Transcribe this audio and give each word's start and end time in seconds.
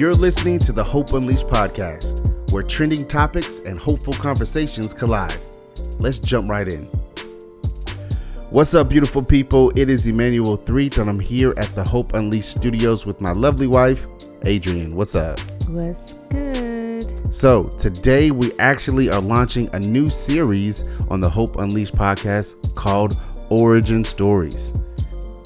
You're 0.00 0.14
listening 0.14 0.58
to 0.60 0.72
the 0.72 0.82
Hope 0.82 1.12
Unleashed 1.12 1.46
podcast, 1.46 2.50
where 2.52 2.62
trending 2.62 3.06
topics 3.06 3.58
and 3.58 3.78
hopeful 3.78 4.14
conversations 4.14 4.94
collide. 4.94 5.38
Let's 5.98 6.18
jump 6.18 6.48
right 6.48 6.66
in. 6.66 6.86
What's 8.48 8.72
up, 8.72 8.88
beautiful 8.88 9.22
people? 9.22 9.70
It 9.76 9.90
is 9.90 10.06
Emmanuel 10.06 10.56
Threet, 10.56 10.96
and 10.96 11.10
I'm 11.10 11.20
here 11.20 11.52
at 11.58 11.74
the 11.74 11.84
Hope 11.84 12.14
Unleashed 12.14 12.50
studios 12.50 13.04
with 13.04 13.20
my 13.20 13.32
lovely 13.32 13.66
wife, 13.66 14.06
Adrian. 14.46 14.96
What's 14.96 15.14
up? 15.14 15.38
What's 15.68 16.14
good? 16.30 17.34
So, 17.34 17.64
today 17.64 18.30
we 18.30 18.58
actually 18.58 19.10
are 19.10 19.20
launching 19.20 19.68
a 19.74 19.78
new 19.78 20.08
series 20.08 20.96
on 21.10 21.20
the 21.20 21.28
Hope 21.28 21.56
Unleashed 21.56 21.94
podcast 21.94 22.74
called 22.74 23.18
Origin 23.50 24.02
Stories. 24.04 24.72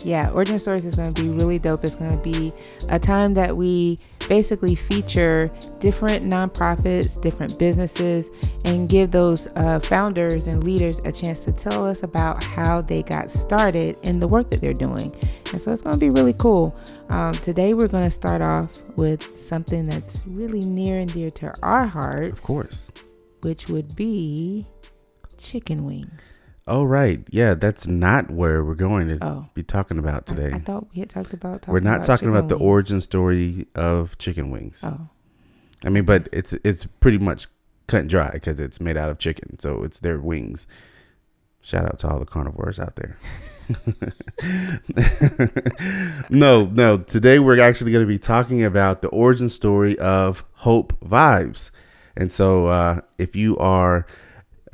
Yeah, 0.05 0.31
Origin 0.33 0.59
Stories 0.59 0.85
is 0.85 0.97
going 0.97 1.11
to 1.11 1.23
be 1.23 1.31
really 1.31 1.59
dope. 1.59 1.83
It's 1.83 1.95
going 1.95 2.11
to 2.11 2.23
be 2.23 2.53
a 2.91 2.99
time 2.99 3.33
that 3.35 3.57
we 3.57 3.99
basically 4.29 4.75
feature 4.75 5.51
different 5.79 6.27
nonprofits, 6.27 7.21
different 7.21 7.59
businesses, 7.59 8.31
and 8.67 8.87
give 8.87 9.11
those 9.13 9.47
uh, 9.57 9.81
founders 9.81 10.47
and 10.47 10.63
leaders 10.63 11.01
a 11.07 11.13
chance 11.13 11.41
to 11.41 11.53
tell 11.53 11.87
us 11.87 12.03
about 12.03 12.45
how 12.45 12.83
they 12.83 13.03
got 13.03 13.31
started 13.31 13.97
in 14.03 14.19
the 14.19 14.29
work 14.29 14.51
that 14.51 14.61
they're 14.61 14.75
doing. 14.75 15.15
And 15.53 15.61
so 15.61 15.73
it's 15.73 15.81
going 15.81 15.99
to 15.99 16.01
be 16.01 16.11
really 16.11 16.35
cool. 16.35 16.77
Um, 17.09 17.33
today, 17.33 17.73
we're 17.73 17.89
going 17.89 18.05
to 18.05 18.11
start 18.11 18.43
off 18.43 18.71
with 18.97 19.39
something 19.39 19.85
that's 19.85 20.21
really 20.27 20.61
near 20.61 20.99
and 20.99 21.11
dear 21.11 21.31
to 21.31 21.55
our 21.63 21.87
hearts. 21.87 22.39
Of 22.39 22.43
course. 22.43 22.93
Which 23.41 23.69
would 23.69 23.97
be 23.97 24.67
chicken 25.39 25.85
wings. 25.85 26.41
Oh 26.67 26.85
right, 26.85 27.21
yeah, 27.31 27.53
that's 27.55 27.87
not 27.87 28.31
where 28.31 28.65
we're 28.65 28.75
going 28.75 29.09
to 29.09 29.19
Oh. 29.23 29.47
be 29.53 29.63
talking 29.63 29.99
about 29.99 30.27
today. 30.27 30.51
I, 30.53 30.57
I 30.57 30.61
thought 30.61 30.87
we 30.95 31.01
had 31.01 31.11
talked 31.11 31.35
about. 31.35 31.63
Talking 31.63 31.75
we're 31.75 31.81
not 31.81 32.05
talking 32.05 32.29
chicken 32.29 32.37
about 32.37 32.49
the 32.49 32.57
wings. 32.57 32.67
origin 32.67 33.01
story 33.03 33.67
of 33.75 34.17
chicken 34.17 34.51
wings. 34.51 34.83
Oh, 34.83 35.09
I 35.85 35.91
mean, 35.91 36.05
but 36.05 36.27
it's 36.33 36.55
it's 36.65 36.87
pretty 37.01 37.19
much 37.19 37.49
cut 37.87 38.01
and 38.01 38.09
dry 38.09 38.31
because 38.33 38.61
it's 38.61 38.81
made 38.81 38.97
out 38.97 39.11
of 39.11 39.19
chicken, 39.19 39.59
so 39.59 39.83
it's 39.85 40.01
their 40.01 40.19
wings. 40.19 40.67
Shout 41.61 41.85
out 41.85 41.99
to 41.99 42.09
all 42.09 42.19
the 42.19 42.25
carnivores 42.25 42.81
out 42.81 42.97
there. 42.97 43.19
no, 46.31 46.67
no. 46.67 46.99
Today 46.99 47.39
we're 47.39 47.61
actually 47.61 47.93
going 47.93 48.05
to 48.05 48.09
be 48.11 48.19
talking 48.19 48.63
about 48.65 49.03
the 49.03 49.09
origin 49.09 49.49
story 49.49 49.99
of 49.99 50.45
Hope 50.53 50.99
Vibes, 51.01 51.71
and 52.17 52.31
so 52.33 52.67
uh, 52.67 53.01
if 53.19 53.37
you 53.37 53.57
are, 53.59 54.07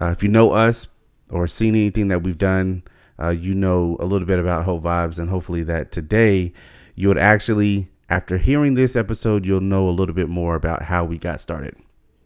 uh, 0.01 0.15
if 0.17 0.23
you 0.23 0.29
know 0.29 0.53
us 0.53 0.89
or 1.31 1.47
seen 1.47 1.75
anything 1.75 2.09
that 2.09 2.23
we've 2.23 2.39
done, 2.39 2.83
uh, 3.23 3.29
you 3.31 3.55
know 3.55 3.97
a 4.01 4.05
little 4.07 4.27
bit 4.27 4.39
about 4.39 4.65
Hope 4.65 4.83
Vibes, 4.83 5.19
and 5.19 5.29
hopefully 5.31 5.63
that 5.65 5.93
today 5.93 6.53
you 6.95 7.09
would 7.09 7.19
actually, 7.19 7.89
after 8.09 8.39
hearing 8.39 8.75
this 8.75 8.97
episode, 8.97 9.47
you'll 9.47 9.61
know 9.61 9.89
a 9.89 9.91
little 9.91 10.15
bit 10.15 10.29
more 10.29 10.55
about 10.57 10.83
how 10.83 11.05
we 11.05 11.17
got 11.19 11.41
started. 11.41 11.75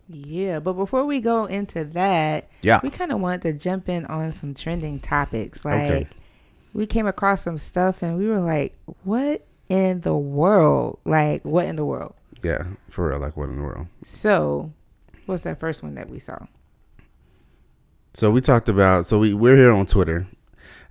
yeah. 0.08 0.58
But 0.60 0.74
before 0.74 1.04
we 1.06 1.20
go 1.20 1.46
into 1.46 1.84
that, 1.84 2.48
Yeah. 2.62 2.80
we 2.82 2.90
kind 2.90 3.10
of 3.12 3.20
wanted 3.20 3.42
to 3.42 3.52
jump 3.54 3.88
in 3.88 4.04
on 4.06 4.32
some 4.32 4.52
trending 4.54 5.00
topics. 5.00 5.64
Like, 5.64 5.90
Okay. 5.90 6.08
we 6.74 6.86
came 6.86 7.06
across 7.06 7.42
some 7.42 7.56
stuff, 7.58 8.02
and 8.02 8.18
we 8.18 8.28
were 8.28 8.40
like, 8.40 8.76
"What 9.04 9.46
in 9.68 10.02
the 10.02 10.14
world? 10.16 10.98
Like, 11.04 11.44
what 11.44 11.64
in 11.66 11.76
the 11.76 11.84
world?" 11.86 12.14
Yeah, 12.42 12.64
for 12.90 13.08
real, 13.08 13.18
like 13.18 13.36
what 13.36 13.48
in 13.48 13.56
the 13.56 13.62
world? 13.62 13.86
So, 14.04 14.72
what's 15.24 15.42
that 15.44 15.58
first 15.58 15.82
one 15.82 15.94
that 15.94 16.10
we 16.10 16.18
saw? 16.18 16.38
So 18.14 18.30
we 18.30 18.40
talked 18.40 18.68
about. 18.68 19.06
So 19.06 19.18
we 19.18 19.34
we're 19.34 19.56
here 19.56 19.72
on 19.72 19.86
Twitter. 19.86 20.26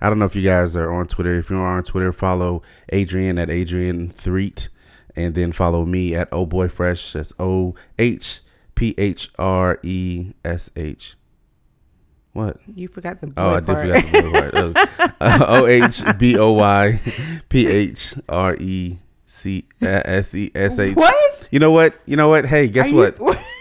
I 0.00 0.08
don't 0.10 0.18
know 0.18 0.26
if 0.26 0.36
you 0.36 0.42
guys 0.42 0.76
are 0.76 0.92
on 0.92 1.06
Twitter. 1.06 1.38
If 1.38 1.48
you're 1.50 1.58
on 1.58 1.82
Twitter, 1.82 2.12
follow 2.12 2.62
Adrian 2.90 3.38
at 3.38 3.50
Adrian 3.50 4.10
Threet, 4.10 4.68
and 5.16 5.34
then 5.34 5.52
follow 5.52 5.86
me 5.86 6.14
at 6.14 6.28
Oh 6.32 6.44
Boy 6.46 6.68
Fresh. 6.68 7.14
That's 7.14 7.32
O 7.38 7.74
H 7.98 8.40
P 8.74 8.94
H 8.98 9.30
R 9.38 9.78
E 9.82 10.32
S 10.44 10.70
H. 10.76 11.16
What? 12.34 12.58
You 12.66 12.88
forgot 12.88 13.20
the 13.20 13.28
boy 13.28 13.34
Oh, 13.42 13.50
I 13.50 13.60
did 13.60 13.66
part. 13.66 13.80
forget 13.80 14.12
the 14.12 14.30
boy 14.30 14.50
part. 14.50 15.14
Oh. 15.20 15.46
O 15.62 15.66
H 15.66 16.02
B 16.18 16.36
O 16.38 16.52
Y 16.52 17.00
P 17.48 17.66
H 17.66 18.14
R 18.28 18.56
E 18.60 18.98
C 19.26 19.64
S 19.80 20.34
E 20.34 20.50
S 20.54 20.78
H. 20.78 20.96
What? 20.96 21.48
You 21.50 21.58
know 21.60 21.70
what? 21.70 21.94
You 22.04 22.16
know 22.16 22.28
what? 22.28 22.44
Hey, 22.44 22.68
guess 22.68 22.92
Are 22.92 22.94
what? 22.96 23.16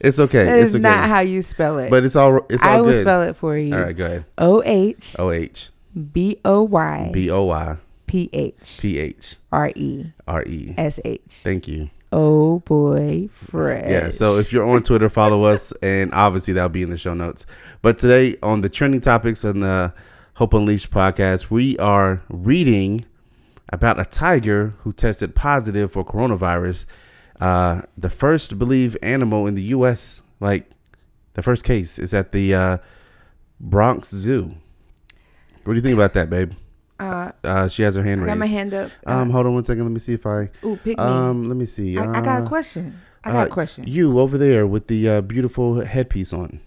It's 0.00 0.18
okay. 0.18 0.44
that 0.44 0.58
it's 0.58 0.68
is 0.68 0.74
okay. 0.76 0.82
not 0.82 1.08
how 1.08 1.20
you 1.20 1.42
spell 1.42 1.78
it. 1.78 1.90
but 1.90 2.04
it's 2.04 2.16
all 2.16 2.40
it's 2.48 2.62
all 2.64 2.70
I 2.70 2.80
will 2.80 2.90
good. 2.90 3.02
spell 3.02 3.22
it 3.22 3.36
for 3.36 3.56
you. 3.56 3.74
all 3.74 3.80
right, 3.82 3.96
go 3.96 4.06
ahead. 4.06 4.24
O 4.38 4.62
H 4.64 5.16
O 5.18 5.30
H 5.30 5.70
B 6.12 6.38
O 6.44 6.62
Y 6.62 7.10
B 7.12 7.30
O 7.30 7.44
Y 7.44 7.76
P 8.06 8.28
H 8.32 8.78
P 8.80 8.98
H 8.98 9.36
R 9.52 9.72
E 9.74 10.06
R 10.28 10.42
E. 10.44 10.74
S 10.76 11.00
H. 11.04 11.20
Thank 11.28 11.68
you. 11.68 11.90
Oh 12.12 12.60
boy, 12.60 13.28
fresh. 13.30 13.90
Yeah. 13.90 14.10
So 14.10 14.38
if 14.38 14.52
you're 14.52 14.66
on 14.66 14.82
Twitter, 14.82 15.08
follow 15.08 15.44
us, 15.44 15.72
and 15.82 16.12
obviously 16.14 16.54
that'll 16.54 16.68
be 16.68 16.82
in 16.82 16.90
the 16.90 16.96
show 16.96 17.14
notes. 17.14 17.46
But 17.82 17.98
today 17.98 18.36
on 18.42 18.60
the 18.60 18.68
trending 18.68 19.00
topics 19.00 19.44
on 19.44 19.60
the 19.60 19.92
Hope 20.34 20.54
Unleashed 20.54 20.90
podcast, 20.90 21.50
we 21.50 21.76
are 21.78 22.22
reading 22.28 23.04
about 23.70 23.98
a 23.98 24.04
tiger 24.04 24.72
who 24.78 24.92
tested 24.92 25.34
positive 25.34 25.90
for 25.90 26.04
coronavirus. 26.04 26.86
Uh, 27.40 27.82
the 27.98 28.10
first, 28.10 28.52
I 28.52 28.56
believe, 28.56 28.96
animal 29.02 29.46
in 29.46 29.54
the 29.54 29.62
U.S. 29.76 30.22
Like 30.40 30.70
the 31.34 31.42
first 31.42 31.64
case 31.64 31.98
is 31.98 32.14
at 32.14 32.32
the 32.32 32.54
uh, 32.54 32.78
Bronx 33.60 34.08
Zoo. 34.10 34.54
What 35.64 35.72
do 35.72 35.74
you 35.74 35.82
think 35.82 35.94
about 35.94 36.14
that, 36.14 36.30
babe? 36.30 36.52
uh, 37.00 37.32
Uh, 37.44 37.68
she 37.68 37.82
has 37.82 37.94
her 37.94 38.02
hand 38.02 38.20
I 38.22 38.26
got 38.26 38.32
raised. 38.32 38.38
my 38.40 38.46
hand 38.46 38.74
up. 38.74 38.90
Um, 39.06 39.30
hold 39.30 39.46
on 39.46 39.54
one 39.54 39.64
second. 39.64 39.82
Let 39.84 39.92
me 39.92 39.98
see 39.98 40.14
if 40.14 40.24
I. 40.26 40.50
ooh, 40.64 40.76
pick 40.76 40.96
me. 40.98 41.04
Um, 41.04 41.48
let 41.48 41.56
me 41.56 41.66
see. 41.66 41.98
I, 41.98 42.20
I 42.20 42.20
got 42.24 42.42
a 42.42 42.44
Uh, 42.44 42.48
question. 42.48 43.00
I 43.24 43.32
got 43.32 43.42
uh, 43.42 43.50
a 43.50 43.52
question. 43.52 43.84
You 43.86 44.18
over 44.20 44.38
there 44.38 44.66
with 44.66 44.86
the 44.86 45.08
uh, 45.08 45.20
beautiful 45.20 45.84
headpiece 45.84 46.32
on. 46.32 46.60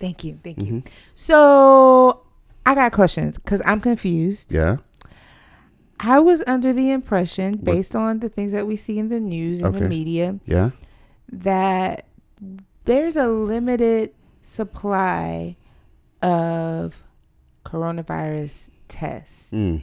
Thank 0.00 0.24
you. 0.24 0.38
Thank 0.42 0.58
you. 0.58 0.64
Mhm. 0.82 0.86
So 1.14 2.20
I 2.66 2.74
got 2.74 2.92
questions 2.92 3.38
because 3.38 3.62
I'm 3.64 3.80
confused. 3.80 4.52
Yeah. 4.52 4.78
I 6.00 6.18
was 6.18 6.42
under 6.46 6.72
the 6.72 6.90
impression, 6.90 7.56
based 7.56 7.94
on 7.96 8.18
the 8.20 8.28
things 8.28 8.52
that 8.52 8.66
we 8.66 8.76
see 8.76 8.98
in 8.98 9.08
the 9.08 9.20
news 9.20 9.60
and 9.60 9.74
Okay. 9.74 9.84
the 9.84 9.88
media, 9.88 10.38
Yeah. 10.46 10.70
that 11.30 12.06
there's 12.84 13.16
a 13.16 13.28
limited 13.28 14.10
supply 14.42 15.56
of 16.22 17.02
coronavirus 17.64 18.68
tests 18.88 19.50
Mm. 19.52 19.82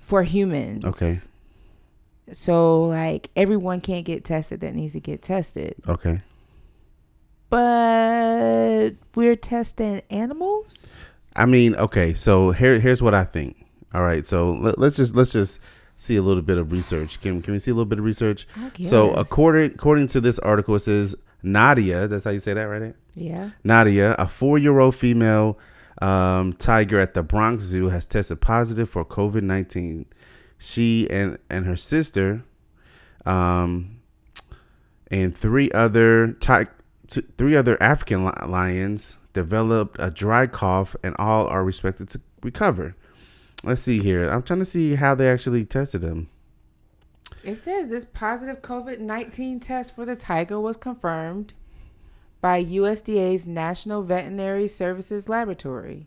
for 0.00 0.22
humans. 0.24 0.84
Okay. 0.84 1.18
So, 2.32 2.84
like, 2.86 3.30
everyone 3.36 3.80
can't 3.80 4.04
get 4.04 4.24
tested 4.24 4.60
that 4.60 4.74
needs 4.74 4.94
to 4.94 5.00
get 5.00 5.22
tested. 5.22 5.74
Okay. 5.86 6.22
But 7.50 8.94
we're 9.14 9.36
testing 9.36 10.00
animals? 10.08 10.94
I 11.36 11.46
mean, 11.46 11.74
okay. 11.76 12.14
So 12.14 12.50
here, 12.52 12.78
here's 12.80 13.02
what 13.02 13.14
I 13.14 13.24
think. 13.24 13.61
All 13.94 14.02
right. 14.02 14.24
So 14.24 14.52
let, 14.52 14.78
let's 14.78 14.96
just 14.96 15.14
let's 15.14 15.32
just 15.32 15.60
see 15.96 16.16
a 16.16 16.22
little 16.22 16.42
bit 16.42 16.58
of 16.58 16.72
research. 16.72 17.20
Can 17.20 17.42
can 17.42 17.52
we 17.52 17.58
see 17.58 17.70
a 17.70 17.74
little 17.74 17.86
bit 17.86 17.98
of 17.98 18.04
research? 18.04 18.46
So 18.84 19.10
according 19.20 19.72
according 19.72 20.06
to 20.08 20.20
this 20.20 20.38
article, 20.38 20.74
it 20.76 20.80
says 20.80 21.14
Nadia. 21.42 22.08
That's 22.08 22.24
how 22.24 22.30
you 22.30 22.40
say 22.40 22.54
that, 22.54 22.64
right? 22.64 22.94
Yeah. 23.14 23.50
Nadia, 23.64 24.14
a 24.18 24.26
four-year-old 24.26 24.94
female 24.94 25.58
um, 26.00 26.52
tiger 26.54 26.98
at 26.98 27.14
the 27.14 27.22
Bronx 27.22 27.62
Zoo, 27.62 27.88
has 27.88 28.06
tested 28.06 28.40
positive 28.40 28.88
for 28.88 29.04
COVID 29.04 29.42
nineteen. 29.42 30.06
She 30.58 31.08
and 31.10 31.38
and 31.50 31.66
her 31.66 31.76
sister, 31.76 32.44
um, 33.26 34.00
and 35.10 35.36
three 35.36 35.70
other 35.72 36.32
ti- 36.34 36.70
t- 37.08 37.26
three 37.36 37.56
other 37.56 37.76
African 37.82 38.24
li- 38.24 38.32
lions 38.46 39.18
developed 39.32 39.96
a 39.98 40.10
dry 40.10 40.46
cough, 40.46 40.94
and 41.02 41.14
all 41.18 41.48
are 41.48 41.68
expected 41.68 42.08
to 42.10 42.20
recover. 42.42 42.94
Let's 43.64 43.80
see 43.80 44.00
here. 44.00 44.28
I'm 44.28 44.42
trying 44.42 44.58
to 44.58 44.64
see 44.64 44.94
how 44.96 45.14
they 45.14 45.28
actually 45.28 45.64
tested 45.64 46.00
them. 46.00 46.28
It 47.44 47.56
says 47.58 47.88
this 47.88 48.04
positive 48.04 48.62
COVID 48.62 48.98
19 49.00 49.60
test 49.60 49.94
for 49.94 50.04
the 50.04 50.16
tiger 50.16 50.60
was 50.60 50.76
confirmed 50.76 51.54
by 52.40 52.64
USDA's 52.64 53.46
National 53.46 54.02
Veterinary 54.02 54.66
Services 54.68 55.28
Laboratory 55.28 56.06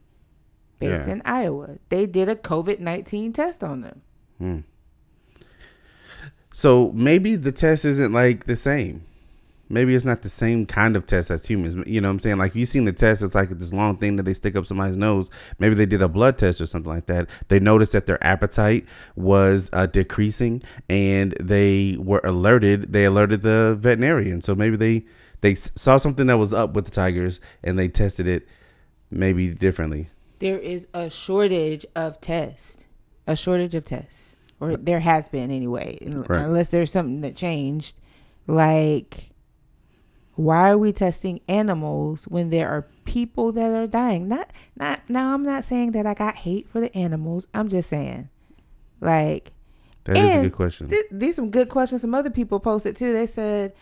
based 0.80 1.06
Yeah. 1.08 1.14
in 1.14 1.22
Iowa. 1.26 1.78
They 1.90 2.06
did 2.06 2.28
a 2.30 2.36
COVID 2.36 2.80
19 2.80 3.34
test 3.34 3.64
on 3.64 3.82
them. 3.82 4.02
Hmm. 4.38 4.60
So 6.54 6.92
maybe 6.94 7.36
the 7.36 7.52
test 7.52 7.84
isn't 7.86 8.14
like 8.14 8.46
the 8.46 8.56
same. 8.56 9.04
Maybe 9.68 9.96
it's 9.96 10.06
not 10.06 10.22
the 10.22 10.30
same 10.30 10.66
kind 10.66 10.96
of 10.96 11.06
test 11.06 11.32
as 11.32 11.46
humans. 11.46 11.76
You 11.88 12.00
know 12.00 12.08
what 12.08 12.14
I'm 12.14 12.20
saying? 12.20 12.38
Like 12.38 12.54
you 12.54 12.66
seen 12.66 12.86
the 12.86 12.94
test, 12.94 13.24
it's 13.24 13.34
like 13.34 13.50
this 13.50 13.74
long 13.74 13.98
thing 13.98 14.16
that 14.18 14.24
they 14.24 14.34
stick 14.34 14.56
up 14.56 14.66
somebody's 14.66 14.96
nose. 14.98 15.32
Maybe 15.58 15.74
they 15.74 15.88
did 15.88 16.02
a 16.04 16.08
blood 16.10 16.38
test 16.38 16.62
or 16.62 16.66
something 16.68 16.92
like 16.92 17.08
that. 17.08 17.30
They 17.48 17.60
noticed 17.60 17.94
that 17.94 18.06
their 18.06 18.24
appetite 18.24 18.86
was 19.16 19.70
uh, 19.74 19.88
decreasing, 19.88 20.62
and 20.88 21.32
they 21.42 21.98
were 22.00 22.22
alerted. 22.24 22.94
They 22.94 23.06
alerted 23.06 23.42
the 23.42 23.76
veterinarian. 23.80 24.42
So 24.42 24.54
maybe 24.56 24.78
they 24.78 25.06
they 25.42 25.56
saw 25.56 25.98
something 25.98 26.28
that 26.28 26.38
was 26.38 26.54
up 26.54 26.74
with 26.74 26.86
the 26.86 26.92
tigers, 26.92 27.40
and 27.64 27.78
they 27.78 27.88
tested 27.88 28.28
it 28.28 28.48
maybe 29.12 29.50
differently. 29.54 30.10
There 30.40 30.60
is 30.60 30.88
a 30.94 31.10
shortage 31.10 31.86
of 31.96 32.20
tests, 32.22 32.86
a 33.26 33.36
shortage 33.36 33.74
of 33.74 33.86
tests, 33.86 34.34
or 34.60 34.76
there 34.78 35.00
has 35.00 35.30
been 35.30 35.50
anyway, 35.52 35.98
Right. 36.06 36.42
unless 36.42 36.70
there's 36.70 36.92
something 36.92 37.22
that 37.22 37.36
changed. 37.36 37.96
Like, 38.48 39.32
why 40.36 40.70
are 40.72 40.78
we 40.78 40.92
testing 40.92 41.40
animals 41.48 42.26
when 42.26 42.50
there 42.50 42.70
are 42.70 42.88
people 43.06 43.52
that 43.54 43.72
are 43.72 43.88
dying? 43.88 44.28
Not, 44.28 44.52
not. 44.76 45.02
Now, 45.10 45.34
I'm 45.34 45.44
not 45.44 45.66
saying 45.66 45.92
that 45.92 46.06
I 46.06 46.14
got 46.14 46.36
hate 46.36 46.70
for 46.70 46.82
the 46.82 46.96
animals. 46.96 47.48
I'm 47.54 47.70
just 47.70 47.90
saying, 47.90 48.30
like, 49.02 49.54
That 50.04 50.18
is 50.18 50.36
a 50.36 50.42
good 50.44 50.54
question. 50.54 50.90
th- 50.90 51.06
these 51.12 51.36
some 51.36 51.50
good 51.52 51.70
questions. 51.70 52.02
Some 52.02 52.14
other 52.14 52.30
people 52.30 52.60
posted 52.60 52.96
too. 52.96 53.14
They 53.14 53.26
said, 53.26 53.74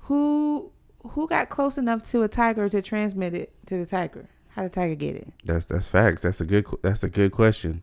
"Who 0.00 0.70
who 1.10 1.28
got 1.28 1.48
close 1.48 1.78
enough 1.78 2.02
to 2.10 2.22
a 2.22 2.28
tiger 2.28 2.68
to 2.68 2.82
transmit 2.82 3.34
it 3.34 3.54
to 3.66 3.78
the 3.78 3.86
tiger? 3.86 4.28
How 4.50 4.62
did 4.62 4.72
the 4.72 4.74
tiger 4.74 4.94
get 4.94 5.16
it?" 5.16 5.28
That's 5.44 5.66
that's 5.66 5.90
facts. 5.90 6.22
That's 6.22 6.40
a 6.40 6.46
good 6.46 6.66
that's 6.82 7.02
a 7.04 7.10
good 7.10 7.32
question. 7.32 7.82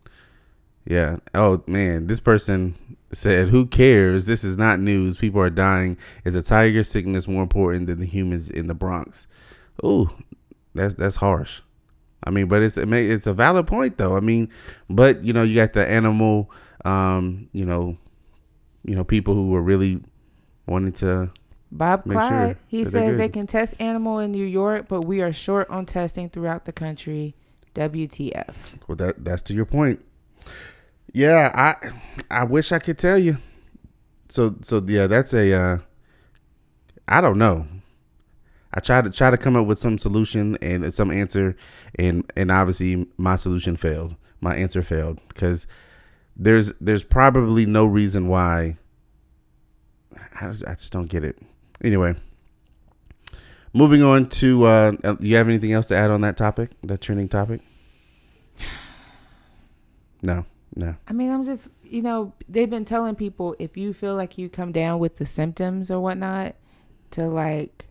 Yeah. 0.85 1.17
Oh 1.33 1.63
man, 1.67 2.07
this 2.07 2.19
person 2.19 2.75
said, 3.13 3.49
"Who 3.49 3.65
cares? 3.65 4.25
This 4.25 4.43
is 4.43 4.57
not 4.57 4.79
news. 4.79 5.17
People 5.17 5.41
are 5.41 5.49
dying. 5.49 5.97
Is 6.25 6.35
a 6.35 6.41
tiger 6.41 6.83
sickness 6.83 7.27
more 7.27 7.43
important 7.43 7.87
than 7.87 7.99
the 7.99 8.05
humans 8.05 8.49
in 8.49 8.67
the 8.67 8.73
Bronx?" 8.73 9.27
Ooh, 9.85 10.09
that's 10.73 10.95
that's 10.95 11.15
harsh. 11.15 11.61
I 12.25 12.29
mean, 12.29 12.47
but 12.47 12.63
it's 12.63 12.77
it's 12.77 13.27
a 13.27 13.33
valid 13.33 13.67
point 13.67 13.97
though. 13.97 14.15
I 14.15 14.19
mean, 14.19 14.49
but 14.89 15.23
you 15.23 15.33
know, 15.33 15.43
you 15.43 15.55
got 15.55 15.73
the 15.73 15.87
animal, 15.87 16.51
um, 16.85 17.49
you 17.51 17.65
know, 17.65 17.97
you 18.85 18.95
know, 18.95 19.03
people 19.03 19.33
who 19.33 19.49
were 19.49 19.61
really 19.61 20.01
wanting 20.65 20.93
to. 20.93 21.31
Bob 21.71 22.05
Make 22.05 22.19
sure 22.19 22.29
Clyde. 22.29 22.57
he 22.67 22.85
says 22.85 23.17
they 23.17 23.29
can 23.29 23.47
test 23.47 23.73
animal 23.79 24.19
in 24.19 24.31
New 24.31 24.45
York, 24.45 24.87
but 24.87 25.01
we 25.01 25.21
are 25.21 25.33
short 25.33 25.67
on 25.71 25.87
testing 25.87 26.29
throughout 26.29 26.65
the 26.65 26.71
country. 26.71 27.35
WTF? 27.73 28.75
Well, 28.87 28.95
that 28.97 29.25
that's 29.25 29.41
to 29.43 29.53
your 29.55 29.65
point. 29.65 29.99
Yeah, 31.13 31.51
I 31.53 31.91
I 32.31 32.43
wish 32.43 32.71
I 32.71 32.79
could 32.79 32.97
tell 32.97 33.17
you. 33.17 33.37
So 34.29 34.55
so 34.61 34.83
yeah, 34.87 35.07
that's 35.07 35.33
a 35.33 35.53
uh 35.53 35.77
I 37.07 37.21
don't 37.21 37.37
know. 37.37 37.67
I 38.73 38.79
tried 38.79 39.03
to 39.03 39.11
try 39.11 39.29
to 39.29 39.37
come 39.37 39.55
up 39.55 39.67
with 39.67 39.77
some 39.77 39.99
solution 39.99 40.57
and 40.61 40.91
some 40.91 41.11
answer 41.11 41.55
and 41.95 42.29
and 42.35 42.49
obviously 42.49 43.07
my 43.17 43.35
solution 43.35 43.77
failed. 43.77 44.15
My 44.41 44.55
answer 44.55 44.81
failed 44.81 45.21
because 45.27 45.67
there's 46.35 46.73
there's 46.81 47.03
probably 47.03 47.67
no 47.67 47.85
reason 47.85 48.27
why 48.27 48.77
I 50.41 50.47
just, 50.47 50.65
I 50.67 50.73
just 50.73 50.91
don't 50.91 51.09
get 51.09 51.23
it. 51.23 51.37
Anyway, 51.83 52.15
moving 53.71 54.01
on 54.01 54.25
to 54.29 54.63
uh 54.65 54.93
you 55.19 55.35
have 55.35 55.47
anything 55.47 55.73
else 55.73 55.87
to 55.89 55.95
add 55.95 56.09
on 56.09 56.21
that 56.21 56.37
topic? 56.37 56.71
That 56.83 57.01
trending 57.01 57.29
topic? 57.29 57.61
No. 60.23 60.45
No. 60.75 60.95
I 61.07 61.13
mean, 61.13 61.31
I'm 61.31 61.45
just, 61.45 61.69
you 61.83 62.01
know, 62.01 62.33
they've 62.49 62.69
been 62.69 62.85
telling 62.85 63.15
people 63.15 63.55
if 63.59 63.77
you 63.77 63.93
feel 63.93 64.15
like 64.15 64.37
you 64.37 64.49
come 64.49 64.71
down 64.71 64.99
with 64.99 65.17
the 65.17 65.25
symptoms 65.25 65.91
or 65.91 65.99
whatnot, 65.99 66.55
to 67.11 67.27
like, 67.27 67.85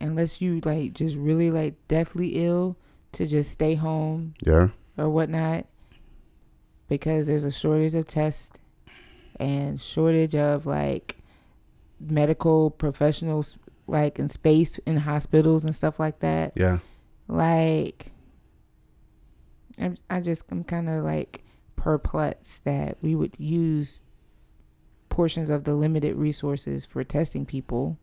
unless 0.00 0.40
you 0.40 0.60
like 0.64 0.92
just 0.92 1.16
really 1.16 1.50
like 1.50 1.74
deathly 1.88 2.44
ill, 2.44 2.76
to 3.12 3.26
just 3.26 3.50
stay 3.50 3.74
home 3.74 4.34
Yeah. 4.44 4.68
or 4.96 5.10
whatnot, 5.10 5.66
because 6.88 7.26
there's 7.26 7.44
a 7.44 7.50
shortage 7.50 7.94
of 7.94 8.06
tests 8.06 8.56
and 9.40 9.80
shortage 9.80 10.34
of 10.36 10.64
like 10.64 11.16
medical 11.98 12.70
professionals, 12.70 13.58
like 13.88 14.18
in 14.18 14.28
space 14.28 14.78
in 14.86 14.98
hospitals 14.98 15.64
and 15.64 15.74
stuff 15.74 15.98
like 15.98 16.20
that. 16.20 16.52
Yeah. 16.54 16.78
Like, 17.26 18.12
I'm, 19.78 19.96
I 20.08 20.20
just, 20.20 20.44
I'm 20.50 20.62
kind 20.64 20.88
of 20.88 21.02
like 21.04 21.42
perplexed 21.82 22.64
that 22.64 22.96
we 23.02 23.12
would 23.12 23.34
use 23.38 24.02
portions 25.08 25.50
of 25.50 25.64
the 25.64 25.74
limited 25.74 26.14
resources 26.14 26.86
for 26.86 27.02
testing 27.02 27.44
people. 27.44 27.98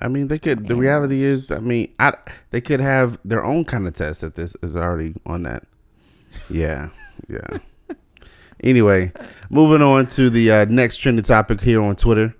I 0.00 0.06
mean, 0.06 0.28
they 0.28 0.38
could. 0.38 0.68
The 0.68 0.76
reality 0.76 1.22
is, 1.22 1.50
I 1.50 1.58
mean, 1.58 1.92
I 1.98 2.12
they 2.50 2.60
could 2.60 2.78
have 2.78 3.18
their 3.24 3.44
own 3.44 3.64
kind 3.64 3.88
of 3.88 3.94
test 3.94 4.20
that 4.20 4.36
this 4.36 4.54
is 4.62 4.76
already 4.76 5.14
on 5.26 5.42
that. 5.42 5.64
Yeah, 6.48 6.90
yeah. 7.28 7.58
anyway, 8.62 9.12
moving 9.50 9.82
on 9.82 10.06
to 10.08 10.30
the 10.30 10.52
uh, 10.52 10.64
next 10.66 10.98
trending 10.98 11.24
topic 11.24 11.60
here 11.60 11.82
on 11.82 11.96
Twitter. 11.96 12.32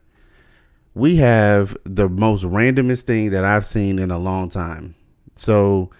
We 0.94 1.16
have 1.16 1.76
the 1.82 2.08
most 2.08 2.44
randomest 2.44 3.04
thing 3.04 3.30
that 3.30 3.44
I've 3.44 3.66
seen 3.66 3.98
in 3.98 4.12
a 4.12 4.18
long 4.18 4.50
time. 4.50 4.94
So, 5.34 5.90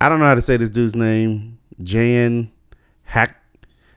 I 0.00 0.08
don't 0.08 0.20
know 0.20 0.26
how 0.26 0.34
to 0.36 0.42
say 0.42 0.56
this 0.56 0.70
dude's 0.70 0.96
name. 0.96 1.58
Jan 1.82 2.50
Hack 3.10 3.36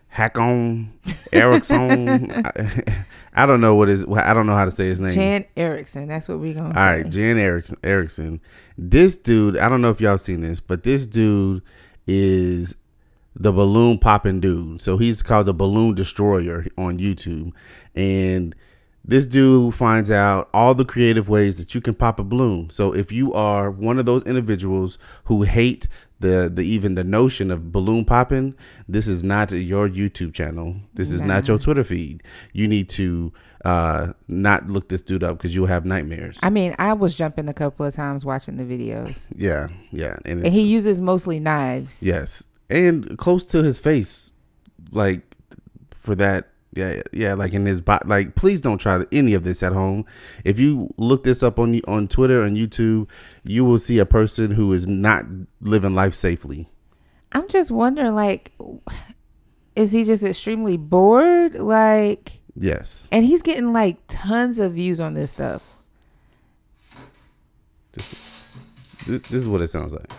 hack 0.07 0.38
on 0.38 0.92
Erichsen. 1.31 2.31
I, 2.45 3.06
I 3.44 3.45
don't 3.45 3.62
know 3.62 3.75
what 3.75 3.89
is. 3.89 4.06
I 4.07 4.33
don't 4.33 4.45
know 4.48 4.56
how 4.56 4.65
to 4.65 4.71
say 4.71 4.86
his 4.86 5.00
name. 5.01 5.13
Jan 5.13 5.45
Erichsen, 5.56 6.07
that's 6.07 6.27
what 6.27 6.39
we're 6.39 6.54
gonna 6.54 6.69
All 6.69 6.74
say. 6.74 7.01
right, 7.01 7.10
Jan 7.10 7.36
Erichsen. 7.38 7.80
Erichsen. 7.81 8.39
This 8.77 9.18
dude, 9.18 9.57
I 9.57 9.69
don't 9.69 9.81
know 9.81 9.89
if 9.89 10.01
y'all 10.01 10.18
seen 10.18 10.42
this, 10.42 10.60
but 10.60 10.83
this 10.83 11.06
dude 11.06 11.62
is 12.07 12.75
the 13.36 13.51
balloon 13.51 13.98
popping 14.00 14.39
dude. 14.39 14.81
So 14.81 14.98
he's 14.98 15.21
called 15.24 15.45
the 15.48 15.54
Balloon 15.54 15.95
Destroyer 15.95 16.66
on 16.77 16.98
YouTube, 16.98 17.51
and 17.95 18.56
this 19.05 19.25
dude 19.27 19.73
finds 19.73 20.09
out 20.09 20.50
all 20.53 20.73
the 20.73 20.85
creative 20.85 21.27
ways 21.27 21.57
that 21.57 21.75
you 21.75 21.81
can 21.81 21.94
pop 21.94 22.19
a 22.19 22.23
balloon. 22.23 22.69
So 22.69 22.94
if 22.95 23.11
you 23.11 23.33
are 23.33 23.69
one 23.69 24.00
of 24.00 24.05
those 24.05 24.23
individuals 24.23 24.97
who 25.25 25.44
hate 25.44 25.88
the 26.19 26.50
the 26.53 26.61
even 26.61 26.95
the 26.95 27.03
notion 27.03 27.51
of 27.51 27.71
balloon 27.73 28.05
popping, 28.05 28.55
this 28.88 29.07
is 29.07 29.23
not 29.23 29.51
your 29.51 29.89
YouTube 29.89 30.33
channel. 30.33 30.77
This 30.94 31.11
is 31.11 31.21
not 31.21 31.47
your 31.50 31.57
Twitter 31.57 31.83
feed. 31.83 32.23
You 32.53 32.67
need 32.67 32.88
to 32.89 33.33
uh 33.65 34.13
not 34.29 34.67
look 34.67 34.88
this 34.88 35.01
dude 35.01 35.23
up 35.23 35.38
because 35.38 35.53
you'll 35.53 35.67
have 35.67 35.85
nightmares. 35.85 36.39
I 36.41 36.49
mean, 36.49 36.73
I 36.79 36.94
was 36.94 37.13
jumping 37.13 37.49
a 37.49 37.53
couple 37.53 37.85
of 37.85 37.94
times 37.94 38.23
watching 38.23 38.56
the 38.56 38.63
videos, 38.63 39.25
yeah, 39.35 39.67
yeah, 39.91 40.17
and 40.23 40.45
and 40.45 40.53
he 40.53 40.63
uses 40.63 41.01
mostly 41.01 41.39
knives. 41.41 42.01
yes, 42.01 42.47
and 42.69 43.17
close 43.17 43.45
to 43.47 43.61
his 43.63 43.79
face, 43.79 44.31
like 44.91 45.21
for 45.91 46.15
that. 46.15 46.49
Yeah, 46.75 47.01
yeah, 47.11 47.35
like 47.35 47.53
in 47.53 47.65
his 47.65 47.81
bot. 47.81 48.07
Like, 48.07 48.35
please 48.35 48.59
don't 48.59 48.79
try 48.79 49.03
any 49.11 49.35
of 49.35 49.43
this 49.43 49.61
at 49.61 49.73
home. 49.73 50.05
If 50.43 50.59
you 50.59 50.89
look 50.97 51.23
this 51.23 51.43
up 51.43 51.59
on 51.59 51.79
on 51.87 52.07
Twitter 52.07 52.43
and 52.43 52.57
YouTube, 52.57 53.09
you 53.43 53.63
will 53.63 53.77
see 53.77 53.99
a 53.99 54.05
person 54.05 54.49
who 54.49 54.73
is 54.73 54.87
not 54.87 55.25
living 55.61 55.93
life 55.93 56.15
safely. 56.15 56.67
I'm 57.31 57.47
just 57.47 57.69
wondering, 57.69 58.15
like, 58.15 58.53
is 59.75 59.91
he 59.91 60.03
just 60.03 60.23
extremely 60.23 60.77
bored? 60.77 61.55
Like, 61.55 62.39
Yes, 62.56 63.07
and 63.11 63.25
he's 63.25 63.42
getting 63.42 63.71
like 63.73 63.97
tons 64.07 64.57
of 64.59 64.73
views 64.73 64.99
on 64.99 65.13
this 65.13 65.31
stuff. 65.31 65.63
this, 67.94 68.07
this 69.06 69.31
is 69.31 69.47
what 69.47 69.61
it 69.61 69.68
sounds 69.68 69.94
like. 69.94 70.11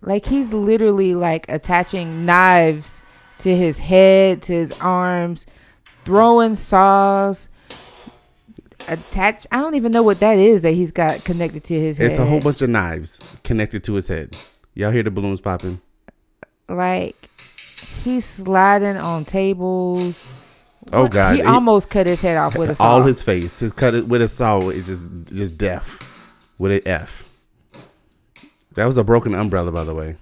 Like 0.00 0.26
he's 0.26 0.52
literally 0.52 1.14
like 1.14 1.50
attaching 1.50 2.26
knives 2.26 3.02
to 3.44 3.54
his 3.54 3.78
head, 3.78 4.42
to 4.42 4.52
his 4.52 4.72
arms, 4.80 5.46
throwing 6.04 6.54
saws. 6.54 7.48
Attached. 8.88 9.46
I 9.50 9.58
don't 9.58 9.74
even 9.76 9.92
know 9.92 10.02
what 10.02 10.20
that 10.20 10.36
is 10.38 10.60
that 10.62 10.72
he's 10.72 10.90
got 10.90 11.24
connected 11.24 11.64
to 11.64 11.74
his 11.80 11.96
head. 11.96 12.06
It's 12.08 12.18
a 12.18 12.24
whole 12.26 12.40
bunch 12.40 12.60
of 12.60 12.68
knives 12.68 13.38
connected 13.44 13.82
to 13.84 13.94
his 13.94 14.08
head. 14.08 14.36
Y'all 14.74 14.90
hear 14.90 15.02
the 15.02 15.10
balloons 15.10 15.40
popping? 15.40 15.80
Like 16.68 17.30
he's 18.02 18.24
sliding 18.26 18.96
on 18.98 19.24
tables. 19.24 20.26
Oh 20.92 21.06
God! 21.08 21.36
He 21.36 21.40
He- 21.40 21.46
almost 21.46 21.88
cut 21.88 22.06
his 22.06 22.20
head 22.20 22.36
off 22.36 22.58
with 22.58 22.68
a 22.70 22.74
saw. 22.74 22.84
all 22.84 23.02
his 23.02 23.22
face, 23.22 23.58
his 23.60 23.72
cut 23.72 23.94
it 23.94 24.06
with 24.06 24.20
a 24.20 24.28
saw. 24.28 24.68
It's 24.68 24.86
just 24.86 25.08
just 25.32 25.56
deaf 25.56 26.00
with 26.58 26.72
an 26.72 26.80
F. 26.84 27.26
That 28.74 28.84
was 28.84 28.98
a 28.98 29.04
broken 29.04 29.34
umbrella, 29.34 29.72
by 29.72 29.84
the 29.84 29.94
way. 29.94 30.16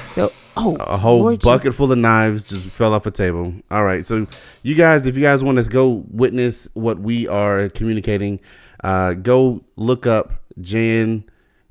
so 0.00 0.32
oh, 0.60 0.76
A 0.80 0.96
whole 0.96 1.20
Lord 1.20 1.40
bucket 1.40 1.64
Jesus. 1.64 1.76
full 1.76 1.92
of 1.92 1.98
knives 1.98 2.44
just 2.44 2.66
fell 2.66 2.94
off 2.94 3.06
a 3.06 3.10
table. 3.10 3.52
All 3.70 3.84
right, 3.84 4.04
so 4.06 4.26
you 4.62 4.74
guys, 4.74 5.06
if 5.06 5.16
you 5.16 5.22
guys 5.22 5.42
want 5.42 5.58
to 5.58 5.68
go 5.68 6.04
witness 6.10 6.68
what 6.74 6.98
we 6.98 7.26
are 7.28 7.68
communicating, 7.70 8.40
uh, 8.84 9.14
go 9.14 9.62
look 9.76 10.06
up 10.06 10.32
Jan 10.60 11.24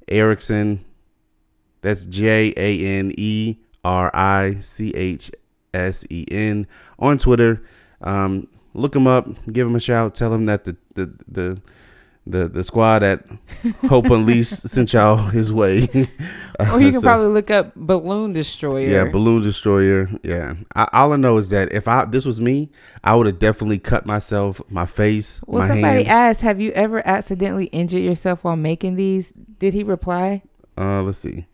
Erichsen. 0.07 0.79
That's 1.81 2.05
J 2.05 2.53
A 2.57 2.99
N 2.99 3.13
E 3.17 3.55
R 3.83 4.11
I 4.13 4.57
C 4.59 4.91
H 4.95 5.31
S 5.73 6.05
E 6.09 6.25
N 6.29 6.67
on 6.99 7.17
Twitter. 7.17 7.63
Um, 8.01 8.47
look 8.73 8.95
him 8.95 9.07
up, 9.07 9.27
give 9.51 9.65
him 9.67 9.75
a 9.75 9.79
shout, 9.79 10.15
tell 10.15 10.33
him 10.33 10.45
that 10.47 10.65
the 10.65 10.75
the 10.95 11.13
the 11.27 11.61
the, 12.27 12.47
the 12.47 12.63
squad 12.63 13.01
at 13.03 13.25
Hope 13.87 14.05
Unleashed 14.11 14.51
sent 14.69 14.93
y'all 14.93 15.17
his 15.17 15.51
way. 15.53 15.87
Or 16.73 16.81
you 16.81 16.91
can 16.91 16.99
So- 16.99 17.07
probably 17.07 17.27
look 17.27 17.49
up 17.49 17.73
balloon 17.75 18.33
destroyer. 18.33 18.85
yeah, 18.89 19.05
balloon 19.05 19.41
destroyer. 19.41 20.09
Yeah, 20.23 20.55
I, 20.75 20.89
all 20.91 21.13
I 21.13 21.15
know 21.15 21.37
is 21.37 21.49
that 21.51 21.71
if 21.71 21.87
I 21.87 22.03
this 22.03 22.25
was 22.25 22.41
me, 22.41 22.69
I 23.01 23.15
would 23.15 23.27
have 23.27 23.39
definitely 23.39 23.79
cut 23.79 24.05
myself, 24.05 24.61
my 24.69 24.85
face, 24.85 25.39
well, 25.47 25.61
my 25.61 25.67
somebody 25.69 26.03
hand. 26.03 26.07
asked, 26.29 26.41
"Have 26.41 26.59
you 26.59 26.71
ever 26.73 27.01
accidentally 27.07 27.67
injured 27.67 28.03
yourself 28.03 28.43
while 28.43 28.57
making 28.57 28.95
these?" 28.97 29.31
Did 29.57 29.73
he 29.73 29.83
reply? 29.83 30.41
uh, 30.77 31.01
let's 31.03 31.19
see. 31.19 31.45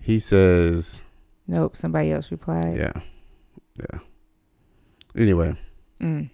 He 0.00 0.18
says, 0.18 1.02
Nope. 1.46 1.76
Somebody 1.76 2.10
else 2.10 2.32
replied. 2.32 2.76
yeah, 2.78 2.92
yeah. 3.78 3.98
Anyway, 5.16 5.56
Mm. 6.00 6.30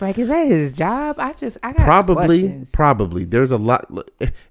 Like, 0.00 0.18
is 0.18 0.28
that 0.28 0.46
his 0.46 0.72
job? 0.72 1.16
I 1.18 1.32
just, 1.32 1.58
I 1.62 1.72
got 1.72 1.84
probably 1.84 2.26
questions. 2.42 2.70
probably 2.70 3.24
there's 3.24 3.50
a 3.50 3.58
lot 3.58 3.84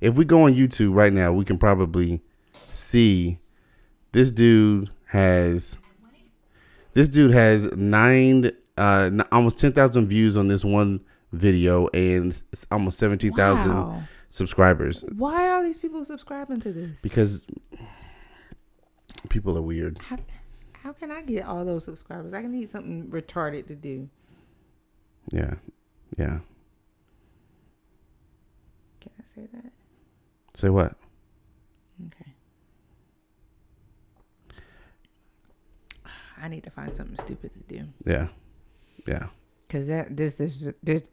if 0.02 0.16
we 0.16 0.26
go 0.26 0.44
on 0.44 0.54
youtube 0.54 0.94
right 0.94 1.14
now 1.14 1.32
we 1.32 1.46
can 1.46 1.58
probably 1.58 2.22
see 2.74 3.40
this 4.12 4.30
dude 4.30 4.90
has 5.06 5.78
this 6.94 7.08
dude 7.10 7.32
has 7.32 7.72
nine 7.74 8.52
uh 8.78 9.10
almost 9.32 9.58
10,000 9.58 10.08
views 10.08 10.36
on 10.36 10.48
this 10.50 10.66
one 10.66 11.00
video 11.32 11.88
and 11.94 12.42
almost 12.72 12.98
17,000 13.00 13.74
Wow. 13.74 14.04
subscribers 14.30 15.04
Why 15.16 15.48
are 15.50 15.64
these 15.64 15.78
people 15.78 16.04
subscribing 16.06 16.60
to 16.62 16.72
this? 16.74 17.00
because 17.02 17.46
people 19.30 19.58
are 19.58 19.62
weird 19.62 19.98
How, 20.00 20.18
how 20.84 20.94
can 20.94 21.12
I 21.12 21.22
get 21.22 21.46
all 21.46 21.66
those 21.66 21.84
subscribers? 21.86 22.34
I 22.34 22.42
need 22.44 22.70
something 22.70 23.08
retarded 23.08 23.68
to 23.68 23.76
do. 23.76 24.10
Yeah 25.32 25.56
yeah 26.18 26.40
Can 29.02 29.12
I 29.20 29.24
say 29.26 29.48
that? 29.54 29.72
say 30.54 30.70
what 30.70 30.96
Okay. 32.08 32.34
I 36.42 36.48
need 36.48 36.64
to 36.64 36.70
find 36.70 36.94
something 36.96 37.18
stupid 37.18 37.52
to 37.54 37.76
do 37.76 37.88
yeah 38.06 38.28
yeah 39.08 39.28
because 39.68 39.88
that 39.88 40.16
this 40.16 40.36
this 40.36 40.70
this 40.84 41.04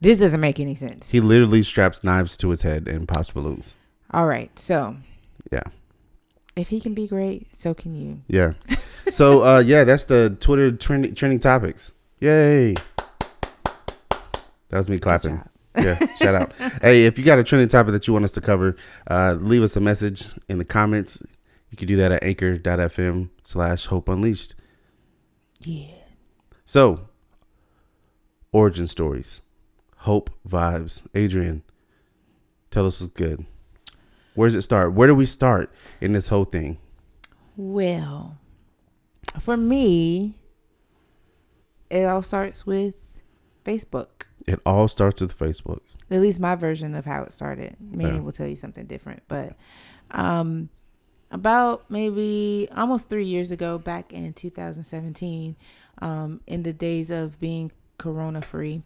this 0.00 0.18
doesn't 0.18 0.40
make 0.40 0.58
any 0.60 0.74
sense. 0.74 1.10
he 1.10 1.20
literally 1.20 1.62
straps 1.62 2.02
knives 2.04 2.36
to 2.38 2.50
his 2.50 2.62
head 2.62 2.88
and 2.88 3.06
pops 3.08 3.30
balloons 3.30 3.76
All 4.10 4.26
right, 4.26 4.56
so 4.58 4.96
yeah 5.52 5.62
if 6.56 6.68
he 6.68 6.78
can 6.80 6.94
be 6.94 7.08
great, 7.08 7.52
so 7.52 7.74
can 7.74 7.96
you. 7.96 8.22
Yeah. 8.28 8.52
So 9.10 9.42
uh 9.42 9.58
yeah, 9.66 9.82
that's 9.82 10.04
the 10.04 10.36
Twitter 10.38 10.70
trending 10.70 11.12
trending 11.12 11.40
topics. 11.40 11.92
Yay. 12.24 12.72
That 14.70 14.78
was 14.78 14.88
me 14.88 14.98
clapping. 14.98 15.42
Yeah, 15.76 15.98
shout 16.14 16.34
out. 16.34 16.52
Hey, 16.80 17.04
if 17.04 17.18
you 17.18 17.24
got 17.24 17.38
a 17.38 17.44
trending 17.44 17.68
topic 17.68 17.92
that 17.92 18.06
you 18.06 18.14
want 18.14 18.24
us 18.24 18.32
to 18.32 18.40
cover, 18.40 18.76
uh 19.10 19.36
leave 19.38 19.62
us 19.62 19.76
a 19.76 19.80
message 19.80 20.32
in 20.48 20.56
the 20.56 20.64
comments. 20.64 21.22
You 21.68 21.76
can 21.76 21.86
do 21.86 21.96
that 21.96 22.12
at 22.12 22.24
anchor.fm 22.24 23.28
slash 23.42 23.84
hope 23.84 24.08
unleashed. 24.08 24.54
Yeah. 25.60 25.88
So 26.64 27.08
origin 28.52 28.86
stories. 28.86 29.42
Hope 29.98 30.30
vibes. 30.48 31.02
Adrian, 31.14 31.62
tell 32.70 32.86
us 32.86 33.02
what's 33.02 33.12
good. 33.12 33.44
Where 34.34 34.48
does 34.48 34.54
it 34.54 34.62
start? 34.62 34.94
Where 34.94 35.08
do 35.08 35.14
we 35.14 35.26
start 35.26 35.70
in 36.00 36.12
this 36.14 36.28
whole 36.28 36.46
thing? 36.46 36.78
Well, 37.54 38.38
for 39.40 39.58
me, 39.58 40.38
it 41.90 42.04
all 42.04 42.22
starts 42.22 42.66
with 42.66 42.94
Facebook. 43.64 44.08
It 44.46 44.60
all 44.66 44.88
starts 44.88 45.22
with 45.22 45.36
Facebook. 45.38 45.80
At 46.10 46.20
least 46.20 46.38
my 46.40 46.54
version 46.54 46.94
of 46.94 47.04
how 47.06 47.22
it 47.22 47.32
started. 47.32 47.76
Manny 47.80 48.16
Yeah. 48.16 48.20
will 48.20 48.32
tell 48.32 48.46
you 48.46 48.56
something 48.56 48.86
different. 48.86 49.22
But 49.26 49.56
um, 50.10 50.68
about 51.30 51.90
maybe 51.90 52.68
almost 52.76 53.08
three 53.08 53.24
years 53.24 53.50
ago, 53.50 53.78
back 53.78 54.12
in 54.12 54.32
2017, 54.34 55.56
um, 56.02 56.40
in 56.46 56.62
the 56.62 56.72
days 56.72 57.10
of 57.10 57.40
being 57.40 57.72
corona 57.98 58.42
free, 58.42 58.82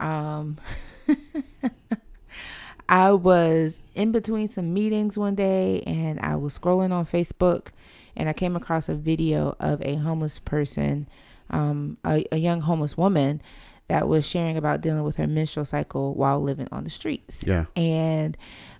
um, 0.00 0.58
I 2.88 3.12
was 3.12 3.80
in 3.94 4.12
between 4.12 4.48
some 4.48 4.74
meetings 4.74 5.16
one 5.16 5.34
day 5.34 5.80
and 5.86 6.18
I 6.20 6.36
was 6.36 6.58
scrolling 6.58 6.92
on 6.92 7.06
Facebook 7.06 7.68
and 8.16 8.28
I 8.28 8.32
came 8.32 8.56
across 8.56 8.88
a 8.88 8.94
video 8.94 9.56
of 9.60 9.80
a 9.82 9.94
homeless 9.96 10.38
person, 10.38 11.08
um, 11.52 11.98
a, 12.04 12.24
a 12.32 12.38
young 12.38 12.60
homeless 12.60 12.96
woman 12.96 13.42
that 13.88 14.08
was 14.08 14.26
sharing 14.26 14.56
about 14.56 14.80
dealing 14.80 15.02
with 15.02 15.16
her 15.16 15.26
menstrual 15.26 15.64
cycle 15.64 16.14
while 16.14 16.40
living 16.40 16.68
on 16.72 16.84
the 16.84 16.90
streets. 16.90 17.44
Yeah. 17.46 17.66
And 17.76 18.36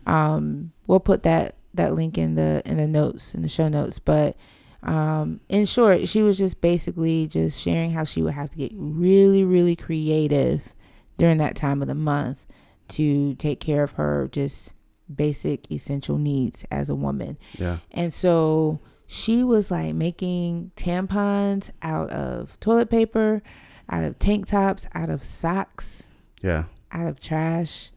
um, 0.07 0.73
we'll 0.87 1.01
put 1.01 1.23
that 1.25 1.57
that 1.75 1.95
link 1.95 2.19
in 2.19 2.35
the 2.35 2.63
in 2.65 2.77
the 2.77 2.87
notes 2.87 3.35
in 3.35 3.43
the 3.43 3.49
show 3.49 3.69
notes. 3.69 3.99
But 3.99 4.37
um, 4.83 5.41
in 5.49 5.67
short, 5.67 6.09
she 6.09 6.23
was 6.23 6.39
just 6.39 6.61
basically 6.61 7.29
just 7.29 7.61
sharing 7.61 7.93
how 7.93 8.05
she 8.05 8.23
would 8.23 8.35
have 8.35 8.51
to 8.51 8.57
get 8.57 8.73
really, 8.75 9.45
really 9.45 9.77
creative 9.77 10.75
during 11.19 11.39
that 11.39 11.57
time 11.57 11.83
of 11.83 11.89
the 11.89 11.95
month 11.95 12.47
to 12.89 13.35
take 13.37 13.61
care 13.61 13.83
of 13.85 13.93
her 13.93 14.29
just 14.33 14.73
basic 15.15 15.71
essential 15.71 16.19
needs 16.19 16.65
as 16.71 16.91
a 16.91 16.95
woman. 16.95 17.39
Yeah. 17.59 17.79
And 17.93 18.13
so 18.13 18.81
she 19.13 19.45
was 19.45 19.71
like 19.71 19.95
making 19.95 20.71
tampons 20.75 21.71
out 21.83 22.09
of 22.11 22.59
toilet 22.61 22.89
paper, 22.89 23.43
out 23.91 24.05
of 24.05 24.19
tank 24.19 24.47
tops, 24.47 24.87
out 24.95 25.11
of 25.11 25.23
socks, 25.23 26.09
Yeah. 26.41 26.65
out 26.91 27.07
of 27.07 27.21
trash. 27.21 27.91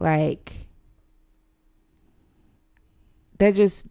Like 0.00 0.68
that 3.38 3.54
just 3.54 3.86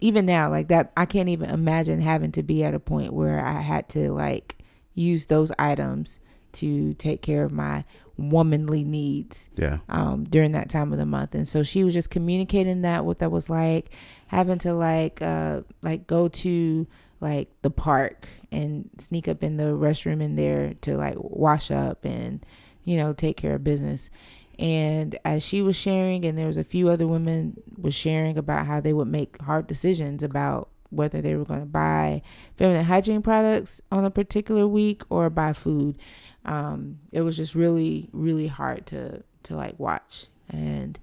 even 0.00 0.24
now 0.24 0.48
like 0.48 0.68
that 0.68 0.90
I 0.96 1.04
can't 1.04 1.28
even 1.28 1.50
imagine 1.50 2.00
having 2.00 2.32
to 2.32 2.42
be 2.42 2.64
at 2.64 2.74
a 2.74 2.80
point 2.80 3.12
where 3.12 3.44
I 3.44 3.60
had 3.60 3.86
to 3.90 4.10
like 4.10 4.56
use 4.94 5.26
those 5.26 5.52
items 5.58 6.18
to 6.52 6.94
take 6.94 7.20
care 7.20 7.44
of 7.44 7.52
my 7.52 7.84
womanly 8.16 8.84
needs 8.84 9.48
Yeah. 9.56 9.78
um, 9.88 10.24
during 10.24 10.52
that 10.52 10.68
time 10.68 10.92
of 10.92 10.98
the 10.98 11.06
month. 11.06 11.34
And 11.34 11.48
so 11.48 11.62
she 11.62 11.82
was 11.84 11.94
just 11.94 12.10
communicating 12.10 12.82
that 12.82 13.04
what 13.04 13.18
that 13.18 13.30
was 13.32 13.50
like, 13.50 13.90
having 14.28 14.58
to 14.60 14.72
like 14.74 15.20
uh, 15.22 15.62
like 15.82 16.06
go 16.06 16.28
to 16.28 16.86
like 17.20 17.48
the 17.62 17.70
park 17.70 18.28
and 18.52 18.90
sneak 18.98 19.26
up 19.28 19.42
in 19.42 19.56
the 19.56 19.64
restroom 19.64 20.22
in 20.22 20.36
there 20.36 20.74
to 20.82 20.96
like 20.96 21.14
wash 21.18 21.70
up 21.70 22.04
and 22.04 22.44
you 22.84 22.96
know 22.96 23.12
take 23.12 23.36
care 23.36 23.54
of 23.54 23.64
business. 23.64 24.10
And 24.58 25.18
as 25.24 25.42
she 25.42 25.62
was 25.62 25.74
sharing, 25.74 26.24
and 26.24 26.38
there 26.38 26.46
was 26.46 26.56
a 26.56 26.62
few 26.62 26.88
other 26.88 27.08
women 27.08 27.60
was 27.76 27.94
sharing 27.94 28.38
about 28.38 28.66
how 28.66 28.80
they 28.80 28.92
would 28.92 29.08
make 29.08 29.40
hard 29.42 29.66
decisions 29.66 30.22
about 30.22 30.68
whether 30.94 31.20
they 31.20 31.34
were 31.36 31.44
going 31.44 31.60
to 31.60 31.66
buy 31.66 32.22
feminine 32.56 32.84
hygiene 32.84 33.22
products 33.22 33.80
on 33.92 34.04
a 34.04 34.10
particular 34.10 34.66
week 34.66 35.02
or 35.10 35.28
buy 35.30 35.52
food. 35.52 35.98
Um, 36.44 36.98
it 37.12 37.22
was 37.22 37.36
just 37.36 37.54
really, 37.54 38.08
really 38.12 38.46
hard 38.46 38.86
to 38.86 39.22
to 39.44 39.56
like 39.56 39.78
watch. 39.78 40.26
And 40.48 40.98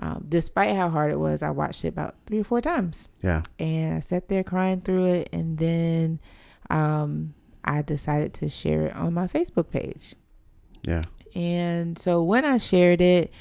um, 0.00 0.26
despite 0.28 0.74
how 0.74 0.88
hard 0.88 1.12
it 1.12 1.18
was, 1.18 1.42
I 1.42 1.50
watched 1.50 1.84
it 1.84 1.88
about 1.88 2.16
three 2.26 2.40
or 2.40 2.44
four 2.44 2.60
times, 2.60 3.08
Yeah. 3.22 3.42
and 3.60 3.94
I 3.96 4.00
sat 4.00 4.28
there 4.28 4.42
crying 4.42 4.80
through 4.80 5.04
it. 5.06 5.28
And 5.32 5.58
then 5.58 6.20
um, 6.70 7.34
I 7.64 7.82
decided 7.82 8.34
to 8.34 8.48
share 8.48 8.86
it 8.86 8.96
on 8.96 9.14
my 9.14 9.26
Facebook 9.28 9.70
page. 9.70 10.14
Yeah. 10.82 11.02
And 11.36 11.98
so 11.98 12.22
when 12.22 12.44
I 12.44 12.56
shared 12.58 13.00
it, 13.00 13.32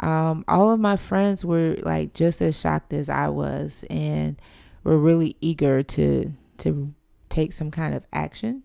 um, 0.00 0.44
all 0.48 0.70
of 0.70 0.78
my 0.80 0.96
friends 0.96 1.44
were 1.44 1.76
like 1.82 2.14
just 2.14 2.40
as 2.40 2.58
shocked 2.58 2.92
as 2.92 3.08
I 3.10 3.28
was, 3.28 3.84
and 3.90 4.40
were 4.88 4.98
really 4.98 5.36
eager 5.40 5.82
to 5.82 6.32
to 6.58 6.94
take 7.28 7.52
some 7.52 7.70
kind 7.70 7.94
of 7.94 8.04
action. 8.12 8.62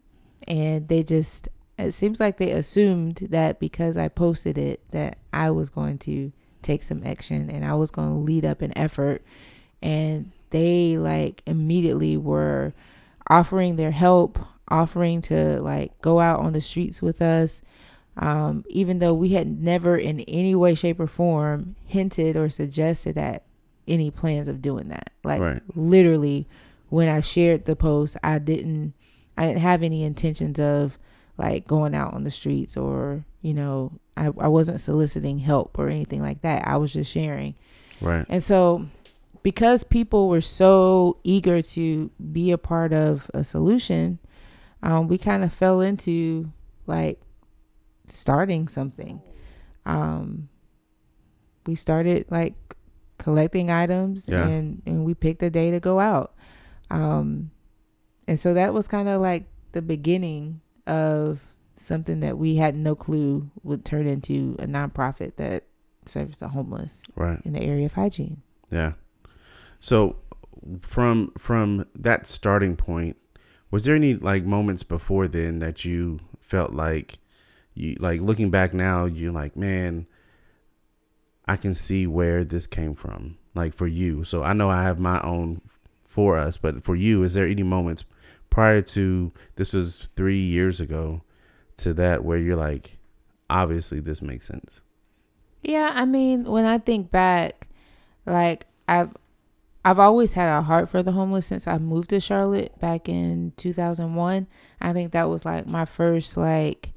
And 0.47 0.87
they 0.87 1.03
just 1.03 1.49
it 1.77 1.93
seems 1.93 2.19
like 2.19 2.37
they 2.37 2.51
assumed 2.51 3.27
that 3.29 3.59
because 3.59 3.97
I 3.97 4.07
posted 4.07 4.57
it 4.57 4.81
that 4.91 5.17
I 5.31 5.51
was 5.51 5.69
going 5.69 5.97
to 5.99 6.31
take 6.61 6.83
some 6.83 7.03
action 7.05 7.49
and 7.49 7.65
I 7.65 7.73
was 7.73 7.91
going 7.91 8.09
to 8.09 8.15
lead 8.15 8.45
up 8.45 8.61
an 8.61 8.77
effort. 8.77 9.23
And 9.81 10.31
they 10.51 10.97
like 10.97 11.41
immediately 11.45 12.15
were 12.15 12.73
offering 13.29 13.75
their 13.75 13.91
help, 13.91 14.39
offering 14.69 15.21
to 15.21 15.59
like 15.61 15.99
go 16.01 16.19
out 16.19 16.39
on 16.39 16.53
the 16.53 16.61
streets 16.61 17.01
with 17.01 17.21
us 17.21 17.61
um, 18.17 18.63
even 18.69 18.99
though 18.99 19.13
we 19.13 19.29
had 19.29 19.47
never 19.59 19.97
in 19.97 20.19
any 20.21 20.53
way, 20.55 20.75
shape, 20.75 20.99
or 20.99 21.07
form 21.07 21.75
hinted 21.85 22.35
or 22.35 22.49
suggested 22.49 23.15
that 23.15 23.43
any 23.87 24.09
plans 24.11 24.47
of 24.47 24.61
doing 24.61 24.89
that. 24.89 25.11
Like 25.23 25.41
Right. 25.41 25.61
literally, 25.75 26.47
when 26.89 27.09
I 27.09 27.19
shared 27.21 27.65
the 27.65 27.75
post, 27.75 28.17
I 28.23 28.39
didn't, 28.39 28.93
I 29.37 29.47
didn't 29.47 29.61
have 29.61 29.83
any 29.83 30.03
intentions 30.03 30.59
of 30.59 30.97
like 31.37 31.65
going 31.67 31.95
out 31.95 32.13
on 32.13 32.23
the 32.23 32.31
streets 32.31 32.77
or 32.77 33.25
you 33.41 33.53
know, 33.53 33.91
I, 34.15 34.27
I 34.39 34.47
wasn't 34.47 34.79
soliciting 34.79 35.39
help 35.39 35.77
or 35.77 35.89
anything 35.89 36.21
like 36.21 36.41
that. 36.43 36.65
I 36.65 36.77
was 36.77 36.93
just 36.93 37.11
sharing. 37.11 37.55
Right. 37.99 38.25
And 38.29 38.41
so, 38.41 38.87
because 39.41 39.83
people 39.83 40.29
were 40.29 40.39
so 40.39 41.17
eager 41.25 41.61
to 41.61 42.09
be 42.31 42.51
a 42.51 42.57
part 42.57 42.93
of 42.93 43.29
a 43.33 43.43
solution, 43.43 44.19
um, 44.81 45.09
we 45.09 45.17
kind 45.17 45.43
of 45.43 45.51
fell 45.51 45.81
into 45.81 46.51
like 46.87 47.19
starting 48.07 48.69
something. 48.69 49.21
Um, 49.85 50.47
we 51.65 51.75
started 51.75 52.25
like 52.29 52.53
collecting 53.23 53.71
items 53.71 54.27
Yeah. 54.27 54.45
and, 54.47 54.81
and 54.85 55.05
we 55.05 55.13
picked 55.13 55.41
a 55.43 55.49
day 55.49 55.71
to 55.71 55.79
go 55.79 55.99
out. 55.99 56.35
Um, 56.91 57.51
and 58.27 58.37
so 58.37 58.53
that 58.53 58.73
was 58.73 58.87
kind 58.87 59.07
of 59.07 59.21
like 59.21 59.45
the 59.71 59.81
beginning 59.81 60.59
of 60.85 61.39
something 61.77 62.19
that 62.19 62.37
we 62.37 62.55
had 62.57 62.75
no 62.75 62.95
clue 62.95 63.49
would 63.63 63.83
turn 63.85 64.07
into 64.07 64.55
a 64.59 64.65
nonprofit 64.65 65.37
that 65.37 65.63
serves 66.05 66.37
the 66.39 66.49
homeless 66.49 67.03
Right. 67.15 67.39
in 67.45 67.53
the 67.53 67.61
area 67.63 67.85
of 67.85 67.93
hygiene. 67.93 68.41
Yeah. 68.69 68.93
So 69.79 70.17
from 70.81 71.31
from 71.37 71.85
that 71.95 72.25
starting 72.27 72.75
point, 72.75 73.17
was 73.71 73.85
there 73.85 73.95
any 73.95 74.15
like 74.15 74.43
moments 74.45 74.83
before 74.83 75.27
then 75.27 75.59
that 75.59 75.83
you 75.85 76.19
felt 76.39 76.73
like 76.73 77.15
you 77.73 77.95
like 77.99 78.21
looking 78.21 78.49
back 78.51 78.73
now, 78.73 79.05
you're 79.05 79.31
like, 79.31 79.55
man, 79.57 80.05
I 81.45 81.57
can 81.57 81.73
see 81.73 82.07
where 82.07 82.43
this 82.43 82.67
came 82.67 82.95
from. 82.95 83.37
Like 83.55 83.73
for 83.73 83.87
you. 83.87 84.23
So 84.23 84.43
I 84.43 84.53
know 84.53 84.69
I 84.69 84.83
have 84.83 84.99
my 84.99 85.21
own 85.21 85.61
for 86.05 86.37
us, 86.37 86.57
but 86.57 86.83
for 86.83 86.95
you, 86.95 87.23
is 87.23 87.33
there 87.33 87.47
any 87.47 87.63
moments 87.63 88.05
prior 88.49 88.81
to 88.81 89.31
this 89.55 89.73
was 89.73 90.09
three 90.15 90.37
years 90.37 90.79
ago 90.79 91.21
to 91.77 91.93
that 91.95 92.23
where 92.23 92.37
you're 92.37 92.55
like, 92.55 92.97
obviously 93.49 93.99
this 93.99 94.21
makes 94.21 94.47
sense? 94.47 94.81
Yeah, 95.61 95.91
I 95.93 96.05
mean, 96.05 96.43
when 96.43 96.65
I 96.65 96.77
think 96.77 97.11
back, 97.11 97.67
like 98.25 98.65
I've 98.87 99.15
I've 99.85 99.99
always 99.99 100.33
had 100.33 100.49
a 100.49 100.61
heart 100.61 100.89
for 100.89 101.03
the 101.03 101.11
homeless 101.11 101.47
since 101.47 101.67
I 101.67 101.77
moved 101.77 102.09
to 102.11 102.19
Charlotte 102.19 102.79
back 102.79 103.09
in 103.09 103.51
2001. 103.57 104.47
I 104.79 104.93
think 104.93 105.11
that 105.11 105.29
was 105.29 105.45
like 105.45 105.67
my 105.67 105.85
first 105.85 106.37
like 106.37 106.92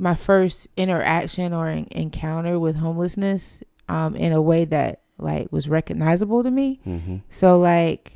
my 0.00 0.14
first 0.14 0.68
interaction 0.76 1.52
or 1.52 1.68
encounter 1.68 2.58
with 2.58 2.76
homelessness 2.76 3.62
um, 3.88 4.16
in 4.16 4.32
a 4.32 4.40
way 4.42 4.64
that 4.64 5.00
like 5.18 5.52
was 5.52 5.68
recognizable 5.68 6.42
to 6.42 6.50
me. 6.50 6.80
Mm-hmm. 6.86 7.16
So 7.30 7.58
like 7.58 8.14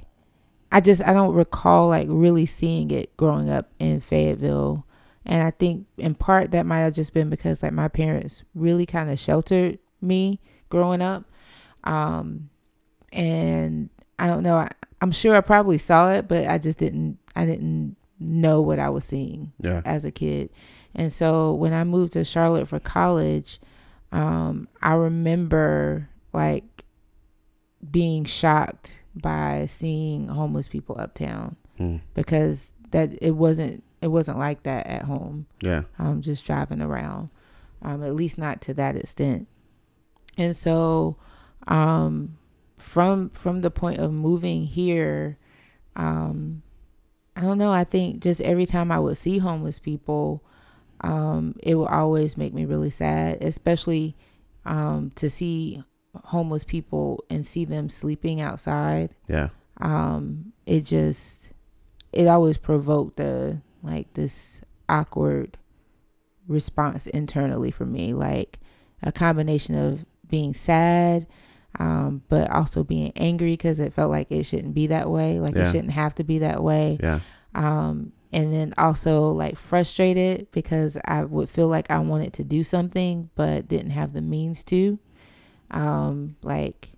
I 0.72 0.80
just 0.80 1.02
I 1.04 1.12
don't 1.12 1.34
recall 1.34 1.88
like 1.88 2.08
really 2.10 2.46
seeing 2.46 2.90
it 2.90 3.16
growing 3.16 3.48
up 3.50 3.70
in 3.78 4.00
Fayetteville. 4.00 4.84
And 5.24 5.42
I 5.42 5.50
think 5.50 5.86
in 5.98 6.14
part 6.14 6.50
that 6.52 6.66
might 6.66 6.80
have 6.80 6.94
just 6.94 7.12
been 7.12 7.30
because 7.30 7.62
like 7.62 7.72
my 7.72 7.88
parents 7.88 8.42
really 8.54 8.86
kind 8.86 9.10
of 9.10 9.18
sheltered 9.18 9.78
me 10.00 10.40
growing 10.68 11.02
up. 11.02 11.24
Um 11.84 12.50
and 13.12 13.90
I 14.18 14.26
don't 14.26 14.42
know. 14.42 14.56
I, 14.56 14.68
I'm 15.00 15.12
sure 15.12 15.36
I 15.36 15.40
probably 15.40 15.78
saw 15.78 16.10
it, 16.12 16.26
but 16.26 16.46
I 16.46 16.58
just 16.58 16.78
didn't. 16.78 17.18
I 17.34 17.44
didn't 17.44 17.96
know 18.18 18.62
what 18.62 18.78
I 18.78 18.88
was 18.88 19.04
seeing 19.04 19.52
Yeah. 19.60 19.82
as 19.84 20.04
a 20.06 20.10
kid. 20.10 20.48
And 20.96 21.12
so 21.12 21.52
when 21.54 21.72
I 21.72 21.84
moved 21.84 22.14
to 22.14 22.24
Charlotte 22.24 22.66
for 22.66 22.80
college, 22.80 23.60
um, 24.12 24.66
I 24.82 24.94
remember 24.94 26.08
like 26.32 26.84
being 27.88 28.24
shocked 28.24 28.96
by 29.14 29.66
seeing 29.66 30.28
homeless 30.28 30.68
people 30.68 30.96
uptown 30.98 31.56
Mm. 31.78 32.00
because 32.14 32.72
that 32.90 33.10
it 33.22 33.32
wasn't 33.32 33.82
it 34.00 34.08
wasn't 34.08 34.38
like 34.38 34.62
that 34.62 34.86
at 34.86 35.02
home 35.02 35.46
Yeah. 35.60 35.82
um, 35.98 36.20
just 36.20 36.44
driving 36.44 36.80
around, 36.82 37.28
um, 37.82 38.02
at 38.02 38.14
least 38.14 38.38
not 38.38 38.60
to 38.62 38.74
that 38.74 38.94
extent. 38.96 39.46
And 40.38 40.54
so, 40.56 41.16
um, 41.68 42.36
from 42.78 43.30
from 43.30 43.60
the 43.62 43.70
point 43.70 43.98
of 43.98 44.12
moving 44.12 44.66
here, 44.66 45.38
um, 45.96 46.62
I 47.34 47.40
don't 47.42 47.58
know. 47.58 47.72
I 47.72 47.84
think 47.84 48.20
just 48.20 48.40
every 48.42 48.66
time 48.66 48.90
I 48.92 48.98
would 49.00 49.16
see 49.18 49.38
homeless 49.38 49.78
people, 49.78 50.42
um, 51.02 51.54
it 51.62 51.74
will 51.74 51.86
always 51.86 52.36
make 52.36 52.54
me 52.54 52.64
really 52.64 52.90
sad, 52.90 53.42
especially 53.42 54.16
um, 54.64 55.12
to 55.16 55.28
see 55.30 55.82
homeless 56.24 56.64
people 56.64 57.22
and 57.28 57.46
see 57.46 57.64
them 57.66 57.90
sleeping 57.90 58.40
outside 58.40 59.14
Yeah. 59.28 59.50
um 59.82 60.52
it 60.64 60.84
just 60.84 61.50
it 62.10 62.26
always 62.26 62.56
provoked 62.56 63.20
a 63.20 63.60
like 63.82 64.14
this 64.14 64.62
awkward 64.88 65.58
response 66.48 67.06
internally 67.08 67.70
for 67.70 67.84
me 67.84 68.14
like 68.14 68.58
a 69.02 69.12
combination 69.12 69.74
of 69.74 70.06
being 70.26 70.54
sad 70.54 71.26
um 71.78 72.22
but 72.28 72.50
also 72.50 72.82
being 72.82 73.12
angry 73.16 73.52
because 73.52 73.78
it 73.78 73.92
felt 73.92 74.10
like 74.10 74.28
it 74.30 74.44
shouldn't 74.44 74.72
be 74.74 74.86
that 74.86 75.10
way 75.10 75.38
like 75.38 75.54
Yeah. 75.54 75.68
it 75.68 75.72
shouldn't 75.72 75.92
have 75.92 76.14
to 76.14 76.24
be 76.24 76.38
that 76.38 76.62
way 76.62 76.98
Yeah. 77.02 77.20
um 77.54 78.12
and 78.32 78.52
then 78.52 78.74
also 78.76 79.30
like 79.30 79.56
frustrated 79.56 80.50
because 80.50 80.96
I 81.04 81.24
would 81.24 81.48
feel 81.48 81.68
like 81.68 81.90
I 81.90 81.98
wanted 82.00 82.32
to 82.34 82.44
do 82.44 82.62
something 82.64 83.30
but 83.34 83.68
didn't 83.68 83.90
have 83.92 84.12
the 84.12 84.22
means 84.22 84.62
to. 84.64 84.98
Um 85.70 86.36
like 86.42 86.90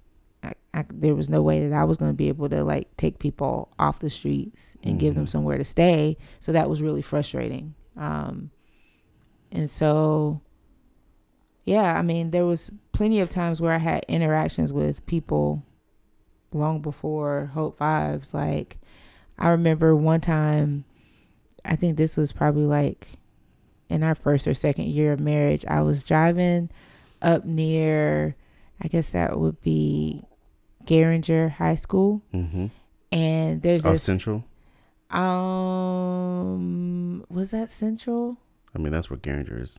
I, 0.43 0.53
I, 0.73 0.85
there 0.93 1.15
was 1.15 1.29
no 1.29 1.43
way 1.43 1.67
that 1.67 1.75
I 1.75 1.85
was 1.85 1.97
going 1.97 2.11
to 2.11 2.17
be 2.17 2.29
able 2.29 2.49
to 2.51 2.63
like 2.63 2.97
take 2.97 3.19
people 3.19 3.73
off 3.79 3.99
the 3.99 4.11
streets 4.11 4.77
and 4.85 5.01
give 5.01 5.15
them 5.17 5.27
Mhm. 5.27 5.31
somewhere 5.31 5.59
to 5.59 5.65
stay. 5.65 6.17
So 6.39 6.53
that 6.53 6.71
was 6.71 6.81
really 6.83 7.03
frustrating. 7.03 7.75
Um 7.97 8.51
and 9.51 9.69
so 9.71 10.41
yeah 11.65 11.99
I 11.99 12.03
mean 12.03 12.31
there 12.31 12.47
was 12.47 12.71
plenty 12.93 13.21
of 13.21 13.29
times 13.29 13.61
where 13.61 13.73
I 13.73 13.79
had 13.79 14.05
interactions 14.09 14.73
with 14.73 15.05
people 15.07 15.65
long 16.53 16.81
before 16.81 17.51
Hope 17.55 17.79
Vibes 17.79 18.33
like 18.33 18.79
I 19.39 19.49
remember 19.51 19.95
one 19.95 20.21
time 20.21 20.85
I 21.65 21.77
think 21.77 21.97
this 21.97 22.17
was 22.17 22.33
probably 22.33 22.65
like 22.65 23.09
in 23.89 24.03
our 24.03 24.15
first 24.15 24.47
or 24.47 24.55
second 24.55 24.87
year 24.89 25.13
of 25.13 25.21
marriage 25.21 25.65
I 25.67 25.81
was 25.83 26.03
driving 26.03 26.71
up 27.23 27.45
near 27.45 28.37
I 28.83 28.89
guess 28.89 29.11
that 29.11 29.39
would 29.39 29.61
be 29.61 30.23
Garinger 30.85 31.51
High 31.53 31.75
School 31.75 32.23
Mm-hmm. 32.35 32.67
and 33.13 33.63
there's 33.63 33.85
Oh, 33.87 33.93
this 33.93 34.03
Central. 34.03 34.45
um 35.99 37.25
was 37.29 37.51
that 37.51 37.71
Central? 37.71 38.37
I 38.75 38.79
mean, 38.79 38.93
that's 38.93 39.09
where 39.11 39.19
Garinger 39.19 39.61
is. 39.63 39.79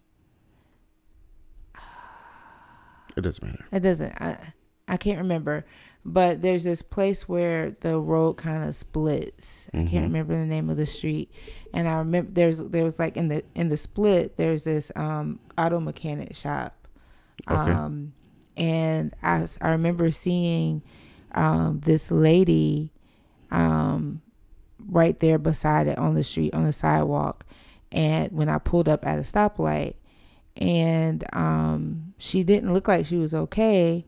It 3.17 3.21
doesn't 3.21 3.43
matter. 3.45 3.65
It 3.71 3.79
doesn't. 3.81 4.13
I, 4.21 4.53
I 4.87 4.97
can't 4.97 5.17
remember. 5.17 5.65
But 6.05 6.41
there's 6.41 6.63
this 6.63 6.81
place 6.81 7.27
where 7.27 7.71
the 7.81 7.99
road 7.99 8.33
kind 8.35 8.63
of 8.67 8.73
splits. 8.75 9.67
I 9.73 9.77
Mhm. 9.79 9.89
can't 9.89 10.03
remember 10.05 10.33
the 10.39 10.45
name 10.45 10.69
of 10.69 10.77
the 10.77 10.85
street. 10.85 11.29
And 11.73 11.87
I 11.87 11.97
remember 11.97 12.31
there's 12.31 12.59
there 12.59 12.83
was 12.85 12.97
like 12.99 13.17
in 13.17 13.27
the 13.27 13.43
in 13.53 13.69
the 13.69 13.77
split 13.77 14.37
there's 14.37 14.63
this 14.63 14.91
um 14.95 15.39
auto 15.57 15.79
mechanic 15.79 16.35
shop. 16.35 16.87
Okay. 17.47 17.71
Um 17.71 18.13
and 18.57 19.13
I 19.21 19.45
I 19.61 19.69
remember 19.69 20.09
seeing 20.09 20.81
um 21.35 21.81
this 21.81 22.09
lady 22.11 22.91
um 23.51 24.21
right 24.89 25.19
there 25.19 25.37
beside 25.37 25.85
it 25.87 25.97
on 25.97 26.15
the 26.15 26.23
street 26.23 26.53
on 26.53 26.63
the 26.63 26.71
sidewalk 26.71 27.45
and 27.91 28.31
when 28.31 28.47
I 28.49 28.57
pulled 28.57 28.87
up 28.89 29.05
at 29.05 29.19
a 29.19 29.23
stoplight 29.23 29.95
and 30.57 31.23
um 31.33 32.13
she 32.17 32.43
didn't 32.43 32.73
look 32.73 32.87
like 32.87 33.05
she 33.05 33.17
was 33.17 33.33
okay 33.35 34.05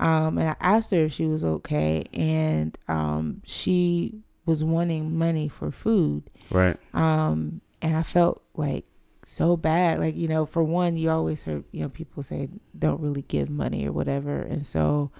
um 0.00 0.38
and 0.38 0.50
I 0.50 0.56
asked 0.60 0.90
her 0.92 1.04
if 1.04 1.12
she 1.12 1.26
was 1.26 1.44
okay 1.44 2.04
and 2.12 2.76
um 2.88 3.42
she 3.44 4.22
was 4.46 4.64
wanting 4.64 5.16
money 5.16 5.48
for 5.48 5.70
food. 5.70 6.30
Right. 6.50 6.76
um 6.94 7.60
and 7.82 7.96
I 7.96 8.02
felt 8.02 8.42
like 8.54 8.84
so 9.24 9.56
bad. 9.56 9.98
Like 9.98 10.16
you 10.16 10.28
know 10.28 10.46
for 10.46 10.62
one 10.62 10.96
you 10.96 11.10
always 11.10 11.42
heard 11.42 11.64
you 11.72 11.82
know 11.82 11.88
people 11.88 12.22
say 12.22 12.48
don't 12.78 13.00
really 13.00 13.22
give 13.22 13.50
money 13.50 13.86
or 13.86 13.92
whatever. 13.92 14.40
And 14.40 14.64
so 14.66 15.10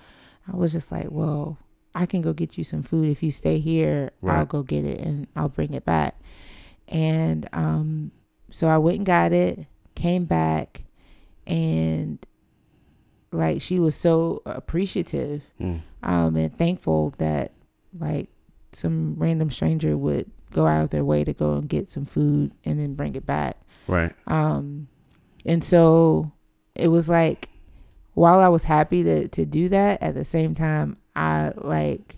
I 0.50 0.56
was 0.56 0.72
just 0.72 0.90
like 0.92 1.08
well 1.10 1.58
I 1.94 2.06
can 2.06 2.20
go 2.22 2.32
get 2.32 2.56
you 2.56 2.64
some 2.64 2.82
food. 2.82 3.08
If 3.08 3.22
you 3.22 3.30
stay 3.30 3.58
here 3.58 4.12
right. 4.20 4.38
I'll 4.38 4.46
go 4.46 4.62
get 4.62 4.84
it 4.84 5.00
and 5.00 5.26
I'll 5.36 5.48
bring 5.48 5.74
it 5.74 5.84
back. 5.84 6.18
And 6.86 7.48
um 7.52 8.12
so 8.50 8.68
I 8.68 8.78
went 8.78 8.98
and 8.98 9.06
got 9.06 9.32
it 9.32 9.66
came 9.94 10.24
back 10.24 10.84
and 11.46 12.24
like 13.32 13.60
she 13.62 13.78
was 13.78 13.94
so 13.94 14.42
appreciative 14.46 15.42
Mm. 15.60 15.80
um 16.02 16.36
and 16.36 16.56
thankful 16.56 17.10
that 17.18 17.52
like 17.98 18.28
some 18.72 19.14
random 19.18 19.50
stranger 19.50 19.96
would 19.96 20.30
go 20.50 20.66
out 20.66 20.84
of 20.84 20.90
their 20.90 21.04
way 21.04 21.24
to 21.24 21.32
go 21.32 21.54
and 21.54 21.68
get 21.68 21.88
some 21.88 22.04
food 22.06 22.52
and 22.64 22.78
then 22.80 22.94
bring 22.94 23.14
it 23.14 23.26
back 23.26 23.56
Right. 23.86 24.12
um 24.26 24.88
and 25.44 25.62
so 25.64 26.32
it 26.74 26.88
was 26.88 27.08
like 27.08 27.48
while 28.14 28.40
I 28.40 28.48
was 28.48 28.64
happy 28.64 29.02
to 29.04 29.28
to 29.28 29.44
do 29.46 29.68
that 29.68 30.02
at 30.02 30.14
the 30.14 30.24
same 30.24 30.54
time 30.54 30.96
I 31.14 31.52
like 31.56 32.16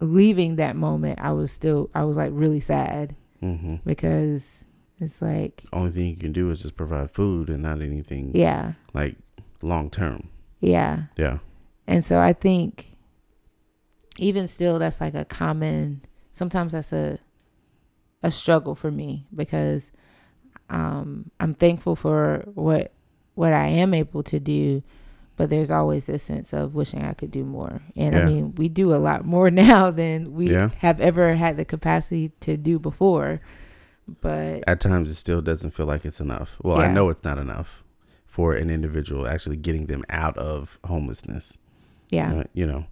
leaving 0.00 0.56
that 0.56 0.76
moment 0.76 1.18
I 1.20 1.32
was 1.32 1.50
still 1.52 1.90
I 1.94 2.04
was 2.04 2.16
like 2.16 2.30
really 2.34 2.60
sad 2.60 3.16
Mm-hmm. 3.42 3.76
because 3.84 4.64
it's 4.98 5.20
like 5.20 5.64
Only 5.70 5.90
thing 5.90 6.06
you 6.06 6.16
can 6.16 6.32
do 6.32 6.50
is 6.50 6.62
just 6.62 6.76
provide 6.76 7.10
food 7.10 7.50
and 7.50 7.62
not 7.62 7.82
anything 7.82 8.30
yeah 8.34 8.72
like 8.94 9.16
long 9.64 9.90
term. 9.90 10.28
yeah 10.60 11.04
Yeah. 11.16 11.38
And 11.86 12.04
so 12.04 12.20
I 12.20 12.32
think 12.32 12.96
even 14.18 14.46
still 14.48 14.78
that's 14.78 15.00
like 15.00 15.14
a 15.14 15.24
common 15.24 16.02
sometimes 16.32 16.72
that's 16.72 16.92
a 16.92 17.18
a 18.22 18.30
struggle 18.30 18.74
for 18.74 18.90
me 18.90 19.26
because 19.34 19.92
um 20.70 21.30
I'm 21.40 21.54
thankful 21.54 21.96
for 21.96 22.44
what 22.54 22.92
what 23.34 23.52
I 23.52 23.66
am 23.66 23.92
able 23.94 24.22
to 24.24 24.38
do 24.40 24.82
but 25.36 25.50
there's 25.50 25.70
always 25.70 26.06
this 26.06 26.22
sense 26.22 26.52
of 26.52 26.74
wishing 26.76 27.02
I 27.02 27.12
could 27.12 27.32
do 27.32 27.44
more. 27.44 27.82
And 27.96 28.14
I 28.16 28.24
mean, 28.24 28.54
we 28.54 28.68
do 28.68 28.94
a 28.94 29.02
lot 29.02 29.24
more 29.26 29.50
now 29.66 29.90
than 29.90 30.32
we 30.32 30.52
Yeah. 30.52 30.70
have 30.78 31.00
ever 31.00 31.34
had 31.34 31.56
the 31.56 31.64
capacity 31.64 32.28
to 32.38 32.56
do 32.56 32.78
before. 32.78 33.40
But 34.20 34.62
At 34.68 34.78
times, 34.80 35.10
it 35.10 35.14
still 35.16 35.42
doesn't 35.42 35.72
feel 35.72 35.86
like 35.86 36.04
it's 36.04 36.20
enough. 36.20 36.56
Well, 36.62 36.78
I 36.78 36.86
know 36.86 37.08
it's 37.08 37.24
not 37.24 37.38
enough 37.38 37.82
for 38.34 38.52
an 38.52 38.68
individual 38.68 39.28
actually 39.28 39.56
getting 39.56 39.86
them 39.86 40.02
out 40.10 40.36
of 40.38 40.76
homelessness. 40.82 41.56
yeah. 42.10 42.34
Uh, 42.34 42.42
you 42.52 42.66
know, 42.66 42.84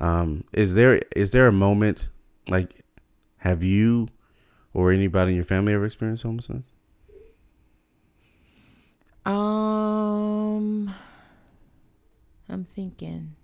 um, 0.00 0.42
is 0.52 0.74
there 0.74 1.00
is 1.14 1.30
there 1.30 1.46
a 1.46 1.52
moment 1.52 2.08
like 2.48 2.82
have 3.36 3.62
you 3.62 4.08
or 4.72 4.90
anybody 4.90 5.30
in 5.30 5.36
your 5.36 5.44
family 5.44 5.72
ever 5.72 5.84
experienced 5.84 6.24
homelessness? 6.24 6.64
Um, 9.24 10.92
I'm 12.48 12.64
thinking. 12.64 13.36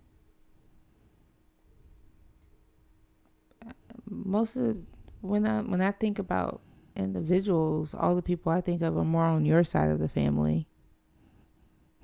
Most 4.05 4.57
of 4.57 4.79
when 5.21 5.47
I 5.47 5.61
when 5.61 5.81
I 5.81 5.93
think 5.93 6.19
about 6.19 6.61
individuals, 6.97 7.95
all 7.95 8.17
the 8.17 8.21
people 8.21 8.51
I 8.51 8.61
think 8.61 8.83
of 8.83 8.97
are 8.97 9.05
more 9.05 9.27
on 9.27 9.45
your 9.45 9.63
side 9.63 9.91
of 9.91 10.01
the 10.01 10.09
family. 10.09 10.67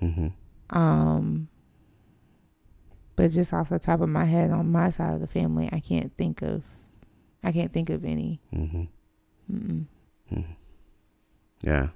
Mm-hmm. 0.03 0.77
Um, 0.77 1.49
but 3.15 3.31
just 3.31 3.53
off 3.53 3.69
the 3.69 3.79
top 3.79 4.01
of 4.01 4.09
my 4.09 4.25
head, 4.25 4.51
on 4.51 4.71
my 4.71 4.91
side 4.91 5.15
of 5.15 5.21
the 5.21 5.27
family, 5.27 5.69
I 5.73 5.81
can't 5.81 6.17
think 6.17 6.43
of, 6.43 6.63
I 7.43 7.53
can't 7.53 7.73
think 7.73 7.91
of 7.91 8.05
any. 8.05 8.41
Mm-hmm. 8.55 8.83
Mm-mm. 9.53 9.87
Mm-hmm. 10.33 10.53
Yeah. 11.63 11.89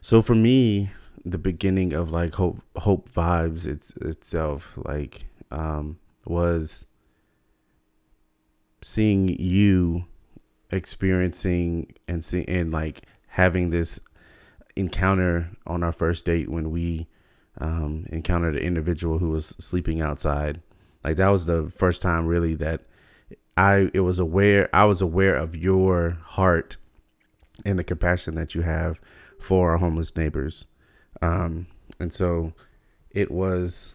So 0.00 0.22
for 0.22 0.34
me, 0.34 0.90
the 1.24 1.38
beginning 1.38 1.92
of 1.92 2.10
like 2.10 2.34
hope 2.34 2.60
hope 2.76 3.08
vibes 3.08 3.66
it's 3.66 3.92
itself 3.98 4.76
like 4.84 5.26
um 5.52 5.96
was 6.24 6.86
seeing 8.82 9.28
you 9.28 10.04
experiencing 10.72 11.94
and 12.08 12.24
see 12.24 12.44
and 12.48 12.72
like 12.72 13.02
having 13.28 13.70
this 13.70 14.00
encounter 14.76 15.50
on 15.66 15.82
our 15.82 15.92
first 15.92 16.24
date 16.24 16.48
when 16.48 16.70
we 16.70 17.06
um, 17.58 18.06
encountered 18.10 18.56
an 18.56 18.62
individual 18.62 19.18
who 19.18 19.30
was 19.30 19.48
sleeping 19.58 20.00
outside. 20.00 20.60
Like 21.04 21.16
that 21.16 21.28
was 21.28 21.46
the 21.46 21.70
first 21.76 22.02
time 22.02 22.26
really 22.26 22.54
that 22.56 22.82
I 23.56 23.90
it 23.92 24.00
was 24.00 24.18
aware 24.18 24.68
I 24.72 24.84
was 24.84 25.02
aware 25.02 25.36
of 25.36 25.56
your 25.56 26.18
heart 26.22 26.76
and 27.64 27.78
the 27.78 27.84
compassion 27.84 28.34
that 28.36 28.54
you 28.54 28.62
have 28.62 29.00
for 29.38 29.70
our 29.70 29.78
homeless 29.78 30.16
neighbors. 30.16 30.64
Um, 31.20 31.66
and 32.00 32.12
so 32.12 32.52
it 33.10 33.30
was 33.30 33.94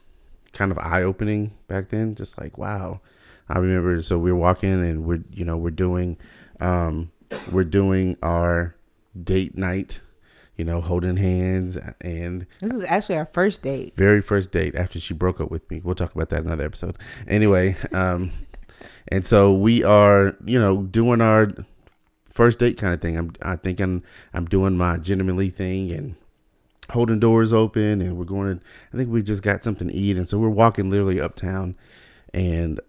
kind 0.53 0.71
of 0.71 0.77
eye 0.77 1.03
opening 1.03 1.53
back 1.67 1.89
then, 1.89 2.15
just 2.15 2.39
like 2.39 2.57
wow. 2.57 3.01
I 3.49 3.59
remember 3.59 4.01
so 4.01 4.19
we 4.19 4.29
are 4.29 4.35
walking 4.35 4.69
and 4.69 5.05
we're 5.05 5.23
you 5.31 5.45
know, 5.45 5.57
we're 5.57 5.71
doing 5.71 6.17
um 6.59 7.11
we're 7.51 7.63
doing 7.63 8.17
our 8.21 8.75
date 9.23 9.57
night 9.57 10.01
you 10.57 10.65
know, 10.65 10.81
holding 10.81 11.17
hands 11.17 11.77
and 12.01 12.45
this 12.61 12.73
was 12.73 12.83
actually 12.83 13.17
our 13.17 13.25
first 13.25 13.61
date. 13.61 13.95
Very 13.95 14.21
first 14.21 14.51
date 14.51 14.75
after 14.75 14.99
she 14.99 15.13
broke 15.13 15.39
up 15.39 15.51
with 15.51 15.69
me. 15.69 15.81
We'll 15.83 15.95
talk 15.95 16.13
about 16.15 16.29
that 16.29 16.43
another 16.43 16.65
episode. 16.65 16.97
Anyway, 17.27 17.75
um 17.93 18.31
and 19.07 19.25
so 19.25 19.53
we 19.53 19.83
are, 19.83 20.35
you 20.43 20.59
know, 20.59 20.83
doing 20.83 21.21
our 21.21 21.49
first 22.25 22.59
date 22.59 22.77
kind 22.77 22.93
of 22.93 23.01
thing. 23.01 23.17
I'm 23.17 23.33
I 23.41 23.55
think 23.55 23.79
I'm 23.79 24.03
I'm 24.33 24.45
doing 24.45 24.77
my 24.77 24.97
gentlemanly 24.97 25.49
thing 25.49 25.91
and 25.91 26.15
holding 26.89 27.19
doors 27.19 27.53
open 27.53 28.01
and 28.01 28.17
we're 28.17 28.25
going 28.25 28.57
to 28.57 28.65
I 28.93 28.97
think 28.97 29.09
we 29.09 29.21
just 29.21 29.43
got 29.43 29.63
something 29.63 29.89
to 29.89 29.93
eat 29.93 30.17
and 30.17 30.27
so 30.27 30.39
we're 30.39 30.49
walking 30.49 30.89
literally 30.89 31.19
uptown 31.21 31.75
and 32.33 32.79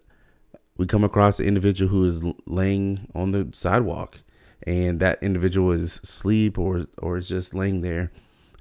we 0.77 0.85
come 0.85 1.03
across 1.03 1.39
an 1.39 1.45
individual 1.45 1.91
who 1.91 2.05
is 2.05 2.23
laying 2.45 3.07
on 3.13 3.31
the 3.31 3.49
sidewalk 3.51 4.21
and 4.67 4.99
that 4.99 5.21
individual 5.21 5.71
is 5.71 5.99
asleep 6.03 6.57
or 6.57 6.85
or 6.97 7.17
is 7.17 7.27
just 7.27 7.53
laying 7.53 7.81
there 7.81 8.11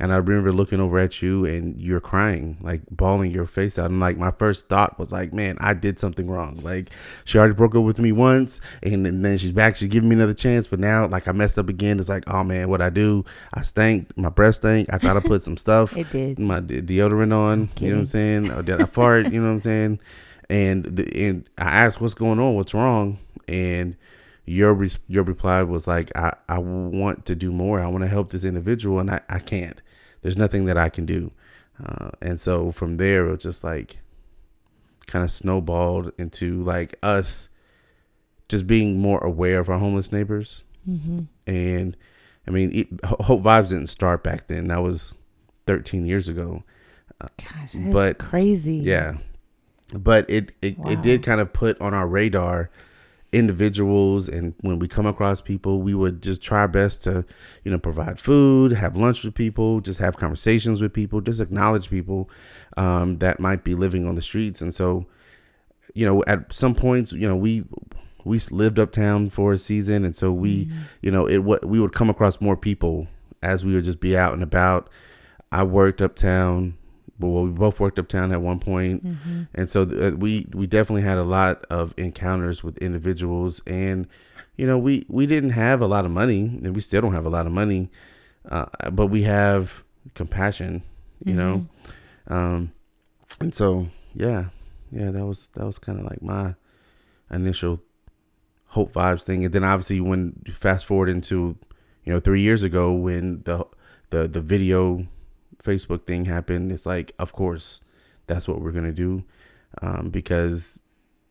and 0.01 0.13
I 0.13 0.17
remember 0.19 0.53
looking 0.53 0.81
over 0.81 0.99
at 0.99 1.23
you 1.23 1.45
and 1.45 1.79
you're 1.81 2.01
crying, 2.01 2.57
like 2.61 2.83
bawling 2.91 3.33
your 3.33 3.47
face 3.47 3.79
out. 3.79 3.91
And 3.91 3.99
like 3.99 4.17
my 4.17 4.31
first 4.31 4.69
thought 4.69 4.99
was 4.99 5.11
like, 5.11 5.33
man, 5.33 5.57
I 5.61 5.75
did 5.75 5.99
something 5.99 6.29
wrong. 6.29 6.61
Like 6.63 6.91
she 7.25 7.37
already 7.39 7.55
broke 7.55 7.75
up 7.75 7.83
with 7.83 7.99
me 7.99 8.13
once 8.13 8.61
and, 8.83 9.07
and 9.07 9.25
then 9.25 9.39
she's 9.39 9.51
back, 9.51 9.75
she's 9.77 9.89
giving 9.89 10.09
me 10.09 10.15
another 10.15 10.35
chance. 10.35 10.69
But 10.69 10.79
now 10.79 11.07
like 11.07 11.27
I 11.27 11.33
messed 11.33 11.59
up 11.59 11.69
again. 11.69 11.99
It's 11.99 12.09
like, 12.09 12.25
oh 12.29 12.45
man, 12.45 12.69
what 12.69 12.81
I 12.81 12.91
do? 12.91 13.25
I 13.55 13.63
stank, 13.63 14.17
my 14.17 14.29
breath 14.29 14.57
stank. 14.57 14.89
I 14.93 14.99
thought 14.99 15.17
I 15.17 15.21
put 15.21 15.43
some 15.43 15.57
stuff, 15.57 15.97
it 15.97 16.11
did. 16.13 16.39
my 16.39 16.61
de- 16.61 16.83
deodorant 16.83 17.35
on, 17.35 17.69
you 17.81 17.89
know 17.89 17.97
what 17.97 18.01
I'm 18.01 18.07
saying? 18.07 18.51
Or 18.53 18.63
did 18.63 18.81
I 18.81 18.85
fart? 18.85 19.33
You 19.33 19.41
know 19.41 19.49
what 19.49 19.55
I'm 19.55 19.61
saying? 19.61 20.01
And 20.49 20.85
the, 20.85 21.29
and 21.29 21.51
I 21.59 21.85
asked, 21.85 22.01
what's 22.01 22.15
going 22.15 22.39
on? 22.39 22.55
What's 22.55 22.73
wrong? 22.73 23.19
And 23.49 23.97
your 24.49 24.75
re- 24.75 24.91
your 25.07 25.25
reply 25.25 25.63
was 25.63 25.87
like 25.87 26.11
I, 26.17 26.33
I 26.49 26.59
want 26.59 27.27
to 27.27 27.35
do 27.35 27.53
more. 27.53 27.81
I 27.81 27.87
want 27.89 28.03
to 28.03 28.09
help 28.09 28.31
this 28.31 28.45
individual 28.45 28.99
and 28.99 29.11
i, 29.11 29.21
I 29.29 29.39
can't. 29.39 29.81
There's 30.23 30.37
nothing 30.37 30.65
that 30.67 30.77
i 30.77 30.89
can 30.89 31.07
do. 31.07 31.31
Uh, 31.85 32.11
and 32.21 32.41
so 32.41 32.73
from 32.73 32.97
there 32.97 33.27
it 33.27 33.31
was 33.31 33.43
just 33.43 33.63
like 33.63 33.99
kind 35.07 35.25
of 35.25 35.31
snowballed 35.31 36.13
into 36.19 36.63
like 36.65 36.97
us 37.03 37.49
just 38.49 38.67
being 38.67 38.99
more 38.99 39.21
aware 39.25 39.61
of 39.61 39.69
our 39.69 39.79
homeless 39.79 40.13
neighbors. 40.13 40.65
Mm-hmm. 40.89 41.25
and 41.47 41.97
i 42.47 42.51
mean 42.51 42.71
it, 42.73 42.89
hope 43.05 43.43
vibes 43.43 43.69
didn't 43.69 43.89
start 43.89 44.25
back 44.25 44.47
then. 44.47 44.69
That 44.69 44.83
was 44.83 45.15
13 45.67 46.07
years 46.07 46.31
ago. 46.31 46.65
Uh, 47.21 47.29
Gosh, 47.37 47.75
but 47.93 48.17
crazy. 48.19 48.77
yeah. 48.77 49.19
But 49.95 50.31
it 50.31 50.53
it, 50.63 50.79
wow. 50.79 50.91
it 50.91 51.03
did 51.03 51.23
kind 51.23 51.41
of 51.43 51.53
put 51.53 51.79
on 51.81 51.93
our 51.93 52.09
radar 52.09 52.71
individuals 53.31 54.27
and 54.27 54.55
when 54.61 54.79
we 54.79 54.89
come 54.89 55.05
across 55.05 55.43
people 55.43 55.83
we 55.83 55.93
would 55.93 56.23
just 56.23 56.41
try 56.41 56.61
our 56.61 56.69
best 56.69 57.03
to 57.03 57.23
you 57.63 57.71
know 57.71 57.79
provide 57.79 58.19
food 58.19 58.73
have 58.73 58.97
lunch 58.97 59.23
with 59.23 59.35
people 59.35 59.83
just 59.83 59.99
have 59.99 60.17
conversations 60.17 60.81
with 60.81 60.95
people 60.95 61.21
just 61.21 61.39
acknowledge 61.39 61.91
people 61.91 62.31
um, 62.79 63.19
that 63.19 63.41
might 63.41 63.65
be 63.65 63.75
living 63.75 64.07
on 64.07 64.15
the 64.15 64.23
streets. 64.23 64.63
And 64.63 64.73
so 64.73 65.07
you 65.95 66.07
know 66.07 66.23
at 66.27 66.53
some 66.53 66.75
points 66.75 67.13
you 67.13 67.29
know 67.29 67.37
we 67.37 67.65
we 68.25 68.39
lived 68.51 68.79
uptown 68.79 69.31
for 69.31 69.53
a 69.53 69.59
season. 69.59 70.05
And 70.05 70.15
so 70.15 70.33
we 70.33 70.67
mm-hmm. 70.67 70.79
you 71.03 71.11
know 71.11 71.27
it 71.27 71.39
what 71.39 71.65
we 71.65 71.81
would 71.81 71.93
come 71.93 72.09
across 72.09 72.41
more 72.41 72.57
people 72.57 73.09
as 73.43 73.65
we 73.65 73.75
would 73.75 73.85
just 73.85 74.01
be 74.01 74.17
out 74.17 74.33
and 74.33 74.43
about. 74.43 74.89
I 75.51 75.65
worked 75.65 76.01
uptown 76.01 76.78
well, 77.19 77.45
we 77.45 77.51
both 77.51 77.81
worked 77.81 77.99
uptown 77.99 78.33
at 78.33 78.41
one 78.41 78.61
point. 78.61 79.05
Mm-hmm. 79.05 79.43
and 79.55 79.69
so 79.69 79.85
th- 79.85 80.15
uh, 80.15 80.17
we 80.17 80.47
we 80.53 80.67
definitely 80.67 81.03
had 81.03 81.19
a 81.19 81.25
lot 81.25 81.65
of 81.71 81.95
encounters 81.97 82.63
with 82.63 82.79
individuals, 82.79 83.61
and 83.67 84.07
you 84.57 84.67
know 84.67 84.79
we 84.79 85.05
we 85.09 85.27
didn't 85.27 85.51
have 85.51 85.81
a 85.81 85.87
lot 85.87 86.05
of 86.05 86.11
money, 86.11 86.43
and 86.63 86.75
we 86.75 86.81
still 86.81 87.01
don't 87.01 87.15
have 87.15 87.27
a 87.27 87.31
lot 87.31 87.47
of 87.47 87.53
money, 87.53 87.91
uh, 88.51 88.67
but 88.93 89.09
we 89.09 89.23
have 89.23 89.85
compassion, 90.15 90.83
you 91.25 91.35
mm-hmm. 91.35 91.39
know, 91.39 91.67
um, 92.29 92.73
and 93.41 93.53
so 93.53 93.89
yeah, 94.15 94.47
yeah, 94.93 95.11
that 95.11 95.27
was 95.27 95.49
that 95.55 95.65
was 95.65 95.79
kind 95.79 95.99
of 95.99 96.05
like 96.05 96.23
my 96.23 96.55
initial 97.31 97.81
hope 98.69 98.93
vibes 98.93 99.25
thing, 99.25 99.45
and 99.45 99.53
then 99.53 99.65
obviously 99.65 100.01
when 100.01 100.33
fast 100.53 100.87
forward 100.87 101.09
into 101.09 101.57
you 102.05 102.13
know 102.13 102.21
three 102.21 102.41
years 102.41 102.63
ago 102.63 102.93
when 102.95 103.43
the 103.43 103.67
the 104.11 104.29
the 104.29 104.41
video 104.41 105.07
Facebook 105.63 106.07
thing 106.07 106.25
happened, 106.25 106.73
it's 106.73 106.87
like, 106.87 107.13
of 107.19 107.33
course, 107.33 107.81
that's 108.27 108.47
what 108.47 108.61
we're 108.61 108.73
gonna 108.73 108.93
do, 108.93 109.25
um, 109.83 110.11
because 110.11 110.79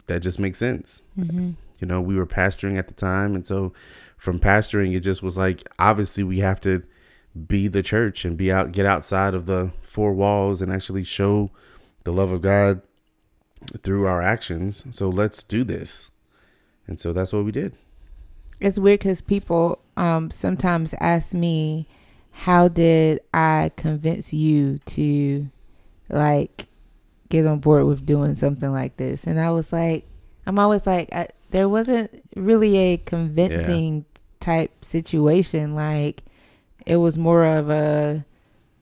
that 0.07 0.21
just 0.21 0.39
makes 0.39 0.57
sense. 0.57 1.03
Mm-hmm. 1.17 1.51
You 1.79 1.87
know, 1.87 2.01
we 2.01 2.15
were 2.15 2.25
pastoring 2.25 2.77
at 2.77 2.87
the 2.87 2.93
time, 2.93 3.35
and 3.35 3.45
so 3.45 3.73
from 4.17 4.39
pastoring, 4.39 4.95
it 4.95 5.01
just 5.01 5.21
was 5.21 5.37
like, 5.37 5.67
obviously, 5.77 6.23
we 6.23 6.39
have 6.39 6.59
to 6.61 6.83
be 7.47 7.67
the 7.67 7.83
church 7.83 8.25
and 8.25 8.35
be 8.35 8.51
out, 8.51 8.71
get 8.71 8.85
outside 8.85 9.33
of 9.33 9.45
the 9.45 9.71
four 9.81 10.13
walls, 10.13 10.61
and 10.61 10.71
actually 10.71 11.03
show 11.03 11.51
the 12.03 12.11
love 12.11 12.31
of 12.31 12.41
God 12.41 12.81
through 13.81 14.07
our 14.07 14.21
actions. 14.21 14.85
So 14.91 15.09
let's 15.09 15.43
do 15.43 15.63
this, 15.63 16.09
and 16.87 16.99
so 16.99 17.13
that's 17.13 17.31
what 17.31 17.45
we 17.45 17.51
did. 17.51 17.73
It's 18.59 18.79
weird 18.79 19.01
because 19.01 19.21
people 19.21 19.79
um, 19.97 20.31
sometimes 20.31 20.95
ask 20.99 21.33
me 21.33 21.87
how 22.37 22.67
did 22.67 23.19
I 23.33 23.71
convince 23.75 24.31
you 24.31 24.77
to 24.85 25.49
like 26.07 26.67
get 27.29 27.47
on 27.47 27.57
board 27.59 27.85
with 27.85 28.05
doing 28.05 28.35
something 28.35 28.71
like 28.71 28.97
this? 28.97 29.25
And 29.25 29.39
I 29.39 29.49
was 29.49 29.73
like, 29.73 30.07
I'm 30.45 30.59
always 30.59 30.85
like, 30.85 31.11
I, 31.11 31.29
there 31.49 31.67
wasn't 31.67 32.23
really 32.35 32.77
a 32.77 32.97
convincing 32.97 33.97
yeah. 33.97 34.21
type 34.39 34.85
situation. 34.85 35.73
Like, 35.73 36.23
it 36.85 36.97
was 36.97 37.17
more 37.17 37.43
of 37.43 37.71
a, 37.71 38.23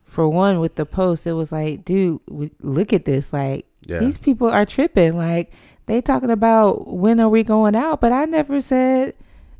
for 0.04 0.28
one, 0.28 0.60
with 0.60 0.74
the 0.74 0.84
post, 0.84 1.26
it 1.26 1.32
was 1.32 1.50
like, 1.50 1.82
dude, 1.82 2.20
look 2.60 2.92
at 2.92 3.06
this. 3.06 3.32
Like, 3.32 3.64
yeah. 3.86 4.00
these 4.00 4.18
people 4.18 4.50
are 4.50 4.66
tripping. 4.66 5.16
Like, 5.16 5.50
they 5.86 6.02
talking 6.02 6.30
about 6.30 6.88
when 6.92 7.20
are 7.20 7.28
we 7.30 7.42
going 7.42 7.74
out, 7.74 8.02
but 8.02 8.12
I 8.12 8.26
never 8.26 8.60
said, 8.60 9.14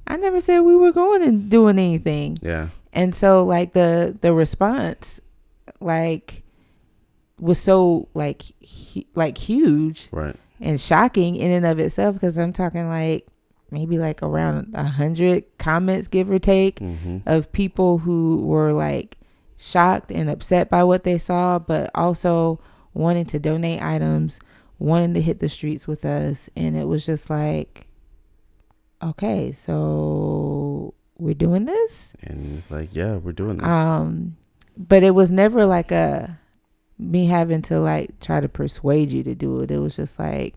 I 0.07 0.19
never 0.19 0.41
said 0.41 0.61
we 0.61 0.77
were 0.77 0.93
going 0.93 1.23
and 1.23 1.51
doing 1.51 1.79
anything. 1.79 2.39
Yeah 2.43 2.69
and 2.97 3.15
so 3.15 3.45
like 3.45 3.75
the 3.75 4.17
the 4.23 4.33
response 4.33 5.21
like 5.79 6.43
was 7.39 7.61
so 7.61 8.09
like 8.15 8.43
hu- 8.95 9.05
like 9.15 9.39
huge 9.39 10.09
right 10.11 10.35
and 10.61 10.81
shocking 10.81 11.37
in 11.37 11.51
and 11.51 11.67
of 11.67 11.79
itself 11.79 12.15
because 12.15 12.39
i'm 12.39 12.53
talking 12.53 12.89
like 12.89 13.29
maybe 13.71 13.99
like 13.99 14.23
around 14.23 14.73
a 14.75 14.85
hundred 14.85 15.45
comments 15.59 16.09
give 16.09 16.31
or 16.31 16.39
take 16.39 16.81
mm-hmm. 16.81 17.19
of 17.27 17.53
people 17.53 17.99
who 17.99 18.43
were 18.45 18.73
like 18.73 19.19
shocked 19.59 20.11
and 20.11 20.31
upset 20.31 20.71
by 20.71 20.83
what 20.83 21.05
they 21.05 21.19
saw 21.19 21.59
but 21.59 21.91
also 21.95 22.59
wanting 22.95 23.27
to 23.27 23.39
donate 23.39 23.83
items 23.83 24.41
wanting 24.79 25.13
to 25.13 25.21
hit 25.21 25.41
the 25.41 25.49
streets 25.49 25.87
with 25.87 26.05
us 26.05 26.49
and 26.57 26.77
it 26.77 26.85
was 26.85 27.05
just 27.05 27.29
like 27.29 27.87
okay 29.03 29.53
so 29.53 30.95
we're 31.19 31.35
doing 31.35 31.65
this 31.65 32.13
and 32.23 32.57
it's 32.59 32.71
like 32.71 32.91
yeah 32.93 33.17
we're 33.17 33.33
doing 33.33 33.57
this 33.57 33.67
um 33.67 34.37
but 34.77 35.03
it 35.03 35.13
was 35.13 35.31
never 35.31 35.65
like 35.65 35.91
a 35.91 36.39
me 36.99 37.27
having 37.27 37.63
to 37.63 37.79
like 37.81 38.19
try 38.21 38.41
to 38.41 38.49
persuade 38.49 39.11
you 39.11 39.23
to 39.23 39.35
do 39.35 39.61
it. 39.61 39.71
It 39.71 39.79
was 39.79 39.97
just 39.97 40.19
like 40.19 40.55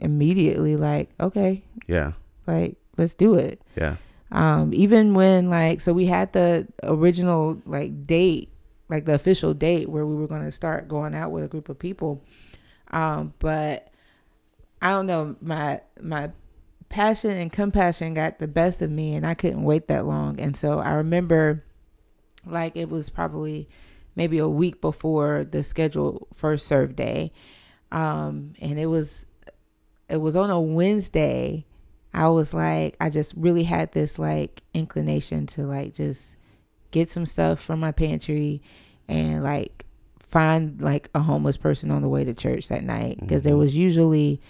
immediately 0.00 0.76
like, 0.76 1.10
okay, 1.20 1.62
Yeah. 1.86 2.12
like 2.46 2.76
let's 2.96 3.14
do 3.14 3.34
it. 3.34 3.60
Yeah. 3.76 3.96
Um, 4.32 4.72
even 4.74 5.14
when 5.14 5.50
like 5.50 5.80
so 5.80 5.92
we 5.92 6.06
had 6.06 6.32
the 6.32 6.66
original 6.82 7.60
like 7.66 8.06
date, 8.06 8.50
like 8.88 9.04
the 9.04 9.14
official 9.14 9.54
date 9.54 9.88
where 9.88 10.04
we 10.06 10.16
were 10.16 10.26
gonna 10.26 10.50
start 10.50 10.88
going 10.88 11.14
out 11.14 11.30
with 11.30 11.44
a 11.44 11.48
group 11.48 11.68
of 11.68 11.78
people. 11.78 12.22
Um, 12.90 13.32
but 13.38 13.88
I 14.82 14.90
don't 14.90 15.06
know, 15.06 15.36
my 15.40 15.80
my 16.00 16.30
passion 16.94 17.32
and 17.32 17.52
compassion 17.52 18.14
got 18.14 18.38
the 18.38 18.46
best 18.46 18.80
of 18.80 18.88
me 18.88 19.16
and 19.16 19.26
I 19.26 19.34
couldn't 19.34 19.64
wait 19.64 19.88
that 19.88 20.06
long. 20.06 20.38
And 20.38 20.56
so 20.56 20.78
I 20.78 20.92
remember 20.92 21.64
like 22.46 22.76
it 22.76 22.88
was 22.88 23.10
probably 23.10 23.68
maybe 24.14 24.38
a 24.38 24.48
week 24.48 24.80
before 24.80 25.42
the 25.42 25.64
scheduled 25.64 26.28
first 26.32 26.68
serve 26.68 26.94
day. 26.94 27.32
Um, 27.90 28.54
and 28.60 28.78
it 28.78 28.86
was 28.86 29.26
it 30.08 30.18
was 30.18 30.36
on 30.36 30.50
a 30.50 30.60
Wednesday. 30.60 31.66
I 32.12 32.28
was 32.28 32.54
like, 32.54 32.94
I 33.00 33.10
just 33.10 33.34
really 33.36 33.64
had 33.64 33.90
this 33.90 34.16
like 34.16 34.62
inclination 34.72 35.46
to 35.48 35.66
like 35.66 35.94
just 35.94 36.36
get 36.92 37.10
some 37.10 37.26
stuff 37.26 37.58
from 37.58 37.80
my 37.80 37.90
pantry 37.90 38.62
and 39.08 39.42
like 39.42 39.84
find 40.34 40.80
like 40.80 41.08
a 41.14 41.20
homeless 41.20 41.56
person 41.56 41.90
on 41.92 42.02
the 42.02 42.08
way 42.08 42.24
to 42.24 42.34
church 42.34 42.66
that 42.68 42.82
night 42.82 43.16
because 43.20 43.42
there 43.42 43.56
was 43.56 43.76
usually 43.76 44.40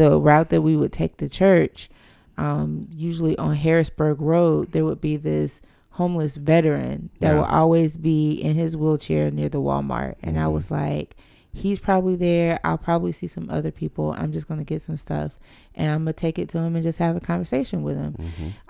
the 0.00 0.18
route 0.28 0.48
that 0.50 0.62
we 0.62 0.74
would 0.76 0.92
take 0.92 1.16
to 1.16 1.28
church 1.28 1.88
um, 2.36 2.88
usually 2.94 3.36
on 3.38 3.54
harrisburg 3.54 4.20
road 4.20 4.72
there 4.72 4.84
would 4.84 5.00
be 5.00 5.16
this 5.16 5.60
homeless 5.90 6.34
veteran 6.36 7.10
that 7.20 7.28
Yeah. 7.30 7.34
will 7.36 7.44
always 7.60 7.96
be 7.96 8.32
in 8.32 8.54
his 8.56 8.76
wheelchair 8.76 9.30
near 9.30 9.48
the 9.48 9.60
walmart. 9.60 10.14
And 10.22 10.38
i 10.38 10.44
Mhm. 10.44 10.52
was 10.52 10.70
like 10.70 11.16
he's 11.50 11.78
probably 11.80 12.14
there. 12.14 12.60
I'll 12.62 12.78
probably 12.78 13.10
see 13.10 13.26
some 13.26 13.48
other 13.50 13.72
people. 13.72 14.14
I'm 14.16 14.30
just 14.32 14.46
going 14.46 14.60
to 14.60 14.64
get 14.72 14.80
some 14.82 14.96
stuff 14.96 15.32
and 15.74 15.90
i'm 15.90 16.04
going 16.04 16.14
to 16.14 16.20
take 16.26 16.38
it 16.38 16.48
to 16.50 16.58
him 16.58 16.74
and 16.76 16.82
just 16.84 16.98
have 16.98 17.16
a 17.16 17.20
conversation 17.20 17.82
with 17.82 17.96
him. 17.96 18.12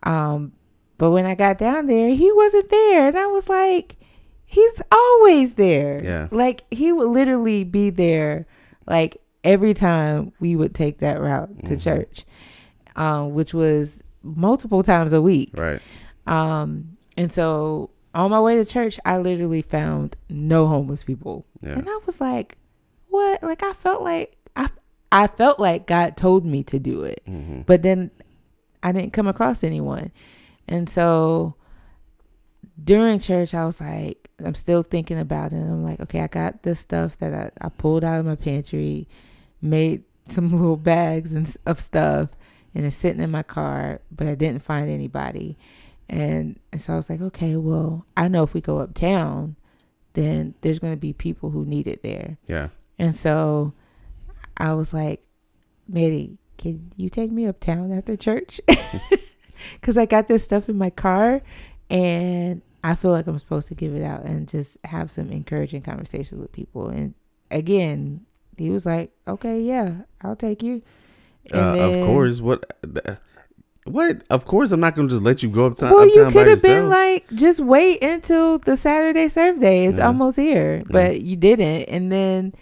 Hmm 0.04 0.10
um, 0.10 0.52
but 0.96 1.10
when 1.10 1.26
I 1.26 1.34
got 1.34 1.58
down 1.58 1.86
there, 1.86 2.08
he 2.22 2.28
wasn't 2.32 2.68
there, 2.70 3.06
and 3.08 3.16
I 3.16 3.26
was 3.26 3.48
like, 3.48 3.96
he's 4.50 4.80
always 4.90 5.54
there. 5.54 6.02
Yeah. 6.02 6.28
like 6.30 6.64
he 6.70 6.90
would 6.92 7.08
literally 7.08 7.62
be 7.64 7.90
there, 7.90 8.46
like 8.86 9.18
every 9.44 9.74
time 9.74 10.32
we 10.40 10.56
would 10.56 10.74
take 10.74 10.98
that 10.98 11.20
route 11.20 11.64
to 11.66 11.74
Mhm. 11.76 11.82
church, 11.82 12.24
um, 12.96 13.34
which 13.34 13.52
was 13.54 14.02
multiple 14.22 14.82
times 14.82 15.12
a 15.12 15.22
week. 15.22 15.50
Right. 15.56 15.80
Um, 16.26 16.96
and 17.16 17.30
so 17.32 17.90
on 18.14 18.30
my 18.30 18.40
way 18.40 18.56
to 18.56 18.64
church, 18.64 18.98
I 19.04 19.18
literally 19.18 19.62
found 19.62 20.16
no 20.28 20.66
homeless 20.66 21.04
people, 21.04 21.44
Yeah. 21.62 21.74
and 21.78 21.88
I 21.88 21.98
was 22.06 22.20
like, 22.20 22.56
what? 23.08 23.42
Like 23.42 23.62
I 23.62 23.72
felt 23.74 24.02
like 24.02 24.36
I, 24.56 24.68
I 25.12 25.26
felt 25.26 25.60
like 25.60 25.86
God 25.86 26.16
told 26.16 26.44
me 26.44 26.62
to 26.64 26.78
do 26.78 27.02
it 27.04 27.22
hmm 27.26 27.60
but 27.66 27.82
then 27.82 28.10
I 28.82 28.92
didn't 28.92 29.12
come 29.12 29.26
across 29.28 29.62
anyone. 29.62 30.10
And 30.66 30.88
so 30.90 31.54
during 32.82 33.18
church, 33.18 33.54
I 33.54 33.66
was 33.66 33.80
like, 33.80 34.30
I'm 34.44 34.54
still 34.54 34.82
thinking 34.82 35.18
about 35.18 35.52
it. 35.52 35.56
I'm 35.56 35.82
like, 35.82 36.00
okay, 36.00 36.20
I 36.20 36.28
got 36.28 36.62
this 36.62 36.80
stuff 36.80 37.18
that 37.18 37.34
I, 37.34 37.66
I 37.66 37.68
pulled 37.70 38.04
out 38.04 38.20
of 38.20 38.26
my 38.26 38.36
pantry, 38.36 39.08
made 39.60 40.04
some 40.28 40.52
little 40.58 40.76
bags 40.76 41.34
and 41.34 41.54
of 41.66 41.80
stuff, 41.80 42.30
and 42.74 42.86
it's 42.86 42.96
sitting 42.96 43.22
in 43.22 43.30
my 43.30 43.42
car, 43.42 44.00
but 44.10 44.26
I 44.26 44.34
didn't 44.34 44.62
find 44.62 44.88
anybody. 44.88 45.58
And, 46.08 46.58
and 46.72 46.80
so 46.80 46.94
I 46.94 46.96
was 46.96 47.10
like, 47.10 47.20
okay, 47.20 47.56
well, 47.56 48.06
I 48.16 48.28
know 48.28 48.42
if 48.42 48.54
we 48.54 48.60
go 48.60 48.78
uptown, 48.78 49.56
then 50.14 50.54
there's 50.62 50.78
going 50.78 50.94
to 50.94 51.00
be 51.00 51.12
people 51.12 51.50
who 51.50 51.64
need 51.64 51.86
it 51.86 52.02
there. 52.02 52.36
Yeah. 52.46 52.68
And 52.98 53.14
so 53.14 53.74
I 54.56 54.72
was 54.74 54.92
like, 54.92 55.22
Manny, 55.86 56.38
can 56.56 56.92
you 56.96 57.10
take 57.10 57.30
me 57.30 57.46
uptown 57.46 57.92
after 57.92 58.16
church? 58.16 58.60
Because 59.80 59.96
I 59.96 60.06
got 60.06 60.28
this 60.28 60.44
stuff 60.44 60.68
in 60.68 60.76
my 60.76 60.90
car 60.90 61.42
and 61.90 62.62
I 62.84 62.94
feel 62.94 63.10
like 63.10 63.26
I'm 63.26 63.38
supposed 63.38 63.68
to 63.68 63.74
give 63.74 63.94
it 63.94 64.02
out 64.02 64.24
and 64.24 64.48
just 64.48 64.78
have 64.84 65.10
some 65.10 65.30
encouraging 65.30 65.82
conversations 65.82 66.40
with 66.40 66.52
people. 66.52 66.88
And 66.88 67.14
again, 67.50 68.24
he 68.56 68.70
was 68.70 68.86
like, 68.86 69.10
okay, 69.26 69.60
yeah, 69.60 70.02
I'll 70.22 70.36
take 70.36 70.62
you. 70.62 70.82
And 71.52 71.60
Uh, 71.60 71.74
then- 71.74 72.00
of 72.00 72.06
course. 72.06 72.40
What? 72.40 72.72
the- 72.82 73.18
What? 73.84 74.22
Of 74.28 74.44
course, 74.44 74.70
I'm 74.70 74.80
not 74.80 74.94
gonna 74.94 75.08
just 75.08 75.22
let 75.22 75.42
you 75.42 75.48
go 75.48 75.64
uptown. 75.66 75.92
Well, 75.92 76.06
you 76.06 76.30
could 76.30 76.46
have 76.46 76.60
been 76.60 76.90
like, 76.90 77.26
just 77.34 77.58
wait 77.60 78.02
until 78.04 78.58
the 78.58 78.76
Saturday 78.76 79.28
serve 79.28 79.60
day. 79.60 79.86
It's 79.86 79.98
almost 79.98 80.36
here. 80.36 80.82
But 80.90 81.22
you 81.22 81.36
didn't. 81.36 81.84
And 81.88 82.12
then 82.12 82.52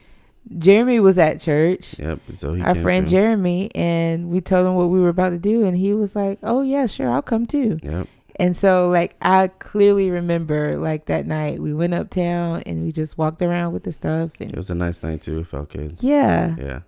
Jeremy 0.56 1.00
was 1.00 1.18
at 1.18 1.40
church. 1.40 1.98
Yep. 1.98 2.20
So 2.34 2.54
he 2.54 2.62
our 2.62 2.76
friend 2.76 3.08
through. 3.08 3.18
Jeremy, 3.18 3.70
and 3.74 4.28
we 4.30 4.40
told 4.40 4.66
him 4.68 4.76
what 4.76 4.88
we 4.88 5.00
were 5.00 5.08
about 5.08 5.30
to 5.30 5.38
do, 5.38 5.64
and 5.66 5.76
he 5.76 5.92
was 5.94 6.14
like, 6.14 6.38
"Oh 6.44 6.62
yeah, 6.62 6.86
sure, 6.86 7.10
I'll 7.10 7.22
come 7.22 7.44
too." 7.44 7.78
Yep. 7.82 8.06
And 8.38 8.54
so, 8.56 8.88
like, 8.90 9.16
I 9.22 9.48
clearly 9.48 10.10
remember, 10.10 10.76
like 10.76 11.06
that 11.06 11.26
night, 11.26 11.58
we 11.58 11.72
went 11.72 11.94
uptown 11.94 12.62
and 12.66 12.82
we 12.84 12.92
just 12.92 13.16
walked 13.16 13.40
around 13.40 13.72
with 13.72 13.84
the 13.84 13.92
stuff, 13.92 14.32
It 14.40 14.54
was 14.56 14.68
a 14.70 14.74
nice 14.74 15.02
night 15.02 15.22
too. 15.22 15.38
It 15.38 15.46
felt 15.46 15.70
good. 15.70 15.96
yeah, 16.00 16.54
Yeah. 16.58 16.80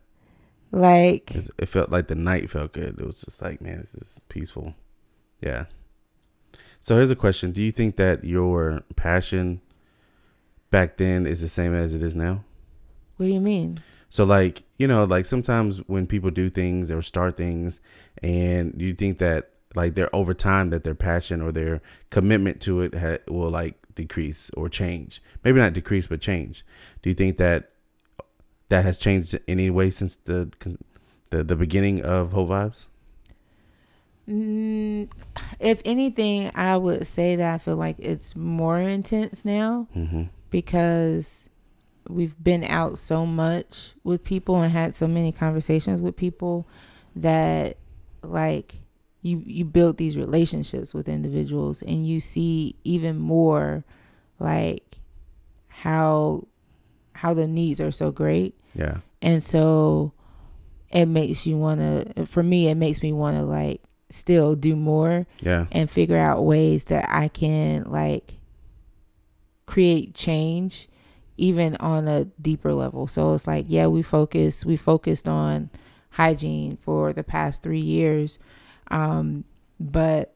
like 0.72 1.30
It, 1.30 1.36
was- 1.36 1.50
it 1.58 1.66
felt 1.66 1.90
like 1.90 2.08
the 2.08 2.14
night 2.14 2.50
felt 2.50 2.72
good. 2.72 2.98
It 3.00 3.06
was 3.06 3.22
just 3.22 3.40
like, 3.40 3.60
man, 3.62 3.80
this 3.80 3.94
is 3.94 4.22
peaceful. 4.28 4.74
Yeah. 5.40 5.64
So 6.80 6.96
here's 6.96 7.10
a 7.10 7.16
question: 7.16 7.52
Do 7.52 7.62
you 7.62 7.72
think 7.72 7.96
that 7.96 8.24
your 8.24 8.82
passion 8.96 9.60
back 10.70 10.96
then 10.96 11.26
is 11.26 11.40
the 11.40 11.48
same 11.48 11.74
as 11.74 11.94
it 11.94 12.02
is 12.02 12.14
now? 12.14 12.44
what 13.16 13.26
do 13.26 13.32
you 13.32 13.40
mean? 13.40 13.80
So 14.10 14.24
like, 14.24 14.62
you 14.78 14.86
know, 14.86 15.04
like 15.04 15.26
sometimes 15.26 15.78
when 15.88 16.06
people 16.06 16.30
do 16.30 16.48
things 16.50 16.90
or 16.90 17.02
start 17.02 17.36
things 17.36 17.80
and 18.22 18.74
you 18.80 18.94
think 18.94 19.18
that 19.18 19.50
like 19.74 19.94
their 19.94 20.14
over 20.14 20.34
time 20.34 20.70
that 20.70 20.84
their 20.84 20.94
passion 20.94 21.40
or 21.42 21.52
their 21.52 21.80
commitment 22.10 22.60
to 22.62 22.80
it 22.80 22.94
ha- 22.94 23.18
will 23.28 23.50
like 23.50 23.74
decrease 23.94 24.50
or 24.56 24.68
change. 24.68 25.22
Maybe 25.44 25.58
not 25.58 25.72
decrease 25.72 26.06
but 26.06 26.20
change. 26.20 26.64
Do 27.02 27.10
you 27.10 27.14
think 27.14 27.36
that 27.38 27.70
that 28.70 28.84
has 28.84 28.98
changed 28.98 29.34
in 29.34 29.40
any 29.48 29.70
way 29.70 29.90
since 29.90 30.16
the 30.16 30.50
the, 31.30 31.44
the 31.44 31.56
beginning 31.56 32.02
of 32.02 32.32
Hope 32.32 32.48
Vibes? 32.48 32.86
Mm, 34.28 35.10
if 35.58 35.80
anything, 35.84 36.50
I 36.54 36.76
would 36.76 37.06
say 37.06 37.36
that 37.36 37.54
I 37.54 37.58
feel 37.58 37.76
like 37.76 37.96
it's 37.98 38.36
more 38.36 38.78
intense 38.78 39.44
now 39.44 39.88
Mm-hmm. 39.96 40.24
because 40.50 41.48
we've 42.08 42.42
been 42.42 42.64
out 42.64 42.98
so 42.98 43.24
much 43.24 43.92
with 44.04 44.24
people 44.24 44.60
and 44.60 44.72
had 44.72 44.94
so 44.94 45.06
many 45.06 45.32
conversations 45.32 46.00
with 46.00 46.16
people 46.16 46.66
that 47.16 47.76
like 48.22 48.76
you 49.22 49.42
you 49.46 49.64
build 49.64 49.96
these 49.96 50.16
relationships 50.16 50.94
with 50.94 51.08
individuals 51.08 51.82
and 51.82 52.06
you 52.06 52.20
see 52.20 52.76
even 52.84 53.18
more 53.18 53.84
like 54.38 54.98
how 55.68 56.46
how 57.14 57.34
the 57.34 57.46
needs 57.46 57.80
are 57.80 57.90
so 57.90 58.10
great 58.12 58.54
Yeah. 58.74 58.98
and 59.20 59.42
so 59.42 60.12
it 60.90 61.06
makes 61.06 61.46
you 61.46 61.56
want 61.58 61.80
to 61.80 62.26
for 62.26 62.42
me 62.42 62.68
it 62.68 62.76
makes 62.76 63.02
me 63.02 63.12
want 63.12 63.36
to 63.36 63.42
like 63.42 63.82
still 64.10 64.54
do 64.54 64.74
more 64.76 65.26
Yeah. 65.40 65.66
and 65.72 65.90
figure 65.90 66.16
out 66.16 66.44
ways 66.44 66.84
that 66.86 67.06
I 67.12 67.28
can 67.28 67.84
like 67.84 68.34
create 69.66 70.14
change 70.14 70.88
even 71.36 71.76
on 71.76 72.08
a 72.08 72.24
deeper 72.24 72.72
level. 72.72 73.06
So 73.06 73.34
it's 73.34 73.46
like, 73.46 73.66
yeah, 73.68 73.86
we 73.86 74.02
focus 74.02 74.64
we 74.64 74.76
focused 74.76 75.28
on 75.28 75.70
hygiene 76.10 76.76
for 76.76 77.12
the 77.12 77.22
past 77.22 77.62
3 77.62 77.78
years. 77.78 78.38
Um 78.90 79.44
but 79.80 80.34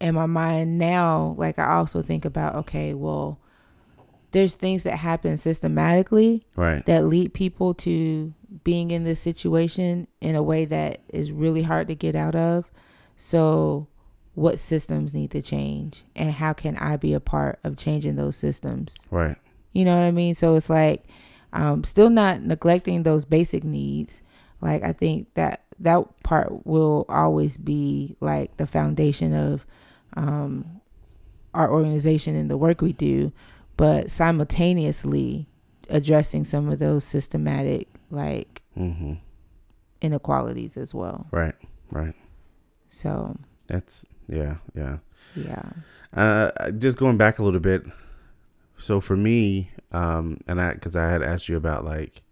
in 0.00 0.14
my 0.14 0.26
mind 0.26 0.78
now, 0.78 1.34
like 1.36 1.58
I 1.58 1.74
also 1.74 2.02
think 2.02 2.24
about 2.24 2.54
okay, 2.56 2.94
well 2.94 3.38
there's 4.32 4.54
things 4.54 4.84
that 4.84 4.96
happen 4.98 5.36
systematically 5.36 6.46
Right. 6.54 6.86
that 6.86 7.04
lead 7.04 7.34
people 7.34 7.74
to 7.74 8.32
being 8.62 8.90
in 8.92 9.02
this 9.04 9.20
situation 9.20 10.06
in 10.20 10.36
a 10.36 10.42
way 10.42 10.64
that 10.66 11.00
is 11.08 11.32
really 11.32 11.62
hard 11.62 11.88
to 11.88 11.94
get 11.96 12.14
out 12.14 12.36
of. 12.36 12.70
So, 13.16 13.88
what 14.34 14.58
systems 14.60 15.12
need 15.12 15.30
to 15.32 15.42
change, 15.42 16.04
and 16.14 16.32
how 16.32 16.52
can 16.52 16.76
I 16.76 16.96
be 16.96 17.12
a 17.12 17.20
part 17.20 17.58
of 17.64 17.76
changing 17.76 18.16
those 18.16 18.36
systems? 18.36 18.96
Right. 19.10 19.36
You 19.72 19.84
know 19.84 19.94
what 19.96 20.04
I 20.04 20.10
mean? 20.12 20.34
So 20.34 20.54
it's 20.54 20.70
like, 20.70 21.04
um, 21.52 21.84
still 21.84 22.10
not 22.10 22.40
neglecting 22.42 23.02
those 23.02 23.24
basic 23.24 23.64
needs. 23.64 24.22
Like 24.60 24.82
I 24.82 24.92
think 24.92 25.34
that 25.34 25.59
that 25.80 26.04
part 26.22 26.66
will 26.66 27.04
always 27.08 27.56
be 27.56 28.16
like 28.20 28.56
the 28.58 28.66
foundation 28.66 29.32
of 29.34 29.66
um, 30.16 30.80
our 31.54 31.70
organization 31.72 32.36
and 32.36 32.50
the 32.50 32.56
work 32.58 32.80
we 32.82 32.92
do, 32.92 33.32
but 33.76 34.10
simultaneously 34.10 35.46
addressing 35.88 36.44
some 36.44 36.68
of 36.68 36.78
those 36.78 37.04
systematic 37.04 37.88
like 38.10 38.62
Mm-hmm. 38.78 39.14
inequalities 40.00 40.76
as 40.76 40.94
well. 40.94 41.26
Right. 41.32 41.54
Right. 41.90 42.14
so 42.88 43.36
that's 43.66 44.04
yeah, 44.28 44.56
yeah, 44.76 44.98
yeah. 45.34 45.70
Uh, 46.14 46.70
just 46.78 46.96
going 46.98 47.16
back 47.16 47.38
a 47.40 47.42
little 47.42 47.58
bit. 47.60 47.82
So 48.78 49.00
for 49.00 49.16
me, 49.16 49.70
um, 49.92 50.38
and 50.46 50.60
I 50.60 50.74
because 50.74 50.94
I 50.94 51.08
had 51.10 51.22
asked 51.22 51.48
you 51.48 51.56
about 51.56 51.84
like 51.84 52.22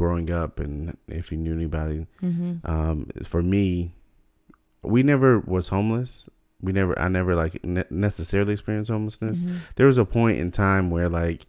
growing 0.00 0.30
up 0.42 0.58
and 0.60 0.96
if 1.08 1.30
you 1.30 1.36
knew 1.38 1.52
anybody. 1.54 2.06
Mm-hmm. 2.22 2.52
Um, 2.74 3.06
for 3.24 3.42
me, 3.42 3.92
we 4.82 5.02
never 5.02 5.40
was 5.40 5.68
homeless. 5.68 6.28
We 6.62 6.72
never, 6.72 6.98
I 6.98 7.08
never 7.08 7.34
like 7.34 7.62
ne- 7.64 7.90
necessarily 7.90 8.52
experienced 8.54 8.90
homelessness. 8.90 9.42
Mm-hmm. 9.42 9.56
There 9.76 9.86
was 9.86 9.98
a 9.98 10.04
point 10.04 10.38
in 10.38 10.50
time 10.50 10.90
where 10.90 11.08
like 11.08 11.46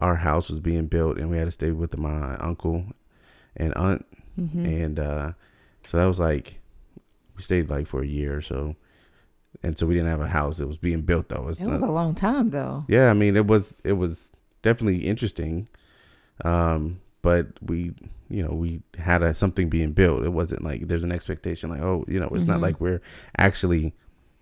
our 0.00 0.16
house 0.16 0.50
was 0.50 0.60
being 0.60 0.86
built 0.86 1.18
and 1.18 1.30
we 1.30 1.36
had 1.38 1.46
to 1.46 1.50
stay 1.60 1.70
with 1.70 1.96
my 1.98 2.34
uncle 2.50 2.84
and 3.56 3.72
aunt, 3.74 4.04
Mm-hmm. 4.38 4.66
and 4.66 4.98
uh, 4.98 5.32
so 5.84 5.96
that 5.96 6.06
was 6.06 6.18
like 6.18 6.58
we 7.36 7.42
stayed 7.42 7.70
like 7.70 7.86
for 7.86 8.02
a 8.02 8.06
year 8.06 8.36
or 8.36 8.42
so, 8.42 8.74
and 9.62 9.78
so 9.78 9.86
we 9.86 9.94
didn't 9.94 10.10
have 10.10 10.20
a 10.20 10.26
house. 10.40 10.58
It 10.60 10.66
was 10.66 10.76
being 10.78 11.02
built 11.02 11.28
though. 11.28 11.46
It's 11.48 11.60
It 11.60 11.66
was 11.68 11.80
not- 11.82 11.90
a 11.90 11.92
long 12.00 12.14
time 12.16 12.50
though. 12.50 12.84
yeah, 12.88 13.10
I 13.10 13.14
mean 13.14 13.36
it 13.36 13.46
was 13.46 13.80
it 13.84 13.92
was 13.92 14.32
definitely 14.62 15.06
interesting, 15.06 15.68
um, 16.44 16.98
but 17.24 17.46
we 17.62 17.92
you 18.28 18.42
know 18.44 18.52
we 18.54 18.80
had 18.98 19.22
a 19.22 19.34
something 19.34 19.68
being 19.70 19.92
built. 19.92 20.24
It 20.24 20.32
wasn't 20.32 20.62
like 20.62 20.86
there's 20.88 21.04
an 21.04 21.10
expectation 21.10 21.70
like 21.70 21.80
oh 21.80 22.04
you 22.06 22.20
know 22.20 22.28
it's 22.32 22.46
not 22.46 22.58
Mhm. 22.58 22.62
like 22.66 22.80
we're 22.80 23.00
actually 23.38 23.94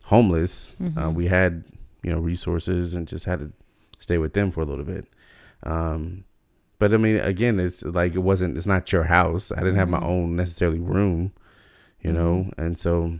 homeless. 0.05 0.77
Uh, 0.81 0.85
Mhm. 1.09 1.15
we 1.15 1.27
had 1.27 1.65
you 2.03 2.11
know 2.13 2.19
resources 2.21 2.93
and 2.95 3.07
just 3.07 3.25
had 3.25 3.39
to 3.39 3.53
stay 3.99 4.19
with 4.19 4.33
them 4.35 4.51
for 4.51 4.61
a 4.61 4.65
little 4.65 4.85
bit. 4.85 5.07
Um, 5.63 6.25
but 6.81 6.93
I 6.93 6.97
mean 6.97 7.17
again 7.17 7.61
it's 7.61 7.85
like 7.85 8.15
it 8.17 8.25
wasn't 8.31 8.57
it's 8.57 8.67
not 8.67 8.91
your 8.93 9.05
house. 9.05 9.53
I 9.53 9.61
didn't 9.61 9.77
have 9.77 9.89
my 9.89 10.01
Mhm. 10.01 10.13
own 10.15 10.37
necessarily 10.37 10.81
room, 10.81 11.33
you 12.01 12.13
know, 12.13 12.51
and 12.59 12.77
so 12.77 13.19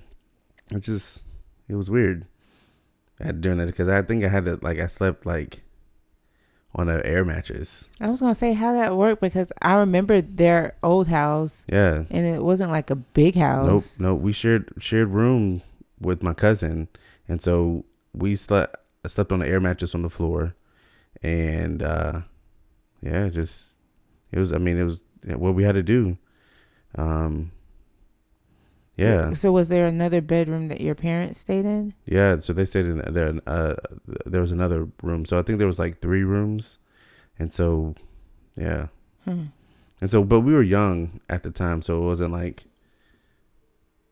it 0.73 0.81
just 0.81 1.23
it 1.69 1.77
was 1.77 1.89
weird 1.89 2.27
at 3.21 3.41
during 3.41 3.59
that 3.59 3.69
because 3.69 3.89
I 3.89 4.03
think 4.03 4.25
I 4.25 4.29
had 4.29 4.45
to 4.47 4.59
like 4.63 4.81
I 4.81 4.89
slept 4.89 5.25
like 5.25 5.63
on 6.75 6.89
an 6.89 7.03
air 7.05 7.25
mattress. 7.25 7.89
I 8.01 8.09
was 8.09 8.21
gonna 8.21 8.35
say 8.35 8.55
how 8.55 8.73
that 8.73 8.97
worked 8.97 9.21
because 9.21 9.53
I 9.61 9.75
remember 9.75 10.21
their 10.21 10.75
old 10.83 11.09
house 11.09 11.65
Yeah. 11.69 12.05
and 12.11 12.27
it 12.27 12.43
wasn't 12.43 12.71
like 12.71 12.91
a 12.91 12.97
big 12.97 13.35
house. 13.37 14.01
Nope. 14.01 14.21
We 14.21 14.33
shared 14.33 14.73
shared 14.79 15.09
room 15.09 15.63
with 16.01 16.23
my 16.23 16.33
cousin, 16.35 16.89
and 17.29 17.41
so 17.43 17.85
we 18.15 18.37
slept 18.37 18.77
I 19.05 19.09
slept 19.09 19.33
on 19.33 19.43
an 19.43 19.49
air 19.49 19.61
mattress 19.61 19.95
on 19.95 20.03
the 20.03 20.11
floor, 20.11 20.55
and 21.23 21.83
uh, 21.83 22.23
yeah, 23.03 23.29
just 23.29 23.75
it 24.33 24.39
was. 24.39 24.53
I 24.53 24.59
mean, 24.59 24.79
it 24.79 24.85
was 24.85 25.03
what 25.27 25.55
we 25.55 25.63
had 25.65 25.75
to 25.75 25.83
do. 25.83 26.17
Um. 26.97 27.52
Yeah. 28.97 29.33
So 29.33 29.51
was 29.53 29.69
there 29.69 29.87
another 29.87 30.21
bedroom 30.21 30.69
that 30.69 30.81
your 30.81 30.95
parents 30.95 31.41
stayed 31.41 31.65
in? 31.65 31.95
Yeah, 32.05 32.39
so 32.39 32.53
they 32.53 32.65
stayed 32.67 32.87
in 32.87 32.99
there. 33.13 33.35
Uh, 33.47 33.75
there 34.27 34.41
was 34.43 34.53
another 34.53 34.89
room, 35.03 35.25
so 35.25 35.39
I 35.39 35.43
think 35.43 35.59
there 35.59 35.67
was 35.67 35.79
like 35.79 36.01
three 36.01 36.25
rooms, 36.25 36.79
and 37.39 37.53
so, 37.53 37.95
yeah, 38.57 38.89
Hmm. 39.25 39.45
and 40.01 40.11
so, 40.11 40.23
but 40.25 40.41
we 40.41 40.53
were 40.53 40.63
young 40.63 41.21
at 41.31 41.43
the 41.43 41.51
time, 41.51 41.81
so 41.81 42.03
it 42.03 42.07
wasn't 42.07 42.33
like, 42.33 42.65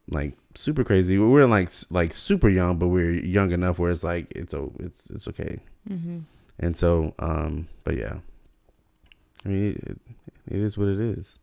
like 0.09 0.33
super 0.55 0.83
crazy. 0.85 1.19
We 1.19 1.27
weren't 1.27 1.51
like 1.51 1.71
like 1.91 2.15
super 2.15 2.49
young, 2.49 2.79
but 2.79 2.89
we 2.89 3.03
were 3.05 3.11
young 3.13 3.53
enough 3.53 3.79
where 3.79 3.91
it's 3.91 4.03
like 4.05 4.33
it's 4.35 4.55
o- 4.55 4.73
it's 4.81 5.07
it's 5.11 5.29
okay. 5.29 5.59
Mm-hmm. 5.89 6.21
And 6.59 6.77
so, 6.77 7.15
um, 7.19 7.69
but 7.85 7.97
yeah, 7.97 8.19
I 9.45 9.49
mean, 9.49 9.73
it, 9.87 9.99
it 10.55 10.61
is 10.61 10.77
what 10.79 10.89
it 10.89 11.01
is. 11.01 11.39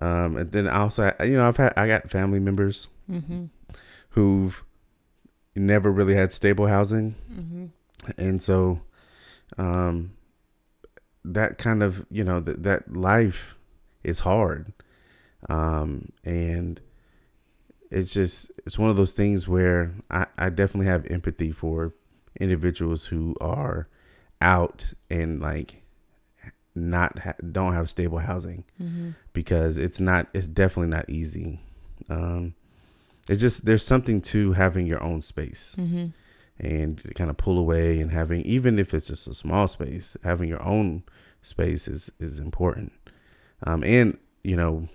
Um, 0.00 0.36
and 0.36 0.52
then 0.52 0.68
also, 0.68 1.12
you 1.22 1.36
know, 1.36 1.46
I've 1.46 1.56
had 1.58 1.72
I 1.76 1.86
got 1.86 2.10
family 2.10 2.40
members 2.40 2.88
Mm-hmm. 3.10 3.46
who've 4.10 4.64
never 5.54 5.90
really 5.92 6.14
had 6.14 6.32
stable 6.32 6.66
housing 6.66 7.14
Mm-hmm. 7.30 7.66
and 8.16 8.40
so 8.40 8.80
um 9.58 10.12
that 11.24 11.58
kind 11.58 11.82
of 11.82 12.06
you 12.10 12.24
know 12.24 12.40
that 12.40 12.62
that 12.62 12.94
life 12.94 13.56
is 14.02 14.20
hard 14.20 14.72
um 15.50 16.08
and 16.24 16.80
it's 17.90 18.14
just 18.14 18.50
it's 18.64 18.78
one 18.78 18.88
of 18.88 18.96
those 18.96 19.12
things 19.12 19.46
where 19.46 19.92
i 20.10 20.24
i 20.38 20.48
definitely 20.48 20.86
have 20.86 21.04
empathy 21.10 21.50
for 21.52 21.92
individuals 22.40 23.04
who 23.06 23.34
are 23.40 23.88
out 24.40 24.94
and 25.10 25.40
like 25.40 25.82
not 26.74 27.18
ha- 27.18 27.34
don't 27.50 27.74
have 27.74 27.90
stable 27.90 28.18
housing 28.18 28.64
Mm-hmm. 28.80 29.10
Because 29.32 29.78
it's 29.78 30.00
not 30.00 30.26
it's 30.34 30.46
definitely 30.46 30.90
not 30.90 31.08
easy 31.08 31.60
um 32.08 32.54
it's 33.28 33.40
just 33.40 33.64
there's 33.64 33.84
something 33.84 34.20
to 34.20 34.52
having 34.52 34.86
your 34.86 35.02
own 35.02 35.20
space 35.20 35.74
Mm-hmm. 35.78 36.06
and 36.58 37.14
kind 37.14 37.30
of 37.30 37.36
pull 37.36 37.58
away 37.58 38.00
and 38.00 38.10
having 38.10 38.42
even 38.42 38.78
if 38.78 38.92
it's 38.94 39.08
just 39.08 39.28
a 39.28 39.34
small 39.34 39.68
space 39.68 40.16
having 40.24 40.48
your 40.48 40.62
own 40.62 41.02
space 41.42 41.88
is 41.88 42.10
is 42.20 42.38
important 42.38 42.92
um 43.66 43.82
and 43.84 44.18
you 44.42 44.56
know 44.56 44.88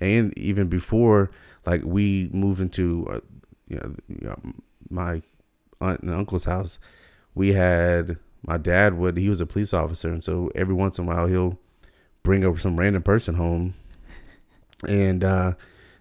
and 0.00 0.36
even 0.38 0.68
before 0.68 1.30
like 1.66 1.82
we 1.84 2.28
moved 2.32 2.60
into 2.60 3.06
uh, 3.10 3.20
you 3.68 3.76
know, 3.76 3.94
you 4.08 4.26
know 4.28 4.38
my 4.90 5.22
aunt 5.80 6.00
and 6.00 6.12
uncle's 6.12 6.44
house 6.44 6.78
we 7.34 7.52
had 7.52 8.16
my 8.46 8.58
dad 8.58 8.94
would 8.98 9.16
he 9.16 9.28
was 9.28 9.40
a 9.40 9.46
police 9.46 9.72
officer 9.72 10.10
and 10.10 10.22
so 10.22 10.50
every 10.54 10.74
once 10.74 10.98
in 10.98 11.04
a 11.04 11.08
while 11.08 11.26
he'll 11.26 11.58
bring 12.24 12.44
over 12.44 12.58
some 12.58 12.76
random 12.76 13.02
person 13.02 13.36
home 13.36 13.74
and 14.88 15.22
uh 15.22 15.52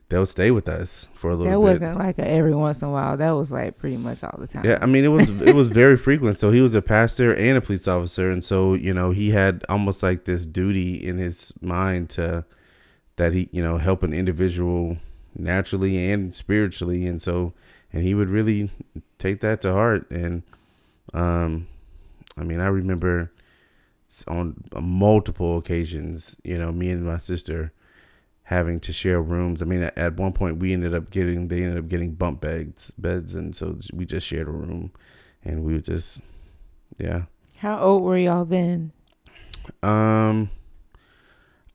they'll 0.09 0.25
stay 0.25 0.51
with 0.51 0.67
us 0.69 1.07
for 1.13 1.31
a 1.31 1.35
little 1.35 1.45
That 1.45 1.57
bit 1.57 1.71
wasn't 1.71 1.97
like 1.97 2.19
a 2.19 2.27
every 2.27 2.53
once 2.53 2.81
in 2.81 2.87
a 2.87 2.91
while. 2.91 3.17
That 3.17 3.31
was 3.31 3.51
like 3.51 3.77
pretty 3.77 3.97
much 3.97 4.23
all 4.23 4.37
the 4.39 4.47
time. 4.47 4.63
yeah, 4.65 4.77
I 4.81 4.85
mean 4.85 5.03
it 5.03 5.09
was 5.09 5.29
it 5.41 5.55
was 5.55 5.69
very 5.69 5.97
frequent. 5.97 6.37
So 6.37 6.51
he 6.51 6.61
was 6.61 6.75
a 6.75 6.81
pastor 6.81 7.33
and 7.33 7.57
a 7.57 7.61
police 7.61 7.87
officer, 7.87 8.29
and 8.29 8.43
so 8.43 8.73
you 8.73 8.93
know 8.93 9.11
he 9.11 9.31
had 9.31 9.63
almost 9.69 10.03
like 10.03 10.25
this 10.25 10.45
duty 10.45 10.95
in 10.95 11.17
his 11.17 11.53
mind 11.61 12.09
to 12.11 12.45
that 13.15 13.33
he 13.33 13.49
you 13.51 13.63
know 13.63 13.77
help 13.77 14.03
an 14.03 14.13
individual 14.13 14.97
naturally 15.35 16.11
and 16.11 16.33
spiritually, 16.33 17.05
and 17.05 17.21
so 17.21 17.53
and 17.91 18.03
he 18.03 18.13
would 18.13 18.29
really 18.29 18.69
take 19.17 19.41
that 19.41 19.61
to 19.61 19.71
heart. 19.73 20.09
And 20.11 20.43
um, 21.13 21.67
I 22.37 22.43
mean 22.43 22.59
I 22.59 22.67
remember 22.67 23.31
on 24.27 24.63
multiple 24.79 25.57
occasions, 25.57 26.35
you 26.43 26.57
know, 26.57 26.71
me 26.71 26.89
and 26.89 27.03
my 27.05 27.17
sister 27.17 27.71
having 28.43 28.79
to 28.81 28.91
share 28.93 29.21
rooms. 29.21 29.61
I 29.61 29.65
mean, 29.65 29.83
at, 29.83 29.97
at 29.97 30.17
one 30.17 30.33
point 30.33 30.57
we 30.59 30.73
ended 30.73 30.93
up 30.93 31.09
getting 31.09 31.47
they 31.47 31.63
ended 31.63 31.77
up 31.79 31.87
getting 31.87 32.13
bump 32.13 32.41
beds, 32.41 32.91
beds, 32.97 33.33
and 33.35 33.55
so 33.55 33.77
we 33.93 34.05
just 34.05 34.27
shared 34.27 34.47
a 34.47 34.51
room, 34.51 34.91
and 35.43 35.63
we 35.63 35.73
would 35.73 35.85
just, 35.85 36.21
yeah. 36.97 37.23
How 37.57 37.79
old 37.79 38.03
were 38.03 38.17
y'all 38.17 38.45
then? 38.45 38.91
Um, 39.81 40.49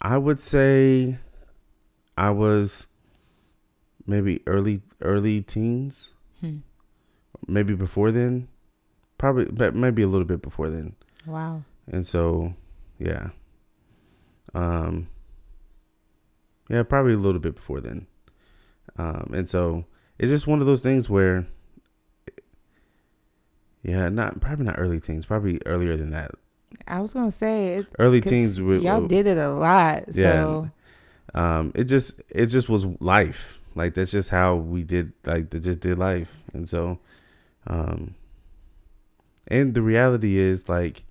I 0.02 0.18
would 0.18 0.38
say 0.38 1.18
I 2.18 2.30
was 2.30 2.86
maybe 4.06 4.42
early 4.46 4.82
early 5.00 5.40
teens, 5.40 6.10
Hmm. 6.40 6.58
maybe 7.46 7.74
before 7.74 8.10
then, 8.12 8.48
probably, 9.16 9.46
but 9.46 9.74
maybe 9.74 10.02
a 10.02 10.06
little 10.06 10.26
bit 10.26 10.42
before 10.42 10.68
then. 10.68 10.94
Wow. 11.26 11.62
And 11.90 12.06
so 12.06 12.54
yeah. 12.98 13.30
Um 14.54 15.08
yeah 16.68 16.82
probably 16.82 17.14
a 17.14 17.18
little 17.18 17.40
bit 17.40 17.54
before 17.54 17.80
then. 17.80 18.06
Um 18.96 19.30
and 19.34 19.48
so 19.48 19.84
it's 20.18 20.30
just 20.30 20.46
one 20.46 20.60
of 20.60 20.66
those 20.66 20.82
things 20.82 21.08
where 21.08 21.46
yeah 23.82 24.08
not 24.08 24.40
probably 24.40 24.64
not 24.64 24.78
early 24.78 25.00
teens 25.00 25.26
probably 25.26 25.60
earlier 25.66 25.96
than 25.96 26.10
that. 26.10 26.32
I 26.86 27.00
was 27.00 27.12
gonna 27.12 27.30
say 27.30 27.76
it, 27.76 27.86
early 27.98 28.20
teens 28.20 28.60
with 28.60 28.82
y'all 28.82 29.06
did 29.06 29.26
it 29.26 29.38
a 29.38 29.50
lot. 29.50 30.04
Yeah. 30.12 30.32
So. 30.32 30.70
Um 31.34 31.72
it 31.74 31.84
just 31.84 32.20
it 32.30 32.46
just 32.46 32.68
was 32.68 32.86
life. 33.00 33.58
Like 33.74 33.94
that's 33.94 34.10
just 34.10 34.30
how 34.30 34.56
we 34.56 34.82
did 34.82 35.12
like 35.24 35.50
they 35.50 35.60
just 35.60 35.80
did 35.80 35.98
life. 35.98 36.40
And 36.52 36.68
so 36.68 36.98
um 37.66 38.14
and 39.46 39.72
the 39.74 39.82
reality 39.82 40.36
is 40.36 40.68
like 40.68 41.04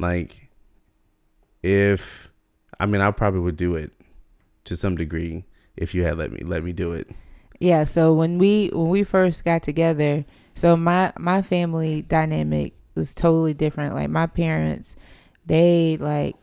like 0.00 0.48
if 1.62 2.30
i 2.78 2.86
mean 2.86 3.00
i 3.00 3.10
probably 3.10 3.40
would 3.40 3.56
do 3.56 3.74
it 3.74 3.92
to 4.64 4.76
some 4.76 4.96
degree 4.96 5.44
if 5.76 5.94
you 5.94 6.02
had 6.02 6.16
let 6.16 6.32
me 6.32 6.40
let 6.40 6.64
me 6.64 6.72
do 6.72 6.92
it 6.92 7.08
yeah. 7.60 7.84
So 7.84 8.14
when 8.14 8.38
we 8.38 8.70
when 8.72 8.88
we 8.88 9.04
first 9.04 9.44
got 9.44 9.62
together, 9.62 10.24
so 10.54 10.76
my 10.76 11.12
my 11.18 11.42
family 11.42 12.02
dynamic 12.02 12.72
was 12.94 13.14
totally 13.14 13.54
different. 13.54 13.94
Like 13.94 14.08
my 14.08 14.26
parents, 14.26 14.96
they 15.44 15.98
like 16.00 16.36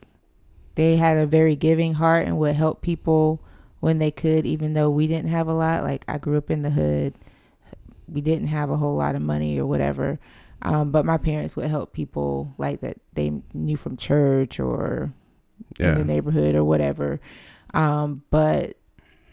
they 0.76 0.96
had 0.96 1.18
a 1.18 1.26
very 1.26 1.56
giving 1.56 1.96
heart 1.96 2.28
and 2.28 2.38
would 2.38 2.56
help 2.56 2.82
people 2.82 3.42
when 3.80 3.98
they 3.98 4.12
could, 4.12 4.46
even 4.46 4.74
though 4.74 4.92
we 4.92 5.08
didn't 5.08 5.30
have 5.30 5.48
a 5.48 5.54
lot. 5.54 5.84
Like 5.84 6.06
I 6.08 6.20
grew 6.20 6.38
up 6.38 6.52
in 6.52 6.62
the 6.62 6.70
hood, 6.70 7.16
we 8.08 8.22
didn't 8.22 8.48
have 8.48 8.70
a 8.70 8.78
whole 8.78 8.96
lot 8.96 9.16
of 9.16 9.22
money 9.24 9.58
or 9.58 9.66
whatever. 9.66 10.20
Um, 10.62 10.92
but 10.92 11.06
my 11.06 11.18
parents 11.18 11.56
would 11.56 11.66
help 11.70 11.94
people 11.94 12.54
like 12.58 12.82
that 12.82 12.98
they 13.14 13.32
knew 13.54 13.78
from 13.78 13.96
church 13.98 14.60
or 14.60 15.14
in 15.80 15.98
the 16.00 16.06
neighborhood 16.06 16.56
or 16.56 16.64
whatever. 16.64 17.20
Um, 17.74 18.24
but 18.32 18.76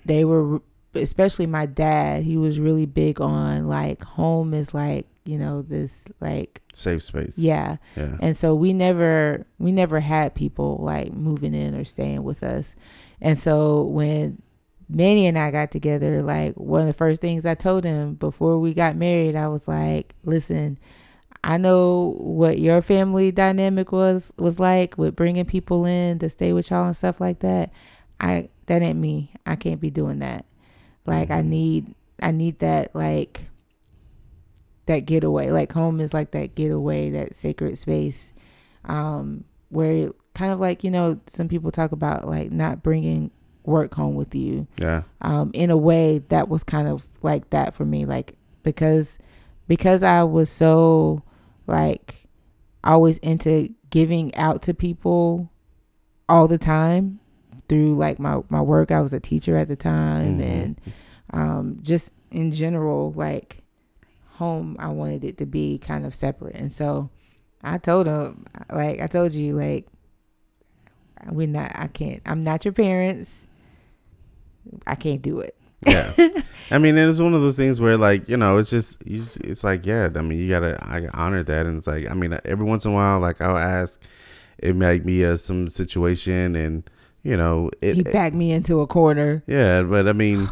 they 0.04 0.24
were, 0.24 0.60
especially 0.94 1.46
my 1.46 1.64
dad, 1.66 2.24
he 2.24 2.36
was 2.36 2.60
really 2.60 2.86
big 2.86 3.20
on 3.20 3.66
like 3.68 4.04
home 4.04 4.52
is 4.54 4.74
like 4.74 5.06
you 5.26 5.38
know 5.38 5.62
this 5.62 6.04
like 6.20 6.60
safe 6.74 7.02
space. 7.02 7.38
yeah 7.38 7.76
Yeah. 7.96 8.18
and 8.20 8.36
so 8.36 8.54
we 8.54 8.74
never 8.74 9.46
we 9.58 9.72
never 9.72 10.00
had 10.00 10.34
people 10.34 10.76
like 10.82 11.14
moving 11.14 11.54
in 11.54 11.74
or 11.74 11.86
staying 11.86 12.22
with 12.24 12.42
us 12.42 12.74
and 13.22 13.38
so 13.38 13.84
when 13.84 14.42
manny 14.86 15.24
and 15.26 15.38
i 15.38 15.50
got 15.50 15.70
together 15.70 16.20
like 16.20 16.52
one 16.56 16.82
of 16.82 16.86
the 16.86 16.92
first 16.92 17.22
things 17.22 17.46
i 17.46 17.54
told 17.54 17.84
him 17.84 18.16
before 18.16 18.58
we 18.60 18.74
got 18.74 18.96
married 18.96 19.34
i 19.34 19.48
was 19.48 19.66
like 19.66 20.14
listen 20.24 20.76
i 21.44 21.56
know 21.56 22.16
what 22.18 22.58
your 22.58 22.82
family 22.82 23.30
dynamic 23.30 23.92
was 23.92 24.32
was 24.38 24.58
like 24.58 24.98
with 24.98 25.14
bringing 25.14 25.44
people 25.44 25.84
in 25.84 26.18
to 26.18 26.28
stay 26.28 26.52
with 26.52 26.70
y'all 26.70 26.86
and 26.86 26.96
stuff 26.96 27.20
like 27.20 27.38
that 27.40 27.70
i 28.18 28.48
that 28.66 28.82
ain't 28.82 28.98
me 28.98 29.30
i 29.46 29.54
can't 29.54 29.80
be 29.80 29.90
doing 29.90 30.18
that 30.18 30.44
like 31.06 31.30
i 31.30 31.42
need 31.42 31.94
i 32.20 32.32
need 32.32 32.58
that 32.58 32.94
like 32.94 33.48
that 34.86 35.00
getaway. 35.00 35.50
Like 35.50 35.72
home 35.72 36.00
is 36.00 36.14
like 36.14 36.32
that 36.32 36.54
getaway, 36.54 37.10
that 37.10 37.34
sacred 37.34 37.78
space, 37.78 38.32
um, 38.84 39.44
where 39.68 40.10
kind 40.34 40.52
of 40.52 40.60
like 40.60 40.84
you 40.84 40.90
know 40.90 41.20
some 41.26 41.48
people 41.48 41.70
talk 41.70 41.92
about 41.92 42.26
like 42.26 42.50
not 42.50 42.82
bringing 42.82 43.30
work 43.64 43.94
home 43.94 44.14
with 44.14 44.34
you. 44.34 44.66
Yeah. 44.78 45.02
Um, 45.22 45.50
in 45.54 45.70
a 45.70 45.76
way 45.76 46.18
that 46.28 46.48
was 46.48 46.62
kind 46.64 46.88
of 46.88 47.06
like 47.22 47.50
that 47.50 47.74
for 47.74 47.84
me, 47.84 48.04
like 48.04 48.36
because 48.62 49.18
because 49.68 50.02
I 50.02 50.22
was 50.24 50.50
so 50.50 51.22
like 51.66 52.26
always 52.82 53.18
into 53.18 53.70
giving 53.90 54.34
out 54.34 54.62
to 54.62 54.74
people 54.74 55.50
all 56.28 56.46
the 56.48 56.58
time 56.58 57.20
through 57.68 57.94
like 57.96 58.18
my 58.18 58.40
my 58.48 58.60
work. 58.60 58.90
I 58.90 59.00
was 59.00 59.12
a 59.12 59.20
teacher 59.20 59.56
at 59.56 59.68
the 59.68 59.76
time, 59.76 60.38
Mhm. 60.38 60.42
and 60.42 60.80
um, 61.32 61.78
just 61.82 62.12
in 62.30 62.50
general, 62.52 63.12
like 63.12 63.58
home, 64.32 64.76
I 64.78 64.88
wanted 64.88 65.24
it 65.24 65.38
to 65.38 65.46
be 65.46 65.78
kind 65.78 66.04
of 66.04 66.12
separate. 66.14 66.56
And 66.56 66.72
so 66.72 67.10
I 67.62 67.78
told 67.78 68.06
him, 68.06 68.46
like 68.70 69.00
I 69.00 69.06
told 69.06 69.32
you, 69.32 69.54
like 69.56 69.86
we're 71.30 71.46
not. 71.46 71.72
I 71.74 71.86
can't. 71.86 72.20
I'm 72.26 72.42
not 72.42 72.64
your 72.64 72.72
parents. 72.72 73.46
I 74.86 74.94
can't 74.94 75.22
do 75.22 75.40
it. 75.40 75.56
Yeah. 75.86 76.12
I 76.70 76.78
mean, 76.78 76.96
it 76.96 77.06
was 77.06 77.20
one 77.20 77.34
of 77.34 77.42
those 77.42 77.56
things 77.56 77.80
where, 77.80 77.96
like, 77.96 78.28
you 78.28 78.36
know, 78.36 78.56
it's 78.56 78.70
just, 78.70 79.06
you 79.06 79.18
just, 79.18 79.38
it's 79.44 79.62
like, 79.62 79.84
yeah. 79.84 80.08
I 80.14 80.20
mean, 80.22 80.38
you 80.38 80.48
gotta, 80.48 80.78
I 80.82 81.08
honor 81.12 81.42
that, 81.42 81.66
and 81.66 81.76
it's 81.76 81.86
like, 81.86 82.10
I 82.10 82.14
mean, 82.14 82.36
every 82.44 82.64
once 82.64 82.84
in 82.84 82.92
a 82.92 82.94
while, 82.94 83.20
like, 83.20 83.40
I'll 83.40 83.56
ask, 83.56 84.02
it 84.58 84.74
might 84.74 85.04
be 85.04 85.24
uh, 85.24 85.36
some 85.36 85.68
situation, 85.68 86.56
and 86.56 86.88
you 87.22 87.36
know, 87.36 87.70
it, 87.80 87.96
he 87.96 88.02
backed 88.02 88.34
me 88.34 88.50
into 88.52 88.80
a 88.80 88.86
corner. 88.86 89.42
yeah. 89.46 89.82
But 89.82 90.08
I 90.08 90.12
mean, 90.12 90.48